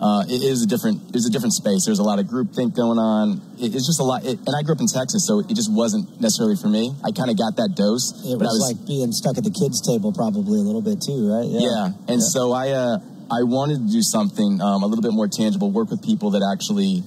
uh, 0.00 0.24
it 0.28 0.42
is 0.42 0.62
a 0.62 0.66
different 0.66 1.00
it 1.08 1.14
was 1.14 1.26
a 1.26 1.30
different 1.30 1.52
space. 1.54 1.84
There's 1.86 2.00
a 2.00 2.02
lot 2.02 2.18
of 2.18 2.26
groupthink 2.26 2.74
going 2.76 2.98
on. 2.98 3.40
It, 3.58 3.74
it's 3.74 3.86
just 3.86 4.00
a 4.00 4.04
lot, 4.04 4.24
it, 4.24 4.38
and 4.46 4.54
I 4.56 4.62
grew 4.62 4.74
up 4.74 4.80
in 4.80 4.86
Texas, 4.88 5.26
so 5.26 5.38
it 5.40 5.54
just 5.54 5.72
wasn't 5.72 6.20
necessarily 6.20 6.56
for 6.56 6.68
me. 6.68 6.92
I 7.04 7.12
kind 7.12 7.30
of 7.30 7.38
got 7.38 7.56
that 7.56 7.74
dose, 7.76 8.10
It 8.26 8.36
but 8.38 8.46
was, 8.46 8.48
I 8.48 8.52
was 8.58 8.64
like 8.74 8.86
being 8.86 9.12
stuck 9.12 9.38
at 9.38 9.44
the 9.44 9.54
kids' 9.54 9.80
table, 9.80 10.12
probably 10.12 10.58
a 10.58 10.62
little 10.66 10.82
bit 10.82 11.00
too, 11.00 11.30
right? 11.30 11.46
yeah. 11.46 11.60
Yeah. 11.62 11.86
And 12.10 12.18
Yeah. 12.20 12.32
so 12.34 12.52
I 12.52 12.70
uh, 12.70 12.98
I 13.30 13.42
wanted 13.44 13.86
to 13.86 13.92
do 13.92 14.02
something 14.02 14.60
um, 14.60 14.82
a 14.82 14.86
little 14.86 15.02
bit 15.02 15.12
more 15.14 15.28
tangible, 15.28 15.70
work 15.70 15.90
with 15.90 16.02
people 16.02 16.30
that 16.36 16.42
actually, 16.44 17.02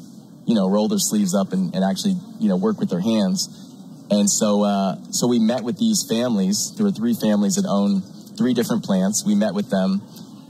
you 0.47 0.55
know, 0.55 0.69
roll 0.69 0.87
their 0.87 0.97
sleeves 0.99 1.35
up 1.35 1.51
and, 1.53 1.75
and 1.75 1.83
actually, 1.83 2.15
you 2.39 2.47
know, 2.49 2.55
work 2.57 2.79
with 2.79 2.89
their 2.89 3.01
hands. 3.03 3.47
And 4.09 4.29
so 4.31 4.63
uh, 4.63 4.95
so 5.11 5.27
we 5.27 5.37
met 5.39 5.63
with 5.63 5.77
these 5.77 6.07
families. 6.09 6.71
There 6.77 6.85
were 6.85 6.91
three 6.95 7.13
families 7.13 7.55
that 7.55 7.67
own 7.67 8.01
three 8.37 8.53
different 8.55 8.83
plants. 8.85 9.25
We 9.27 9.35
met 9.35 9.53
with 9.53 9.69
them, 9.69 10.01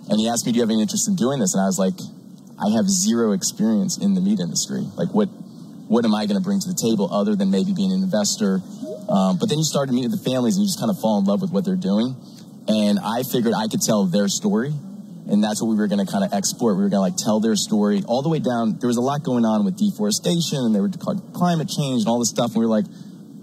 and 0.08 0.20
he 0.20 0.30
asked 0.30 0.46
me, 0.46 0.52
"Do 0.54 0.58
you 0.58 0.62
have 0.62 0.70
any 0.70 0.82
interest 0.82 1.08
in 1.10 1.16
doing 1.16 1.40
this?" 1.40 1.56
And 1.56 1.62
I 1.62 1.66
was 1.66 1.80
like, 1.80 1.98
"I 2.60 2.76
have 2.76 2.90
zero 2.90 3.32
experience 3.32 3.98
in 3.98 4.14
the 4.14 4.22
meat 4.22 4.40
industry. 4.40 4.86
Like, 4.96 5.14
what 5.14 5.30
what 5.88 6.04
am 6.04 6.14
I 6.14 6.26
going 6.26 6.38
to 6.38 6.44
bring 6.44 6.60
to 6.60 6.68
the 6.68 6.76
table 6.76 7.14
other 7.14 7.36
than 7.36 7.50
maybe 7.52 7.74
being 7.74 7.92
an 7.92 8.04
investor?" 8.04 8.62
Um, 9.08 9.38
but 9.38 9.48
then 9.48 9.58
you 9.58 9.64
start 9.64 9.88
to 9.88 9.96
meet 9.96 10.10
with 10.10 10.18
the 10.20 10.30
families, 10.30 10.58
and 10.58 10.64
you 10.64 10.68
just 10.68 10.80
kind 10.80 10.92
of 10.92 11.00
fall 11.00 11.20
in 11.20 11.26
love 11.26 11.42
with 11.42 11.52
what 11.52 11.64
they're 11.64 11.80
doing. 11.80 12.16
And 12.68 13.00
I 13.00 13.24
figured 13.24 13.54
I 13.54 13.68
could 13.72 13.82
tell 13.82 14.06
their 14.06 14.28
story, 14.28 14.74
and 15.30 15.44
that's 15.44 15.62
what 15.62 15.70
we 15.70 15.76
were 15.76 15.88
going 15.88 16.06
to 16.06 16.12
kind 16.12 16.24
of 16.24 16.34
export. 16.34 16.76
We 16.76 16.84
were 16.84 16.90
going 16.90 17.00
to 17.00 17.08
like 17.08 17.16
tell 17.16 17.40
their 17.40 17.56
story 17.56 18.04
all 18.06 18.22
the 18.22 18.30
way 18.30 18.40
down. 18.40 18.78
There 18.80 18.88
was 18.88 18.98
a 18.98 19.02
lot 19.02 19.24
going 19.24 19.46
on 19.46 19.64
with 19.64 19.78
deforestation, 19.78 20.60
and 20.60 20.76
they 20.76 20.82
were 20.82 20.90
called 20.90 21.34
climate 21.34 21.70
change 21.70 22.04
and 22.04 22.10
all 22.10 22.20
this 22.20 22.30
stuff. 22.30 22.52
And 22.52 22.60
we 22.60 22.66
were 22.66 22.72
like, 22.72 22.86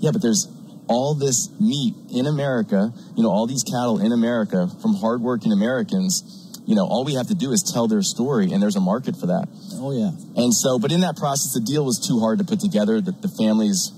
yeah, 0.01 0.11
but 0.13 0.21
there's 0.21 0.49
all 0.87 1.15
this 1.15 1.49
meat 1.61 1.95
in 2.13 2.27
America, 2.27 2.93
you 3.17 3.23
know, 3.23 3.31
all 3.31 3.47
these 3.47 3.63
cattle 3.63 4.01
in 4.01 4.13
America 4.13 4.69
from 4.83 4.95
hardworking 4.95 5.53
Americans. 5.53 6.44
You 6.67 6.75
know, 6.75 6.87
all 6.87 7.05
we 7.05 7.15
have 7.15 7.29
to 7.29 7.35
do 7.35 7.53
is 7.53 7.63
tell 7.63 7.89
their 7.89 8.03
story, 8.03 8.53
and 8.53 8.63
there's 8.63 8.77
a 8.77 8.81
market 8.81 9.17
for 9.17 9.27
that. 9.27 9.49
Oh 9.75 9.93
yeah. 9.93 10.13
And 10.41 10.53
so, 10.53 10.79
but 10.79 10.93
in 10.93 11.01
that 11.01 11.17
process, 11.17 11.53
the 11.53 11.61
deal 11.61 11.85
was 11.85 12.01
too 12.01 12.21
hard 12.21 12.39
to 12.39 12.45
put 12.45 12.61
together. 12.61 13.01
That 13.01 13.21
the 13.21 13.29
families, 13.29 13.93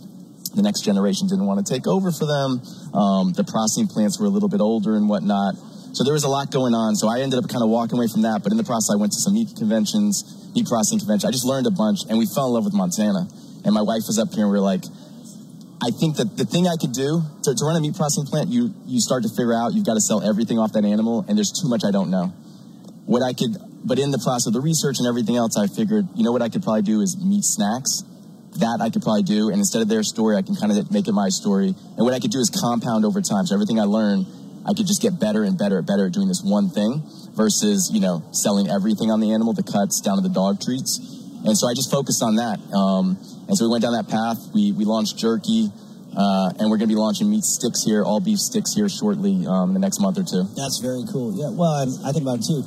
the 0.55 0.63
next 0.63 0.83
generation 0.83 1.29
didn't 1.29 1.47
want 1.47 1.65
to 1.65 1.67
take 1.73 1.87
over 1.87 2.11
for 2.11 2.27
them. 2.27 2.61
Um, 2.91 3.33
the 3.33 3.45
processing 3.45 3.87
plants 3.87 4.19
were 4.19 4.27
a 4.27 4.35
little 4.35 4.49
bit 4.49 4.61
older 4.61 4.97
and 4.97 5.09
whatnot. 5.09 5.55
So 5.95 6.05
there 6.05 6.13
was 6.13 6.25
a 6.25 6.29
lot 6.29 6.51
going 6.51 6.75
on. 6.75 6.97
So 6.97 7.09
I 7.09 7.21
ended 7.21 7.39
up 7.39 7.49
kind 7.49 7.63
of 7.63 7.71
walking 7.71 7.97
away 7.97 8.09
from 8.09 8.23
that. 8.23 8.43
But 8.43 8.53
in 8.53 8.59
the 8.59 8.67
process, 8.67 8.93
I 8.93 8.99
went 8.99 9.13
to 9.13 9.21
some 9.23 9.33
meat 9.33 9.55
conventions, 9.57 10.27
meat 10.55 10.67
processing 10.67 10.99
convention. 10.99 11.29
I 11.29 11.33
just 11.33 11.47
learned 11.47 11.67
a 11.67 11.73
bunch, 11.73 12.05
and 12.11 12.19
we 12.19 12.27
fell 12.27 12.51
in 12.51 12.53
love 12.53 12.65
with 12.67 12.75
Montana. 12.75 13.31
And 13.65 13.73
my 13.73 13.83
wife 13.83 14.05
was 14.11 14.19
up 14.19 14.35
here, 14.35 14.45
and 14.45 14.53
we 14.53 14.59
were 14.59 14.65
like, 14.65 14.85
I 15.81 15.91
think 15.95 16.17
that 16.17 16.37
the 16.37 16.45
thing 16.45 16.67
I 16.67 16.77
could 16.81 16.93
do 16.93 17.23
to, 17.45 17.55
to 17.55 17.65
run 17.65 17.77
a 17.77 17.81
meat 17.81 17.95
processing 17.95 18.27
plant, 18.27 18.49
you 18.49 18.75
you 18.87 19.01
start 19.01 19.23
to 19.23 19.29
figure 19.29 19.55
out 19.55 19.73
you've 19.73 19.87
got 19.87 19.95
to 19.95 20.01
sell 20.01 20.19
everything 20.19 20.59
off 20.59 20.73
that 20.73 20.85
animal, 20.85 21.25
and 21.29 21.37
there's 21.37 21.53
too 21.53 21.69
much 21.69 21.85
I 21.85 21.91
don't 21.91 22.11
know. 22.11 22.33
What 23.07 23.23
I 23.23 23.33
could, 23.33 23.57
but 23.85 23.99
in 23.99 24.11
the 24.11 24.19
process 24.19 24.47
of 24.49 24.53
the 24.53 24.61
research 24.61 24.99
and 24.99 25.07
everything 25.07 25.37
else, 25.37 25.57
I 25.57 25.67
figured, 25.67 26.07
you 26.15 26.25
know 26.25 26.33
what 26.33 26.43
I 26.43 26.49
could 26.49 26.63
probably 26.63 26.83
do 26.83 27.01
is 27.01 27.17
meat 27.17 27.45
snacks. 27.45 28.03
That 28.59 28.81
I 28.81 28.89
could 28.89 29.03
probably 29.03 29.23
do, 29.23 29.51
and 29.51 29.59
instead 29.59 29.83
of 29.83 29.89
their 29.89 30.03
story, 30.03 30.35
I 30.35 30.43
can 30.43 30.57
kind 30.57 30.73
of 30.73 30.91
make 30.91 31.09
it 31.09 31.13
my 31.13 31.29
story. 31.29 31.69
And 31.77 32.03
what 32.03 32.15
I 32.15 32.21
could 32.21 32.31
do 32.31 32.41
is 32.41 32.49
compound 32.49 33.05
over 33.05 33.21
time. 33.21 33.45
So 33.45 33.55
everything 33.55 33.79
I 33.79 33.85
learn, 33.85 34.25
I 34.65 34.73
could 34.73 34.87
just 34.89 35.03
get 35.03 35.21
better 35.21 35.45
and 35.45 35.59
better 35.59 35.79
and 35.79 35.87
better 35.87 36.07
at 36.07 36.13
doing 36.13 36.27
this 36.27 36.43
one 36.43 36.71
thing 36.71 37.05
versus, 37.37 37.91
you 37.93 38.01
know, 38.01 38.25
selling 38.33 38.69
everything 38.69 39.11
on 39.11 39.21
the 39.21 39.33
animal, 39.33 39.53
the 39.53 39.63
cuts 39.63 40.01
down 40.01 40.17
to 40.17 40.23
the 40.25 40.33
dog 40.33 40.59
treats. 40.59 40.99
And 41.45 41.53
so 41.53 41.69
I 41.69 41.75
just 41.77 41.93
focused 41.93 42.23
on 42.25 42.37
that. 42.37 42.59
Um, 42.73 43.21
and 43.47 43.57
so 43.57 43.67
we 43.67 43.71
went 43.71 43.83
down 43.85 43.93
that 43.93 44.09
path. 44.09 44.41
We, 44.55 44.73
we 44.73 44.87
launched 44.89 45.19
jerky, 45.19 45.69
uh, 46.17 46.57
and 46.57 46.73
we're 46.73 46.81
going 46.81 46.89
to 46.89 46.95
be 46.97 46.99
launching 46.99 47.29
meat 47.29 47.45
sticks 47.45 47.85
here, 47.85 48.03
all 48.03 48.21
beef 48.21 48.41
sticks 48.41 48.73
here 48.73 48.89
shortly 48.89 49.47
um, 49.47 49.71
in 49.71 49.75
the 49.75 49.85
next 49.85 50.01
month 50.01 50.17
or 50.17 50.25
two. 50.25 50.49
That's 50.57 50.81
very 50.81 51.05
cool. 51.13 51.37
Yeah. 51.37 51.53
Well, 51.53 51.77
I 52.09 52.11
think 52.11 52.25
about 52.25 52.41
it 52.41 52.49
too. 52.49 52.65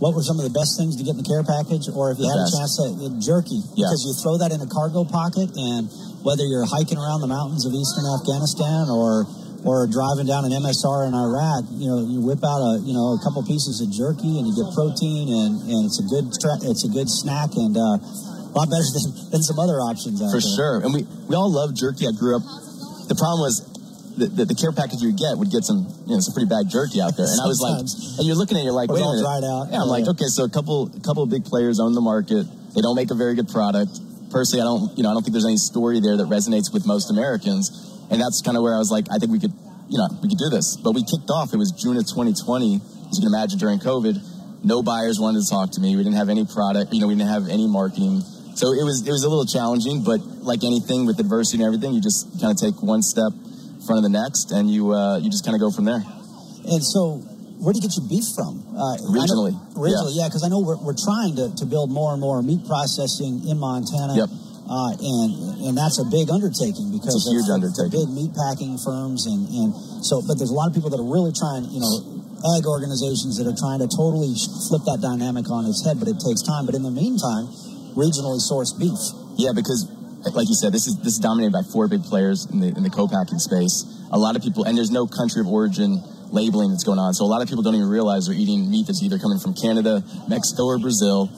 What 0.00 0.16
were 0.16 0.24
some 0.24 0.40
of 0.40 0.48
the 0.48 0.54
best 0.56 0.80
things 0.80 0.96
to 0.96 1.04
get 1.04 1.12
in 1.14 1.20
the 1.20 1.28
care 1.28 1.44
package, 1.44 1.86
or 1.92 2.08
if 2.10 2.16
you 2.16 2.24
The 2.24 2.32
had 2.32 2.40
best. 2.48 2.56
a 2.56 2.56
chance 2.56 2.72
to 2.80 2.84
uh, 2.88 3.20
jerky? 3.20 3.60
Yeah. 3.76 3.84
Because 3.86 4.00
you 4.08 4.12
throw 4.24 4.40
that 4.40 4.48
in 4.48 4.64
a 4.64 4.68
cargo 4.68 5.04
pocket, 5.04 5.52
and 5.52 5.92
whether 6.24 6.40
you're 6.48 6.64
hiking 6.64 6.96
around 6.96 7.20
the 7.20 7.28
mountains 7.28 7.68
of 7.68 7.72
eastern 7.76 8.08
Afghanistan 8.08 8.88
or 8.88 9.28
or 9.60 9.84
driving 9.84 10.24
down 10.24 10.48
an 10.48 10.56
MSR 10.56 11.04
in 11.04 11.12
Iraq, 11.12 11.68
you 11.76 11.84
know, 11.84 12.00
you 12.00 12.24
whip 12.24 12.40
out 12.40 12.64
a 12.64 12.80
you 12.80 12.96
know 12.96 13.12
a 13.12 13.20
couple 13.20 13.44
pieces 13.44 13.84
of 13.84 13.92
jerky, 13.92 14.40
and 14.40 14.48
you 14.48 14.56
get 14.56 14.72
protein, 14.72 15.28
and 15.28 15.52
and 15.68 15.80
it's 15.84 16.00
a 16.00 16.06
good 16.08 16.32
tra- 16.40 16.64
it's 16.64 16.88
a 16.88 16.90
good 16.90 17.12
snack, 17.12 17.52
and 17.60 17.76
uh, 17.76 18.00
a 18.00 18.52
lot 18.56 18.72
better 18.72 18.88
than, 18.96 19.36
than 19.36 19.42
some 19.44 19.60
other 19.60 19.84
options 19.84 20.16
For 20.16 20.40
there. 20.40 20.40
sure. 20.56 20.76
And 20.80 20.96
we, 20.96 21.04
we 21.28 21.36
all 21.36 21.52
love 21.52 21.76
jerky. 21.76 22.08
I 22.08 22.16
grew 22.16 22.40
up. 22.40 22.44
The 23.12 23.14
problem 23.20 23.44
was 23.44 23.60
the, 24.16 24.26
the, 24.26 24.44
the 24.50 24.54
care 24.54 24.72
package 24.72 25.00
you 25.00 25.08
would 25.14 25.20
get 25.20 25.38
would 25.38 25.50
get 25.50 25.62
some, 25.64 25.86
you 26.06 26.14
know, 26.14 26.20
some 26.20 26.34
pretty 26.34 26.48
bad 26.48 26.66
jerky 26.70 27.00
out 27.00 27.16
there. 27.16 27.26
And 27.28 27.40
I 27.40 27.46
was 27.46 27.60
like, 27.62 27.78
and 27.82 28.24
you're 28.26 28.36
looking 28.38 28.56
at 28.56 28.62
it, 28.62 28.70
you're 28.70 28.76
like, 28.76 28.90
It 28.90 28.98
wait 28.98 29.02
a 29.02 29.08
minute. 29.08 29.22
dried 29.22 29.44
out. 29.46 29.70
Yeah, 29.70 29.82
I'm 29.82 29.90
like, 29.90 30.06
okay, 30.16 30.26
so 30.26 30.44
a 30.44 30.52
couple, 30.52 30.90
a 30.90 31.02
couple 31.02 31.22
of 31.22 31.30
big 31.30 31.44
players 31.44 31.78
own 31.80 31.94
the 31.94 32.00
market. 32.04 32.46
They 32.74 32.82
don't 32.82 32.96
make 32.96 33.10
a 33.10 33.18
very 33.18 33.34
good 33.34 33.48
product. 33.48 33.98
Personally, 34.30 34.62
I 34.62 34.66
don't, 34.66 34.94
you 34.96 35.02
know, 35.02 35.10
I 35.10 35.14
don't 35.14 35.22
think 35.22 35.34
there's 35.34 35.48
any 35.48 35.58
story 35.58 35.98
there 36.00 36.16
that 36.16 36.28
resonates 36.30 36.72
with 36.72 36.86
most 36.86 37.10
Americans. 37.10 37.70
And 38.10 38.20
that's 38.20 38.42
kind 38.42 38.56
of 38.56 38.62
where 38.62 38.74
I 38.74 38.78
was 38.78 38.90
like, 38.90 39.06
I 39.10 39.18
think 39.18 39.32
we 39.32 39.38
could, 39.38 39.54
you 39.90 39.98
know, 39.98 40.06
we 40.22 40.28
could 40.28 40.38
do 40.38 40.50
this. 40.50 40.76
But 40.78 40.94
we 40.94 41.02
kicked 41.02 41.30
off. 41.30 41.52
It 41.52 41.58
was 41.58 41.70
June 41.74 41.96
of 41.96 42.06
2020, 42.06 42.78
as 43.10 43.18
you 43.18 43.26
can 43.26 43.30
imagine, 43.30 43.58
during 43.58 43.78
COVID. 43.78 44.18
No 44.62 44.82
buyers 44.82 45.18
wanted 45.18 45.42
to 45.42 45.48
talk 45.50 45.72
to 45.72 45.80
me. 45.80 45.96
We 45.96 46.02
didn't 46.04 46.18
have 46.18 46.28
any 46.28 46.46
product. 46.46 46.92
You 46.92 47.00
know, 47.00 47.08
we 47.08 47.14
didn't 47.14 47.30
have 47.30 47.48
any 47.48 47.66
marketing. 47.66 48.22
So 48.54 48.74
it 48.74 48.84
was 48.84 49.06
it 49.06 49.10
was 49.10 49.24
a 49.24 49.28
little 49.30 49.46
challenging, 49.46 50.04
but 50.04 50.20
like 50.44 50.62
anything 50.64 51.06
with 51.06 51.18
adversity 51.18 51.62
and 51.62 51.66
everything, 51.66 51.94
you 51.94 52.02
just 52.02 52.28
kind 52.42 52.50
of 52.52 52.58
take 52.58 52.82
one 52.82 53.00
step 53.00 53.32
in 53.80 53.86
front 53.88 53.98
of 53.98 54.04
the 54.04 54.12
next, 54.12 54.52
and 54.52 54.68
you 54.68 54.92
uh, 54.92 55.16
you 55.18 55.30
just 55.32 55.44
kind 55.44 55.56
of 55.56 55.60
go 55.64 55.72
from 55.72 55.88
there. 55.88 56.04
And 56.68 56.84
so, 56.84 57.24
where 57.64 57.72
do 57.72 57.80
you 57.80 57.84
get 57.88 57.96
your 57.96 58.04
beef 58.04 58.28
from? 58.36 58.60
Uh, 58.76 58.76
I 58.76 58.96
know- 59.00 59.16
Regionally, 59.16 59.54
regionally, 59.72 60.12
yeah, 60.12 60.28
because 60.28 60.44
I 60.44 60.52
know 60.52 60.60
we're, 60.60 60.76
we're 60.76 60.98
trying 61.00 61.36
to, 61.40 61.48
to 61.56 61.64
build 61.64 61.88
more 61.90 62.12
and 62.12 62.20
more 62.20 62.44
meat 62.44 62.60
processing 62.68 63.48
in 63.48 63.56
Montana. 63.56 64.14
Yep. 64.20 64.28
Uh, 64.70 64.94
and 64.94 65.30
and 65.66 65.72
that's 65.74 65.98
a 65.98 66.06
big 66.06 66.30
undertaking 66.30 66.94
because 66.94 67.18
It's 67.18 67.26
a 67.26 67.34
huge 67.34 67.50
undertaking. 67.50 67.90
Big 67.90 68.10
meat 68.14 68.30
packing 68.38 68.78
firms 68.78 69.26
and, 69.26 69.42
and 69.50 69.74
so, 70.06 70.22
but 70.22 70.38
there's 70.38 70.52
a 70.52 70.54
lot 70.54 70.70
of 70.70 70.78
people 70.78 70.94
that 70.94 71.00
are 71.02 71.10
really 71.10 71.34
trying, 71.34 71.66
you 71.74 71.82
know, 71.82 71.90
ag 72.54 72.62
organizations 72.70 73.34
that 73.42 73.50
are 73.50 73.58
trying 73.58 73.82
to 73.82 73.90
totally 73.90 74.30
flip 74.70 74.86
that 74.86 75.02
dynamic 75.02 75.50
on 75.50 75.66
its 75.66 75.82
head, 75.82 75.98
but 75.98 76.06
it 76.06 76.22
takes 76.22 76.46
time. 76.46 76.70
But 76.70 76.78
in 76.78 76.86
the 76.86 76.94
meantime, 76.94 77.50
regionally 77.98 78.38
sourced 78.38 78.70
beef. 78.78 78.94
Yeah, 79.34 79.50
because 79.58 79.90
like 80.28 80.48
you 80.48 80.54
said, 80.54 80.72
this 80.72 80.86
is 80.86 80.98
this 80.98 81.14
is 81.14 81.18
dominated 81.18 81.52
by 81.52 81.62
four 81.62 81.88
big 81.88 82.04
players 82.04 82.46
in 82.46 82.60
the 82.60 82.68
in 82.68 82.82
the 82.82 82.90
co-packing 82.90 83.38
space. 83.38 83.84
A 84.12 84.18
lot 84.18 84.36
of 84.36 84.42
people, 84.42 84.64
and 84.64 84.76
there's 84.76 84.90
no 84.90 85.06
country 85.06 85.40
of 85.40 85.48
origin 85.48 86.02
labeling 86.30 86.70
that's 86.70 86.84
going 86.84 86.98
on. 86.98 87.14
So 87.14 87.24
a 87.24 87.30
lot 87.30 87.42
of 87.42 87.48
people 87.48 87.62
don't 87.62 87.74
even 87.74 87.88
realize 87.88 88.26
they're 88.26 88.36
eating 88.36 88.70
meat 88.70 88.86
that's 88.86 89.02
either 89.02 89.18
coming 89.18 89.38
from 89.38 89.54
Canada, 89.54 90.04
Mexico, 90.28 90.66
or 90.66 90.78
Brazil. 90.78 91.30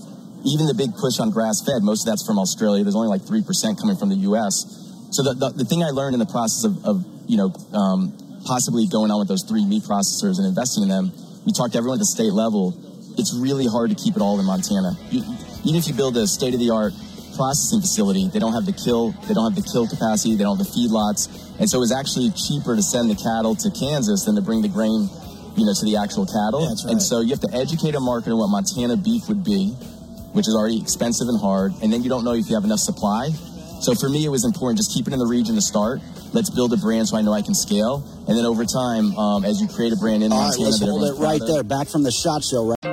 Even 0.44 0.66
the 0.66 0.74
big 0.74 0.90
push 0.98 1.20
on 1.20 1.30
grass-fed, 1.30 1.82
most 1.82 2.02
of 2.02 2.10
that's 2.10 2.26
from 2.26 2.38
Australia. 2.38 2.82
There's 2.82 2.98
only 2.98 3.08
like 3.08 3.22
three 3.22 3.42
percent 3.42 3.78
coming 3.78 3.96
from 3.96 4.08
the 4.08 4.26
U.S. 4.34 4.66
So 5.14 5.22
the, 5.22 5.34
the 5.34 5.62
the 5.62 5.64
thing 5.64 5.84
I 5.84 5.90
learned 5.94 6.14
in 6.14 6.20
the 6.20 6.26
process 6.26 6.64
of, 6.66 6.84
of 6.84 7.06
you 7.30 7.38
know 7.38 7.54
um, 7.72 8.18
possibly 8.44 8.90
going 8.90 9.10
on 9.10 9.22
with 9.22 9.28
those 9.28 9.44
three 9.46 9.64
meat 9.64 9.84
processors 9.86 10.42
and 10.42 10.46
investing 10.46 10.82
in 10.82 10.90
them, 10.90 11.12
we 11.46 11.52
talked 11.52 11.72
to 11.72 11.78
everyone 11.78 11.98
at 11.98 12.02
the 12.02 12.10
state 12.10 12.32
level. 12.34 12.74
It's 13.14 13.30
really 13.36 13.68
hard 13.68 13.90
to 13.90 13.96
keep 13.96 14.16
it 14.16 14.22
all 14.22 14.40
in 14.40 14.46
Montana. 14.46 14.98
You, 15.12 15.22
even 15.62 15.78
if 15.78 15.86
you 15.86 15.94
build 15.94 16.16
a 16.16 16.26
state 16.26 16.54
of 16.54 16.60
the 16.60 16.70
art 16.70 16.92
processing 17.36 17.80
facility, 17.80 18.28
they 18.28 18.38
don't 18.38 18.52
have 18.52 18.66
the 18.66 18.72
kill, 18.72 19.12
they 19.28 19.34
don't 19.34 19.44
have 19.44 19.56
the 19.56 19.66
kill 19.66 19.88
capacity, 19.88 20.36
they 20.36 20.44
don't 20.44 20.56
have 20.56 20.66
the 20.66 20.72
feedlots, 20.72 21.28
and 21.58 21.68
so 21.68 21.82
it's 21.82 21.92
actually 21.92 22.30
cheaper 22.32 22.76
to 22.76 22.82
send 22.82 23.10
the 23.10 23.16
cattle 23.16 23.54
to 23.56 23.70
Kansas 23.70 24.24
than 24.24 24.34
to 24.36 24.42
bring 24.42 24.62
the 24.62 24.68
grain, 24.68 25.08
you 25.56 25.64
know, 25.64 25.74
to 25.74 25.84
the 25.84 25.96
actual 25.96 26.26
cattle. 26.26 26.62
Yeah, 26.64 26.76
right. 26.84 26.92
And 26.92 27.02
so 27.02 27.20
you 27.20 27.30
have 27.30 27.40
to 27.40 27.52
educate 27.52 27.94
a 27.94 28.00
market 28.00 28.30
on 28.30 28.38
what 28.38 28.48
Montana 28.48 28.96
beef 28.96 29.28
would 29.28 29.44
be, 29.44 29.72
which 30.32 30.48
is 30.48 30.54
already 30.54 30.80
expensive 30.80 31.28
and 31.28 31.38
hard, 31.40 31.72
and 31.82 31.92
then 31.92 32.02
you 32.02 32.08
don't 32.08 32.24
know 32.24 32.34
if 32.34 32.48
you 32.48 32.54
have 32.54 32.64
enough 32.64 32.80
supply. 32.80 33.30
So 33.80 33.94
for 33.94 34.08
me, 34.08 34.24
it 34.24 34.30
was 34.30 34.44
important 34.44 34.78
just 34.78 34.94
keep 34.94 35.08
it 35.08 35.12
in 35.12 35.18
the 35.18 35.26
region 35.26 35.56
to 35.56 35.60
start. 35.60 36.00
Let's 36.32 36.48
build 36.48 36.72
a 36.72 36.76
brand 36.76 37.08
so 37.08 37.16
I 37.16 37.22
know 37.22 37.32
I 37.32 37.42
can 37.42 37.54
scale, 37.54 38.06
and 38.28 38.38
then 38.38 38.46
over 38.46 38.64
time, 38.64 39.16
um, 39.18 39.44
as 39.44 39.60
you 39.60 39.68
create 39.68 39.92
a 39.92 39.96
brand 39.96 40.22
in 40.22 40.32
All 40.32 40.38
right, 40.38 40.56
Montana, 40.56 40.70
let's 40.70 40.80
hold 40.80 41.04
it 41.04 41.20
right 41.20 41.42
there. 41.44 41.62
Back 41.62 41.88
from 41.88 42.02
the 42.02 42.12
SHOT 42.12 42.44
Show. 42.44 42.70
Right? 42.70 42.91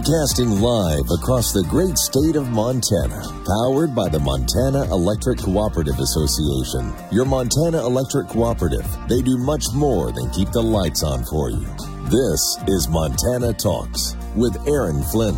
Broadcasting 0.00 0.62
live 0.62 1.04
across 1.12 1.52
the 1.52 1.66
great 1.68 1.98
state 1.98 2.34
of 2.34 2.48
Montana, 2.48 3.20
powered 3.44 3.94
by 3.94 4.08
the 4.08 4.18
Montana 4.18 4.88
Electric 4.90 5.40
Cooperative 5.40 5.98
Association. 5.98 6.94
Your 7.12 7.26
Montana 7.26 7.84
Electric 7.84 8.28
Cooperative, 8.28 8.88
they 9.10 9.20
do 9.20 9.36
much 9.36 9.62
more 9.74 10.10
than 10.10 10.30
keep 10.30 10.50
the 10.52 10.62
lights 10.62 11.02
on 11.02 11.22
for 11.26 11.50
you. 11.50 11.68
This 12.08 12.40
is 12.66 12.88
Montana 12.88 13.52
Talks 13.52 14.16
with 14.34 14.56
Aaron 14.66 15.02
Flint. 15.12 15.36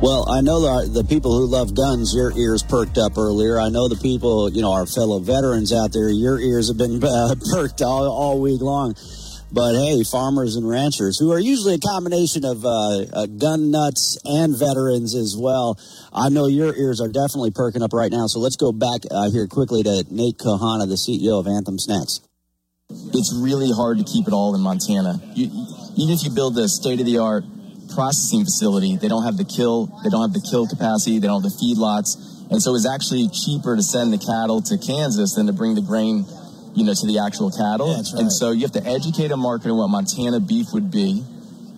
Well, 0.00 0.30
I 0.30 0.40
know 0.40 0.60
the, 0.62 1.02
the 1.02 1.08
people 1.08 1.36
who 1.36 1.46
love 1.46 1.74
guns, 1.74 2.14
your 2.14 2.30
ears 2.38 2.62
perked 2.62 2.96
up 2.96 3.18
earlier. 3.18 3.58
I 3.58 3.70
know 3.70 3.88
the 3.88 3.98
people, 3.98 4.48
you 4.52 4.62
know, 4.62 4.70
our 4.70 4.86
fellow 4.86 5.18
veterans 5.18 5.72
out 5.72 5.92
there, 5.92 6.10
your 6.10 6.38
ears 6.38 6.68
have 6.68 6.78
been 6.78 7.02
uh, 7.02 7.34
perked 7.50 7.82
all, 7.82 8.06
all 8.06 8.38
week 8.38 8.60
long. 8.60 8.94
But 9.50 9.74
hey, 9.74 10.04
farmers 10.04 10.56
and 10.56 10.68
ranchers, 10.68 11.18
who 11.18 11.32
are 11.32 11.38
usually 11.38 11.74
a 11.74 11.78
combination 11.78 12.44
of 12.44 12.64
uh, 12.66 12.68
uh, 12.68 13.26
gun 13.26 13.70
nuts 13.70 14.18
and 14.24 14.52
veterans 14.58 15.14
as 15.14 15.36
well, 15.38 15.78
I 16.12 16.28
know 16.28 16.46
your 16.46 16.76
ears 16.76 17.00
are 17.00 17.08
definitely 17.08 17.52
perking 17.52 17.82
up 17.82 17.94
right 17.94 18.12
now. 18.12 18.26
So 18.26 18.40
let's 18.40 18.56
go 18.56 18.72
back 18.72 19.08
uh, 19.10 19.30
here 19.30 19.46
quickly 19.46 19.82
to 19.82 20.04
Nate 20.10 20.36
Kahana, 20.36 20.84
the 20.84 21.00
CEO 21.00 21.40
of 21.40 21.46
Anthem 21.46 21.78
Snacks. 21.78 22.20
it's 22.90 23.32
really 23.40 23.72
hard 23.72 23.96
to 23.98 24.04
keep 24.04 24.28
it 24.28 24.34
all 24.34 24.54
in 24.54 24.60
Montana. 24.60 25.16
You, 25.32 25.48
even 25.96 26.12
if 26.12 26.24
you 26.24 26.30
build 26.30 26.58
a 26.58 26.68
state 26.68 27.00
of 27.00 27.06
the 27.06 27.16
art 27.16 27.44
processing 27.94 28.44
facility, 28.44 28.96
they 28.96 29.08
don't 29.08 29.24
have 29.24 29.38
the 29.38 29.48
kill, 29.48 29.86
they 30.04 30.10
don't 30.10 30.28
have 30.28 30.36
the 30.36 30.44
kill 30.44 30.68
capacity, 30.68 31.18
they 31.18 31.26
don't 31.26 31.42
have 31.42 31.50
the 31.50 31.56
feedlots, 31.56 32.20
and 32.50 32.62
so 32.62 32.74
it's 32.74 32.88
actually 32.88 33.28
cheaper 33.28 33.76
to 33.76 33.82
send 33.82 34.12
the 34.12 34.18
cattle 34.18 34.62
to 34.62 34.78
Kansas 34.78 35.34
than 35.34 35.46
to 35.46 35.52
bring 35.52 35.74
the 35.74 35.82
grain, 35.82 36.24
you 36.78 36.84
know, 36.84 36.94
to 36.94 37.06
the 37.06 37.18
actual 37.18 37.50
cattle. 37.50 37.90
Yeah, 37.90 37.96
that's 37.98 38.14
right. 38.14 38.22
And 38.22 38.32
so 38.32 38.52
you 38.52 38.62
have 38.62 38.72
to 38.78 38.86
educate 38.86 39.30
a 39.30 39.36
market 39.36 39.70
on 39.70 39.76
what 39.76 39.88
Montana 39.88 40.38
beef 40.38 40.70
would 40.72 40.90
be, 40.90 41.20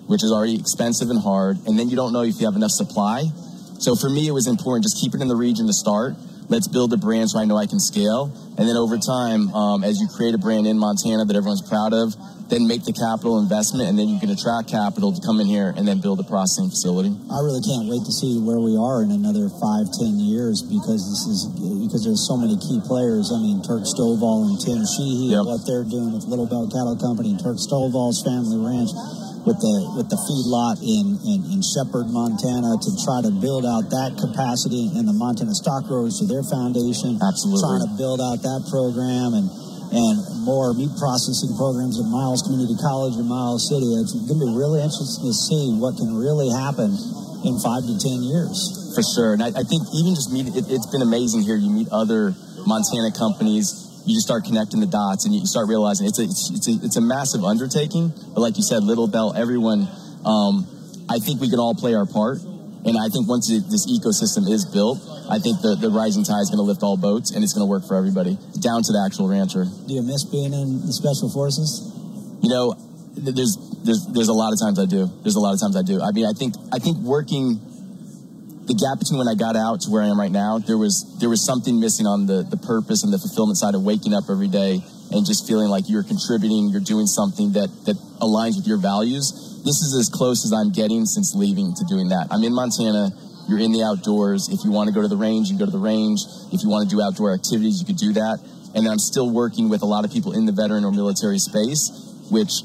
which 0.06 0.22
is 0.22 0.30
already 0.30 0.60
expensive 0.60 1.08
and 1.08 1.18
hard, 1.18 1.56
and 1.66 1.78
then 1.78 1.88
you 1.88 1.96
don't 1.96 2.12
know 2.12 2.22
if 2.22 2.38
you 2.38 2.46
have 2.46 2.56
enough 2.56 2.72
supply. 2.72 3.24
So 3.80 3.96
for 3.96 4.10
me, 4.10 4.28
it 4.28 4.32
was 4.32 4.46
important 4.46 4.84
just 4.84 5.00
keep 5.00 5.14
it 5.14 5.22
in 5.22 5.28
the 5.28 5.36
region 5.36 5.66
to 5.66 5.72
start. 5.72 6.14
Let's 6.48 6.68
build 6.68 6.92
a 6.92 6.98
brand 6.98 7.30
so 7.30 7.38
I 7.38 7.46
know 7.46 7.56
I 7.56 7.66
can 7.66 7.80
scale, 7.80 8.28
and 8.58 8.68
then 8.68 8.76
over 8.76 8.98
time, 8.98 9.54
um, 9.54 9.84
as 9.84 10.00
you 10.00 10.08
create 10.08 10.34
a 10.34 10.38
brand 10.38 10.66
in 10.66 10.76
Montana 10.76 11.24
that 11.24 11.36
everyone's 11.36 11.62
proud 11.62 11.94
of, 11.94 12.14
then 12.50 12.66
make 12.66 12.82
the 12.84 12.92
capital 12.92 13.38
investment, 13.38 13.86
and 13.88 13.94
then 13.98 14.10
you 14.10 14.18
can 14.18 14.28
attract 14.34 14.68
capital 14.68 15.14
to 15.14 15.20
come 15.22 15.38
in 15.38 15.46
here 15.46 15.70
and 15.78 15.86
then 15.86 16.02
build 16.02 16.18
a 16.18 16.26
processing 16.26 16.66
facility. 16.68 17.14
I 17.30 17.38
really 17.46 17.62
can't 17.62 17.86
wait 17.86 18.02
to 18.02 18.12
see 18.12 18.36
where 18.42 18.58
we 18.58 18.74
are 18.74 19.06
in 19.06 19.14
another 19.14 19.46
five, 19.62 19.86
ten 20.02 20.18
years 20.18 20.60
because 20.66 21.00
this 21.06 21.22
is 21.30 21.38
because 21.86 22.02
there's 22.02 22.26
so 22.26 22.34
many 22.36 22.58
key 22.58 22.82
players. 22.84 23.30
I 23.30 23.38
mean, 23.38 23.62
Turk 23.62 23.86
Stovall 23.86 24.50
and 24.50 24.58
Tim 24.58 24.82
Sheehy, 24.82 25.30
Yep. 25.32 25.46
what 25.46 25.62
they're 25.64 25.86
doing 25.86 26.10
with 26.12 26.26
Little 26.26 26.50
Belt 26.50 26.74
Cattle 26.74 26.98
Company, 26.98 27.38
Turk 27.38 27.56
Stovall's 27.62 28.20
family 28.26 28.58
ranch 28.58 28.90
with 29.46 29.56
the 29.56 29.74
with 29.96 30.08
the 30.12 30.20
feedlot 30.28 30.82
in, 30.84 31.16
in 31.24 31.38
in 31.54 31.60
Shepherd, 31.64 32.10
Montana, 32.12 32.76
to 32.76 32.90
try 33.06 33.22
to 33.24 33.32
build 33.40 33.64
out 33.64 33.88
that 33.94 34.18
capacity, 34.20 34.90
and 34.98 35.06
the 35.08 35.14
Montana 35.16 35.54
Stock 35.54 35.86
Growers 35.86 36.18
to 36.20 36.26
their 36.26 36.42
foundation, 36.44 37.16
Absolutely. 37.22 37.62
trying 37.62 37.84
to 37.88 37.92
build 37.96 38.20
out 38.20 38.42
that 38.42 38.66
program 38.68 39.38
and. 39.38 39.48
And 39.90 40.46
more 40.46 40.70
meat 40.72 40.94
processing 40.94 41.50
programs 41.58 41.98
at 41.98 42.06
Miles 42.06 42.46
Community 42.46 42.78
College 42.78 43.18
in 43.18 43.26
Miles 43.26 43.66
City. 43.66 43.90
It's 43.98 44.14
going 44.14 44.38
to 44.38 44.46
be 44.46 44.54
really 44.54 44.78
interesting 44.78 45.26
to 45.26 45.34
see 45.34 45.74
what 45.82 45.98
can 45.98 46.14
really 46.14 46.46
happen 46.46 46.94
in 47.42 47.58
five 47.58 47.82
to 47.82 47.94
ten 47.98 48.22
years. 48.22 48.54
For 48.94 49.02
sure. 49.02 49.34
And 49.34 49.42
I, 49.42 49.50
I 49.50 49.64
think 49.66 49.82
even 49.90 50.14
just 50.14 50.30
meeting, 50.30 50.54
it, 50.54 50.70
it's 50.70 50.86
been 50.94 51.02
amazing 51.02 51.42
here. 51.42 51.58
You 51.58 51.70
meet 51.74 51.90
other 51.90 52.34
Montana 52.66 53.10
companies, 53.10 53.74
you 54.06 54.14
just 54.14 54.26
start 54.26 54.44
connecting 54.44 54.78
the 54.78 54.90
dots 54.90 55.26
and 55.26 55.34
you 55.34 55.46
start 55.46 55.66
realizing 55.66 56.06
it's 56.06 56.18
a, 56.18 56.24
it's, 56.24 56.50
it's 56.54 56.68
a, 56.68 56.74
it's 56.86 56.96
a 56.96 57.02
massive 57.02 57.42
undertaking. 57.42 58.14
But 58.34 58.40
like 58.40 58.56
you 58.56 58.62
said, 58.62 58.82
Little 58.82 59.10
Belt, 59.10 59.36
everyone, 59.36 59.90
um, 60.24 60.66
I 61.10 61.18
think 61.18 61.40
we 61.40 61.50
can 61.50 61.58
all 61.58 61.74
play 61.74 61.94
our 61.94 62.06
part. 62.06 62.38
And 62.86 62.96
I 62.96 63.10
think 63.10 63.28
once 63.28 63.50
this 63.50 63.90
ecosystem 63.90 64.48
is 64.48 64.64
built, 64.64 65.02
I 65.30 65.38
think 65.38 65.62
the, 65.62 65.78
the 65.78 65.90
rising 65.90 66.24
tide 66.26 66.42
is 66.42 66.50
going 66.50 66.58
to 66.58 66.66
lift 66.66 66.82
all 66.82 66.96
boats 66.96 67.30
and 67.30 67.44
it's 67.44 67.54
going 67.54 67.62
to 67.62 67.70
work 67.70 67.86
for 67.86 67.94
everybody, 67.94 68.34
down 68.58 68.82
to 68.82 68.90
the 68.90 69.02
actual 69.06 69.30
rancher. 69.30 69.64
Do 69.64 69.94
you 69.94 70.02
miss 70.02 70.26
being 70.26 70.52
in 70.52 70.82
the 70.82 70.92
special 70.92 71.30
forces? 71.30 71.86
You 72.42 72.50
know, 72.50 72.74
there's 73.14 73.54
there's 73.86 74.06
there's 74.10 74.28
a 74.28 74.34
lot 74.34 74.52
of 74.52 74.58
times 74.58 74.78
I 74.78 74.86
do. 74.86 75.06
There's 75.22 75.36
a 75.36 75.40
lot 75.40 75.54
of 75.54 75.60
times 75.60 75.76
I 75.76 75.82
do. 75.82 76.02
I 76.02 76.10
mean, 76.10 76.26
I 76.26 76.34
think 76.34 76.54
I 76.74 76.78
think 76.78 76.98
working 76.98 77.62
the 78.66 78.74
gap 78.74 78.98
between 78.98 79.18
when 79.18 79.28
I 79.28 79.34
got 79.34 79.56
out 79.56 79.82
to 79.82 79.90
where 79.90 80.02
I 80.02 80.08
am 80.08 80.18
right 80.18 80.30
now, 80.30 80.58
there 80.58 80.78
was 80.78 81.06
there 81.18 81.28
was 81.28 81.44
something 81.44 81.78
missing 81.78 82.06
on 82.06 82.26
the 82.26 82.42
the 82.42 82.58
purpose 82.58 83.02
and 83.02 83.12
the 83.12 83.18
fulfillment 83.18 83.58
side 83.58 83.74
of 83.74 83.82
waking 83.82 84.14
up 84.14 84.26
every 84.30 84.48
day 84.48 84.82
and 85.10 85.26
just 85.26 85.46
feeling 85.46 85.68
like 85.68 85.86
you're 85.88 86.06
contributing, 86.06 86.70
you're 86.70 86.84
doing 86.84 87.06
something 87.06 87.52
that 87.54 87.70
that 87.86 87.96
aligns 88.18 88.58
with 88.58 88.66
your 88.66 88.78
values. 88.78 89.30
This 89.62 89.82
is 89.82 89.94
as 89.98 90.08
close 90.08 90.44
as 90.46 90.52
I'm 90.52 90.72
getting 90.72 91.04
since 91.04 91.34
leaving 91.34 91.74
to 91.74 91.84
doing 91.86 92.08
that. 92.10 92.28
I'm 92.30 92.42
in 92.42 92.54
Montana. 92.54 93.10
You're 93.50 93.58
in 93.58 93.74
the 93.74 93.82
outdoors. 93.82 94.46
If 94.46 94.62
you 94.62 94.70
want 94.70 94.86
to 94.86 94.94
go 94.94 95.02
to 95.02 95.10
the 95.10 95.18
range, 95.18 95.50
you 95.50 95.58
go 95.58 95.66
to 95.66 95.74
the 95.74 95.82
range. 95.82 96.22
If 96.54 96.62
you 96.62 96.70
want 96.70 96.86
to 96.86 96.90
do 96.94 97.02
outdoor 97.02 97.34
activities, 97.34 97.82
you 97.82 97.86
could 97.90 97.98
do 97.98 98.14
that. 98.14 98.38
And 98.78 98.86
I'm 98.86 99.02
still 99.02 99.26
working 99.26 99.66
with 99.66 99.82
a 99.82 99.90
lot 99.90 100.06
of 100.06 100.14
people 100.14 100.38
in 100.38 100.46
the 100.46 100.54
veteran 100.54 100.86
or 100.86 100.94
military 100.94 101.42
space, 101.42 101.90
which, 102.30 102.62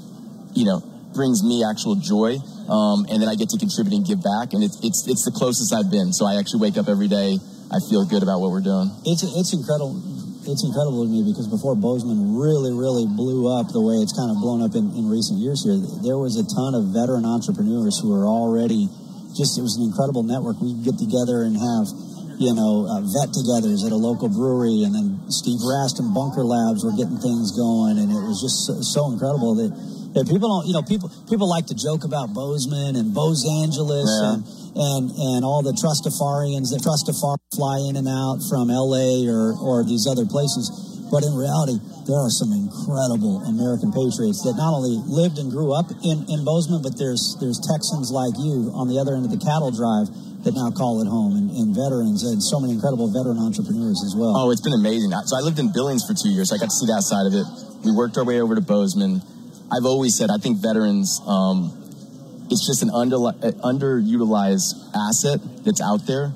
you 0.54 0.70
know, 0.70 0.86
brings 1.18 1.42
me 1.42 1.66
actual 1.66 1.98
joy. 1.98 2.38
Um, 2.70 3.10
and 3.10 3.18
then 3.18 3.26
I 3.26 3.34
get 3.34 3.50
to 3.50 3.58
contribute 3.58 3.98
and 3.98 4.06
give 4.06 4.22
back. 4.22 4.54
And 4.54 4.62
it's, 4.62 4.78
it's, 4.86 5.10
it's 5.10 5.26
the 5.26 5.34
closest 5.34 5.74
I've 5.74 5.90
been. 5.90 6.14
So 6.14 6.30
I 6.30 6.38
actually 6.38 6.62
wake 6.62 6.78
up 6.78 6.86
every 6.86 7.10
day. 7.10 7.42
I 7.74 7.82
feel 7.90 8.06
good 8.06 8.22
about 8.22 8.38
what 8.46 8.54
we're 8.54 8.62
doing. 8.62 8.94
It's 9.10 9.26
it's 9.26 9.58
incredible. 9.58 9.98
It's 10.46 10.62
incredible 10.62 11.02
to 11.02 11.10
me 11.10 11.26
because 11.26 11.50
before 11.50 11.74
Bozeman 11.74 12.38
really, 12.38 12.70
really 12.70 13.10
blew 13.10 13.50
up 13.50 13.74
the 13.74 13.82
way 13.82 13.98
it's 13.98 14.14
kind 14.14 14.30
of 14.30 14.38
blown 14.38 14.62
up 14.62 14.78
in, 14.78 14.94
in 14.94 15.10
recent 15.10 15.42
years 15.42 15.66
here, 15.66 15.74
there 16.06 16.22
was 16.22 16.38
a 16.38 16.46
ton 16.46 16.78
of 16.78 16.94
veteran 16.94 17.26
entrepreneurs 17.26 17.98
who 17.98 18.14
were 18.14 18.30
already 18.30 18.86
just, 19.36 19.60
it 19.60 19.62
was 19.62 19.76
an 19.78 19.84
incredible 19.86 20.24
network. 20.24 20.58
We'd 20.64 20.84
get 20.84 20.98
together 20.98 21.44
and 21.44 21.54
have, 21.60 21.86
you 22.40 22.52
know, 22.56 22.88
uh, 22.88 23.04
vet 23.04 23.32
togethers 23.36 23.86
at 23.86 23.92
a 23.92 24.00
local 24.00 24.28
brewery, 24.28 24.84
and 24.84 24.96
then 24.96 25.20
Steve 25.32 25.60
Rast 25.64 26.00
and 26.00 26.12
Bunker 26.16 26.44
Labs 26.44 26.84
were 26.84 26.96
getting 26.96 27.20
things 27.20 27.52
going, 27.56 28.00
and 28.00 28.12
it 28.12 28.24
was 28.24 28.40
just 28.44 28.68
so, 28.68 28.74
so 28.82 29.02
incredible 29.12 29.56
that, 29.56 29.72
that 30.16 30.28
people 30.28 30.48
don't, 30.48 30.68
you 30.68 30.74
know, 30.74 30.84
people 30.84 31.12
people 31.28 31.48
like 31.50 31.68
to 31.68 31.76
joke 31.76 32.04
about 32.04 32.32
Bozeman 32.34 32.96
and 32.96 33.14
Bose 33.14 33.44
Angeles 33.44 34.08
Yeah. 34.08 34.34
and 34.40 34.42
and 34.76 35.04
and 35.12 35.42
all 35.44 35.64
the 35.64 35.72
Trustafarians 35.76 36.72
that 36.72 36.84
Trustafar 36.84 37.36
fly 37.56 37.80
in 37.88 37.96
and 37.96 38.08
out 38.08 38.40
from 38.48 38.70
L.A. 38.72 39.28
or 39.28 39.56
or 39.60 39.84
these 39.84 40.08
other 40.08 40.26
places. 40.26 40.68
But 41.12 41.22
in 41.22 41.38
reality, 41.38 41.78
there 42.10 42.18
are 42.18 42.34
some 42.34 42.50
incredible 42.50 43.46
American 43.46 43.94
patriots 43.94 44.42
that 44.42 44.58
not 44.58 44.74
only 44.74 44.98
lived 45.06 45.38
and 45.38 45.54
grew 45.54 45.74
up 45.74 45.90
in, 46.02 46.26
in 46.30 46.42
Bozeman, 46.42 46.82
but 46.82 46.98
there's 46.98 47.38
there's 47.38 47.62
Texans 47.62 48.10
like 48.10 48.34
you 48.42 48.74
on 48.74 48.90
the 48.90 48.98
other 48.98 49.14
end 49.14 49.26
of 49.26 49.34
the 49.34 49.42
cattle 49.42 49.70
drive 49.70 50.10
that 50.46 50.54
now 50.54 50.70
call 50.70 51.02
it 51.02 51.10
home, 51.10 51.34
and, 51.34 51.50
and 51.50 51.74
veterans, 51.74 52.22
and 52.22 52.38
so 52.38 52.62
many 52.62 52.74
incredible 52.74 53.10
veteran 53.10 53.42
entrepreneurs 53.42 53.98
as 54.06 54.14
well. 54.14 54.38
Oh, 54.38 54.54
it's 54.54 54.62
been 54.62 54.78
amazing. 54.78 55.10
So 55.26 55.34
I 55.34 55.42
lived 55.42 55.58
in 55.58 55.74
Billings 55.74 56.06
for 56.06 56.14
two 56.14 56.30
years. 56.30 56.54
So 56.54 56.56
I 56.56 56.62
got 56.62 56.70
to 56.70 56.78
see 56.78 56.86
that 56.94 57.02
side 57.02 57.26
of 57.26 57.34
it. 57.34 57.46
We 57.82 57.90
worked 57.90 58.18
our 58.18 58.26
way 58.26 58.42
over 58.42 58.54
to 58.54 58.62
Bozeman. 58.62 59.26
I've 59.74 59.86
always 59.86 60.14
said 60.14 60.30
I 60.30 60.38
think 60.38 60.62
veterans, 60.62 61.18
um, 61.26 61.74
it's 62.54 62.62
just 62.62 62.86
an 62.86 62.94
under, 62.94 63.18
underutilized 63.18 64.94
asset 64.94 65.42
that's 65.66 65.82
out 65.82 66.06
there 66.06 66.30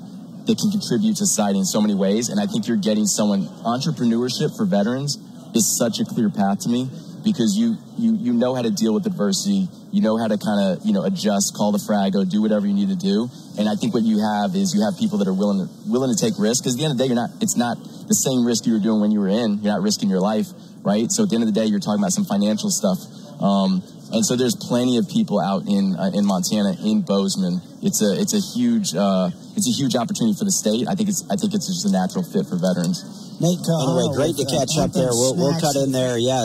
that 0.50 0.58
can 0.58 0.70
contribute 0.74 1.14
to 1.14 1.24
society 1.24 1.62
in 1.62 1.64
so 1.64 1.80
many 1.80 1.94
ways. 1.94 2.28
And 2.28 2.40
I 2.42 2.46
think 2.50 2.66
you're 2.66 2.76
getting 2.76 3.06
someone, 3.06 3.46
entrepreneurship 3.62 4.56
for 4.58 4.66
veterans 4.66 5.14
is 5.54 5.78
such 5.78 6.02
a 6.02 6.04
clear 6.04 6.28
path 6.28 6.66
to 6.66 6.68
me. 6.68 6.90
because 7.22 7.56
you 7.56 7.76
you 7.98 8.16
you 8.16 8.32
know 8.32 8.54
how 8.54 8.62
to 8.62 8.70
deal 8.70 8.94
with 8.94 9.06
adversity. 9.06 9.68
You 9.92 10.02
know 10.02 10.16
how 10.16 10.28
to 10.28 10.38
kind 10.38 10.60
of 10.78 10.86
you 10.86 10.92
know 10.92 11.04
adjust, 11.04 11.54
call 11.54 11.72
the 11.72 11.78
frago, 11.78 12.28
do 12.28 12.42
whatever 12.42 12.66
you 12.66 12.74
need 12.74 12.88
to 12.88 12.96
do. 12.96 13.28
And 13.58 13.68
I 13.68 13.74
think 13.74 13.94
what 13.94 14.02
you 14.02 14.18
have 14.18 14.56
is 14.56 14.74
you 14.74 14.82
have 14.82 14.98
people 14.98 15.18
that 15.18 15.28
are 15.28 15.34
willing 15.34 15.66
to 15.66 15.68
willing 15.88 16.14
to 16.14 16.18
take 16.18 16.34
risks. 16.38 16.62
Because 16.62 16.74
at 16.74 16.78
the 16.78 16.84
end 16.84 16.92
of 16.92 16.98
the 16.98 17.04
day, 17.04 17.08
you're 17.08 17.20
not. 17.20 17.30
It's 17.40 17.56
not 17.56 17.76
the 18.08 18.14
same 18.14 18.44
risk 18.44 18.66
you 18.66 18.72
were 18.74 18.80
doing 18.82 19.00
when 19.00 19.10
you 19.10 19.20
were 19.20 19.28
in. 19.28 19.60
You're 19.62 19.72
not 19.72 19.82
risking 19.82 20.08
your 20.08 20.20
life, 20.20 20.48
right? 20.82 21.10
So 21.10 21.24
at 21.24 21.30
the 21.30 21.36
end 21.36 21.44
of 21.44 21.52
the 21.52 21.58
day, 21.58 21.66
you're 21.66 21.80
talking 21.80 22.00
about 22.00 22.12
some 22.12 22.24
financial 22.24 22.70
stuff. 22.70 22.98
Um, 23.40 23.82
and 24.12 24.26
so 24.26 24.34
there's 24.36 24.56
plenty 24.56 24.98
of 24.98 25.08
people 25.08 25.38
out 25.38 25.68
in 25.68 25.96
uh, 25.96 26.10
in 26.14 26.24
Montana 26.24 26.74
in 26.82 27.02
Bozeman. 27.02 27.60
It's 27.82 28.02
a 28.02 28.12
it's 28.20 28.34
a 28.34 28.40
huge 28.40 28.94
uh, 28.94 29.30
it's 29.56 29.68
a 29.68 29.72
huge 29.72 29.96
opportunity 29.96 30.36
for 30.36 30.44
the 30.44 30.52
state. 30.52 30.86
I 30.88 30.94
think 30.94 31.08
it's 31.08 31.24
I 31.30 31.36
think 31.36 31.54
it's 31.54 31.66
just 31.66 31.86
a 31.88 31.92
natural 31.92 32.24
fit 32.24 32.44
for 32.44 32.60
veterans. 32.60 33.00
Nate 33.40 33.58
Kahana. 33.64 33.96
Anyway, 33.96 34.08
great 34.16 34.36
to 34.36 34.44
catch 34.44 34.76
up 34.76 34.92
there. 34.92 35.08
We'll, 35.16 35.34
we'll 35.34 35.56
cut 35.56 35.76
in 35.76 35.92
there. 35.92 36.18
Yeah, 36.20 36.44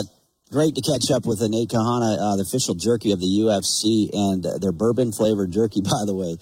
great 0.50 0.74
to 0.76 0.82
catch 0.82 1.12
up 1.12 1.26
with 1.28 1.44
Nate 1.44 1.68
Kahana, 1.68 2.16
uh, 2.16 2.36
the 2.40 2.44
official 2.48 2.74
jerky 2.74 3.12
of 3.12 3.20
the 3.20 3.28
UFC, 3.28 4.08
and 4.16 4.46
uh, 4.46 4.56
their 4.56 4.72
bourbon 4.72 5.12
flavored 5.12 5.52
jerky, 5.52 5.80
by 5.84 6.08
the 6.08 6.14
way. 6.14 6.36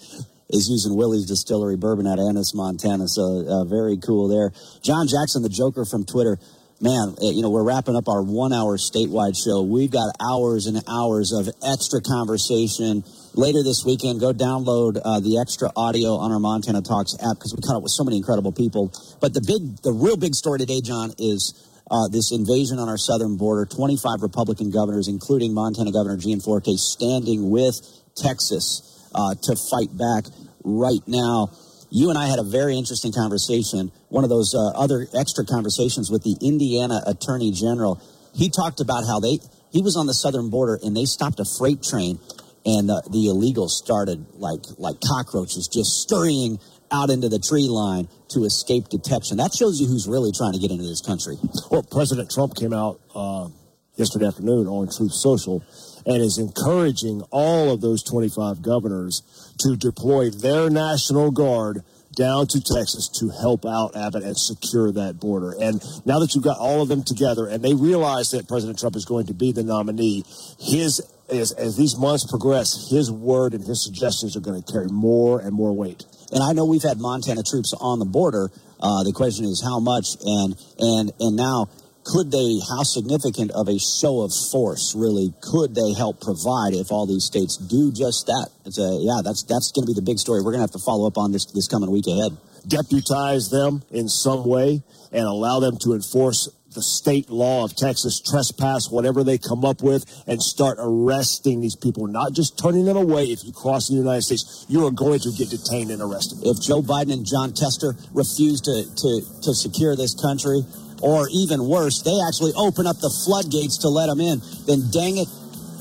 Is 0.47 0.69
using 0.69 0.95
Willie's 0.95 1.25
Distillery 1.25 1.75
bourbon 1.75 2.05
at 2.05 2.19
Ennis, 2.19 2.53
Montana. 2.53 3.07
So 3.07 3.43
uh, 3.49 3.65
very 3.65 3.97
cool 3.97 4.29
there. 4.29 4.53
John 4.83 5.07
Jackson, 5.09 5.41
the 5.41 5.49
Joker 5.49 5.85
from 5.85 6.05
Twitter 6.05 6.37
man, 6.81 7.15
eh, 7.21 7.31
you 7.31 7.41
know, 7.41 7.49
we're 7.49 7.63
wrapping 7.63 7.95
up 7.95 8.07
our 8.07 8.21
one 8.21 8.53
hour 8.53 8.77
statewide 8.77 9.35
show. 9.35 9.63
We've 9.63 9.91
got 9.91 10.13
hours 10.19 10.67
and 10.67 10.81
hours 10.87 11.31
of 11.31 11.49
extra 11.63 12.01
conversation. 12.01 13.03
Later 13.35 13.63
this 13.63 13.83
weekend, 13.85 14.21
go 14.21 14.31
download 14.31 14.95
uh, 15.03 15.19
the 15.19 15.39
extra 15.39 15.69
audio 15.75 16.15
on 16.15 16.31
our 16.31 16.39
Montana 16.39 16.81
Talks 16.81 17.15
app 17.19 17.35
because 17.35 17.53
we 17.53 17.61
caught 17.61 17.75
up 17.75 17.83
with 17.83 17.91
so 17.91 18.05
many 18.05 18.15
incredible 18.15 18.53
people. 18.53 18.95
But 19.19 19.33
the 19.33 19.43
big, 19.43 19.83
the 19.83 19.91
real 19.91 20.15
big 20.15 20.33
story 20.33 20.57
today, 20.57 20.79
John, 20.79 21.11
is 21.19 21.51
uh, 21.91 22.07
this 22.07 22.31
invasion 22.31 22.79
on 22.79 22.87
our 22.87 22.97
southern 22.97 23.35
border. 23.35 23.65
25 23.67 24.23
Republican 24.23 24.71
governors, 24.71 25.09
including 25.09 25.53
Montana 25.53 25.91
Governor 25.91 26.15
Gianforte, 26.15 26.79
standing 26.79 27.51
with 27.51 27.75
Texas 28.15 28.79
uh, 29.13 29.35
to 29.35 29.59
fight 29.69 29.91
back 29.91 30.31
right 30.63 31.03
now 31.05 31.51
you 31.91 32.09
and 32.09 32.17
I 32.17 32.27
had 32.27 32.39
a 32.39 32.43
very 32.43 32.77
interesting 32.77 33.13
conversation, 33.13 33.91
one 34.09 34.23
of 34.25 34.29
those 34.29 34.53
uh, 34.53 34.75
other 34.75 35.07
extra 35.13 35.45
conversations 35.45 36.11
with 36.11 36.23
the 36.23 36.35
Indiana 36.41 37.01
Attorney 37.07 37.51
General. 37.51 38.01
He 38.33 38.49
talked 38.49 38.81
about 38.81 39.05
how 39.07 39.19
they 39.19 39.39
he 39.71 39.81
was 39.81 39.95
on 39.95 40.05
the 40.05 40.13
southern 40.13 40.49
border 40.49 40.79
and 40.83 40.95
they 40.95 41.05
stopped 41.05 41.39
a 41.39 41.45
freight 41.45 41.83
train 41.83 42.19
and 42.65 42.89
uh, 42.89 43.01
the 43.11 43.29
illegals 43.29 43.69
started 43.69 44.25
like 44.33 44.61
like 44.77 44.95
cockroaches 45.07 45.69
just 45.71 46.03
scurrying 46.03 46.59
out 46.91 47.09
into 47.09 47.29
the 47.29 47.39
tree 47.39 47.67
line 47.69 48.07
to 48.29 48.43
escape 48.43 48.89
detection. 48.89 49.37
That 49.37 49.53
shows 49.53 49.79
you 49.79 49.87
who's 49.87 50.07
really 50.07 50.31
trying 50.31 50.53
to 50.53 50.59
get 50.59 50.71
into 50.71 50.85
this 50.85 51.01
country. 51.01 51.37
Well, 51.69 51.83
President 51.83 52.29
Trump 52.31 52.55
came 52.55 52.73
out 52.73 52.99
uh, 53.13 53.49
yesterday 53.95 54.27
afternoon 54.27 54.67
on 54.67 54.89
Truth 54.95 55.13
Social 55.13 55.63
and 56.05 56.21
is 56.21 56.37
encouraging 56.37 57.23
all 57.31 57.73
of 57.73 57.81
those 57.81 58.03
25 58.03 58.61
governors 58.61 59.53
to 59.59 59.75
deploy 59.75 60.29
their 60.29 60.69
National 60.69 61.31
Guard 61.31 61.83
down 62.15 62.47
to 62.47 62.61
Texas 62.61 63.09
to 63.19 63.29
help 63.29 63.65
out 63.65 63.95
Abbott 63.95 64.23
and 64.23 64.37
secure 64.37 64.91
that 64.91 65.19
border. 65.19 65.53
And 65.59 65.83
now 66.05 66.19
that 66.19 66.33
you've 66.33 66.43
got 66.43 66.57
all 66.57 66.81
of 66.81 66.87
them 66.87 67.03
together 67.03 67.47
and 67.47 67.63
they 67.63 67.73
realize 67.73 68.29
that 68.29 68.47
President 68.47 68.79
Trump 68.79 68.95
is 68.95 69.05
going 69.05 69.25
to 69.27 69.33
be 69.33 69.51
the 69.51 69.63
nominee, 69.63 70.23
his 70.59 71.01
as, 71.29 71.51
as 71.53 71.77
these 71.77 71.95
months 71.97 72.25
progress, 72.29 72.89
his 72.89 73.11
word 73.11 73.53
and 73.53 73.63
his 73.63 73.83
suggestions 73.83 74.35
are 74.35 74.41
going 74.41 74.61
to 74.61 74.71
carry 74.71 74.87
more 74.87 75.39
and 75.39 75.53
more 75.53 75.73
weight. 75.73 76.03
And 76.31 76.43
I 76.43 76.53
know 76.53 76.65
we've 76.65 76.83
had 76.83 76.99
Montana 76.99 77.43
troops 77.43 77.73
on 77.79 77.99
the 77.99 78.05
border. 78.05 78.49
Uh, 78.79 79.03
the 79.03 79.13
question 79.13 79.45
is 79.45 79.63
how 79.63 79.79
much, 79.79 80.05
and 80.21 80.55
and 80.79 81.11
and 81.19 81.35
now 81.35 81.69
could 82.05 82.31
they, 82.31 82.61
how 82.69 82.83
significant 82.83 83.49
of 83.51 83.67
a 83.67 83.79
show 83.79 84.21
of 84.21 84.31
force 84.51 84.93
really 84.95 85.33
could 85.41 85.73
they 85.73 85.91
help 85.97 86.21
provide 86.21 86.77
if 86.77 86.91
all 86.91 87.07
these 87.07 87.25
states 87.25 87.57
do 87.57 87.91
just 87.91 88.27
that? 88.27 88.49
It's 88.63 88.77
a, 88.77 89.01
yeah, 89.01 89.25
that's, 89.25 89.41
that's 89.49 89.71
going 89.73 89.87
to 89.87 89.91
be 89.91 89.97
the 89.97 90.05
big 90.05 90.19
story. 90.19 90.45
We're 90.45 90.53
going 90.53 90.61
to 90.61 90.69
have 90.69 90.77
to 90.77 90.85
follow 90.85 91.07
up 91.07 91.17
on 91.17 91.31
this, 91.31 91.45
this 91.49 91.67
coming 91.67 91.89
week 91.89 92.05
ahead. 92.05 92.37
Deputize 92.67 93.49
them 93.49 93.81
in 93.89 94.07
some 94.07 94.45
way 94.45 94.83
and 95.11 95.25
allow 95.25 95.59
them 95.59 95.77
to 95.81 95.93
enforce 95.93 96.45
the 96.75 96.83
state 96.83 97.29
law 97.29 97.63
of 97.63 97.75
Texas, 97.75 98.21
trespass, 98.21 98.91
whatever 98.91 99.23
they 99.23 99.37
come 99.37 99.65
up 99.65 99.81
with, 99.81 100.05
and 100.27 100.41
start 100.41 100.77
arresting 100.79 101.61
these 101.61 101.75
people, 101.75 102.07
not 102.07 102.33
just 102.33 102.59
turning 102.59 102.85
them 102.85 102.97
away. 102.97 103.25
If 103.25 103.43
you 103.43 103.51
cross 103.51 103.87
the 103.87 103.95
United 103.95 104.21
States, 104.21 104.65
you 104.69 104.85
are 104.85 104.91
going 104.91 105.19
to 105.21 105.31
get 105.31 105.49
detained 105.49 105.89
and 105.89 106.01
arrested. 106.01 106.39
If 106.43 106.61
Joe 106.61 106.81
Biden 106.81 107.13
and 107.13 107.25
Jon 107.25 107.53
Tester 107.53 107.95
refuse 108.13 108.61
to, 108.61 108.83
to, 108.85 109.11
to 109.43 109.51
secure 109.55 109.95
this 109.95 110.13
country, 110.13 110.61
or 111.01 111.27
even 111.31 111.67
worse, 111.67 112.01
they 112.03 112.15
actually 112.27 112.53
open 112.55 112.87
up 112.87 112.97
the 112.99 113.11
floodgates 113.25 113.79
to 113.79 113.89
let 113.89 114.07
them 114.07 114.19
in, 114.19 114.39
then 114.65 114.89
dang 114.91 115.17
it, 115.17 115.27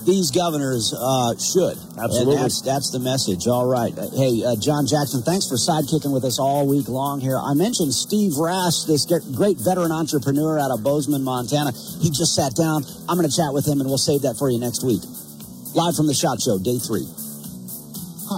these 0.06 0.30
governors 0.30 0.92
uh, 0.92 1.34
should. 1.36 1.76
Absolutely. 1.96 2.36
That's, 2.36 2.60
that's 2.62 2.90
the 2.92 3.00
message. 3.00 3.48
All 3.48 3.66
right. 3.66 3.92
Uh, 3.96 4.08
hey, 4.12 4.44
uh, 4.44 4.56
John 4.60 4.86
Jackson, 4.86 5.24
thanks 5.24 5.48
for 5.48 5.56
sidekicking 5.56 6.12
with 6.12 6.24
us 6.24 6.38
all 6.38 6.68
week 6.68 6.88
long 6.88 7.20
here. 7.20 7.40
I 7.40 7.54
mentioned 7.54 7.92
Steve 7.92 8.36
Rash, 8.36 8.84
this 8.84 9.08
great 9.08 9.56
veteran 9.58 9.92
entrepreneur 9.92 10.60
out 10.60 10.70
of 10.70 10.84
Bozeman, 10.84 11.24
Montana. 11.24 11.72
He 12.00 12.12
just 12.12 12.36
sat 12.36 12.54
down. 12.54 12.84
I'm 13.08 13.16
going 13.16 13.28
to 13.28 13.34
chat 13.34 13.52
with 13.52 13.66
him, 13.66 13.80
and 13.80 13.88
we'll 13.88 13.98
save 13.98 14.22
that 14.22 14.36
for 14.36 14.50
you 14.50 14.60
next 14.60 14.84
week. 14.84 15.02
Live 15.74 15.96
from 15.96 16.06
the 16.06 16.14
SHOT 16.14 16.38
Show, 16.40 16.58
day 16.60 16.78
three. 16.78 17.23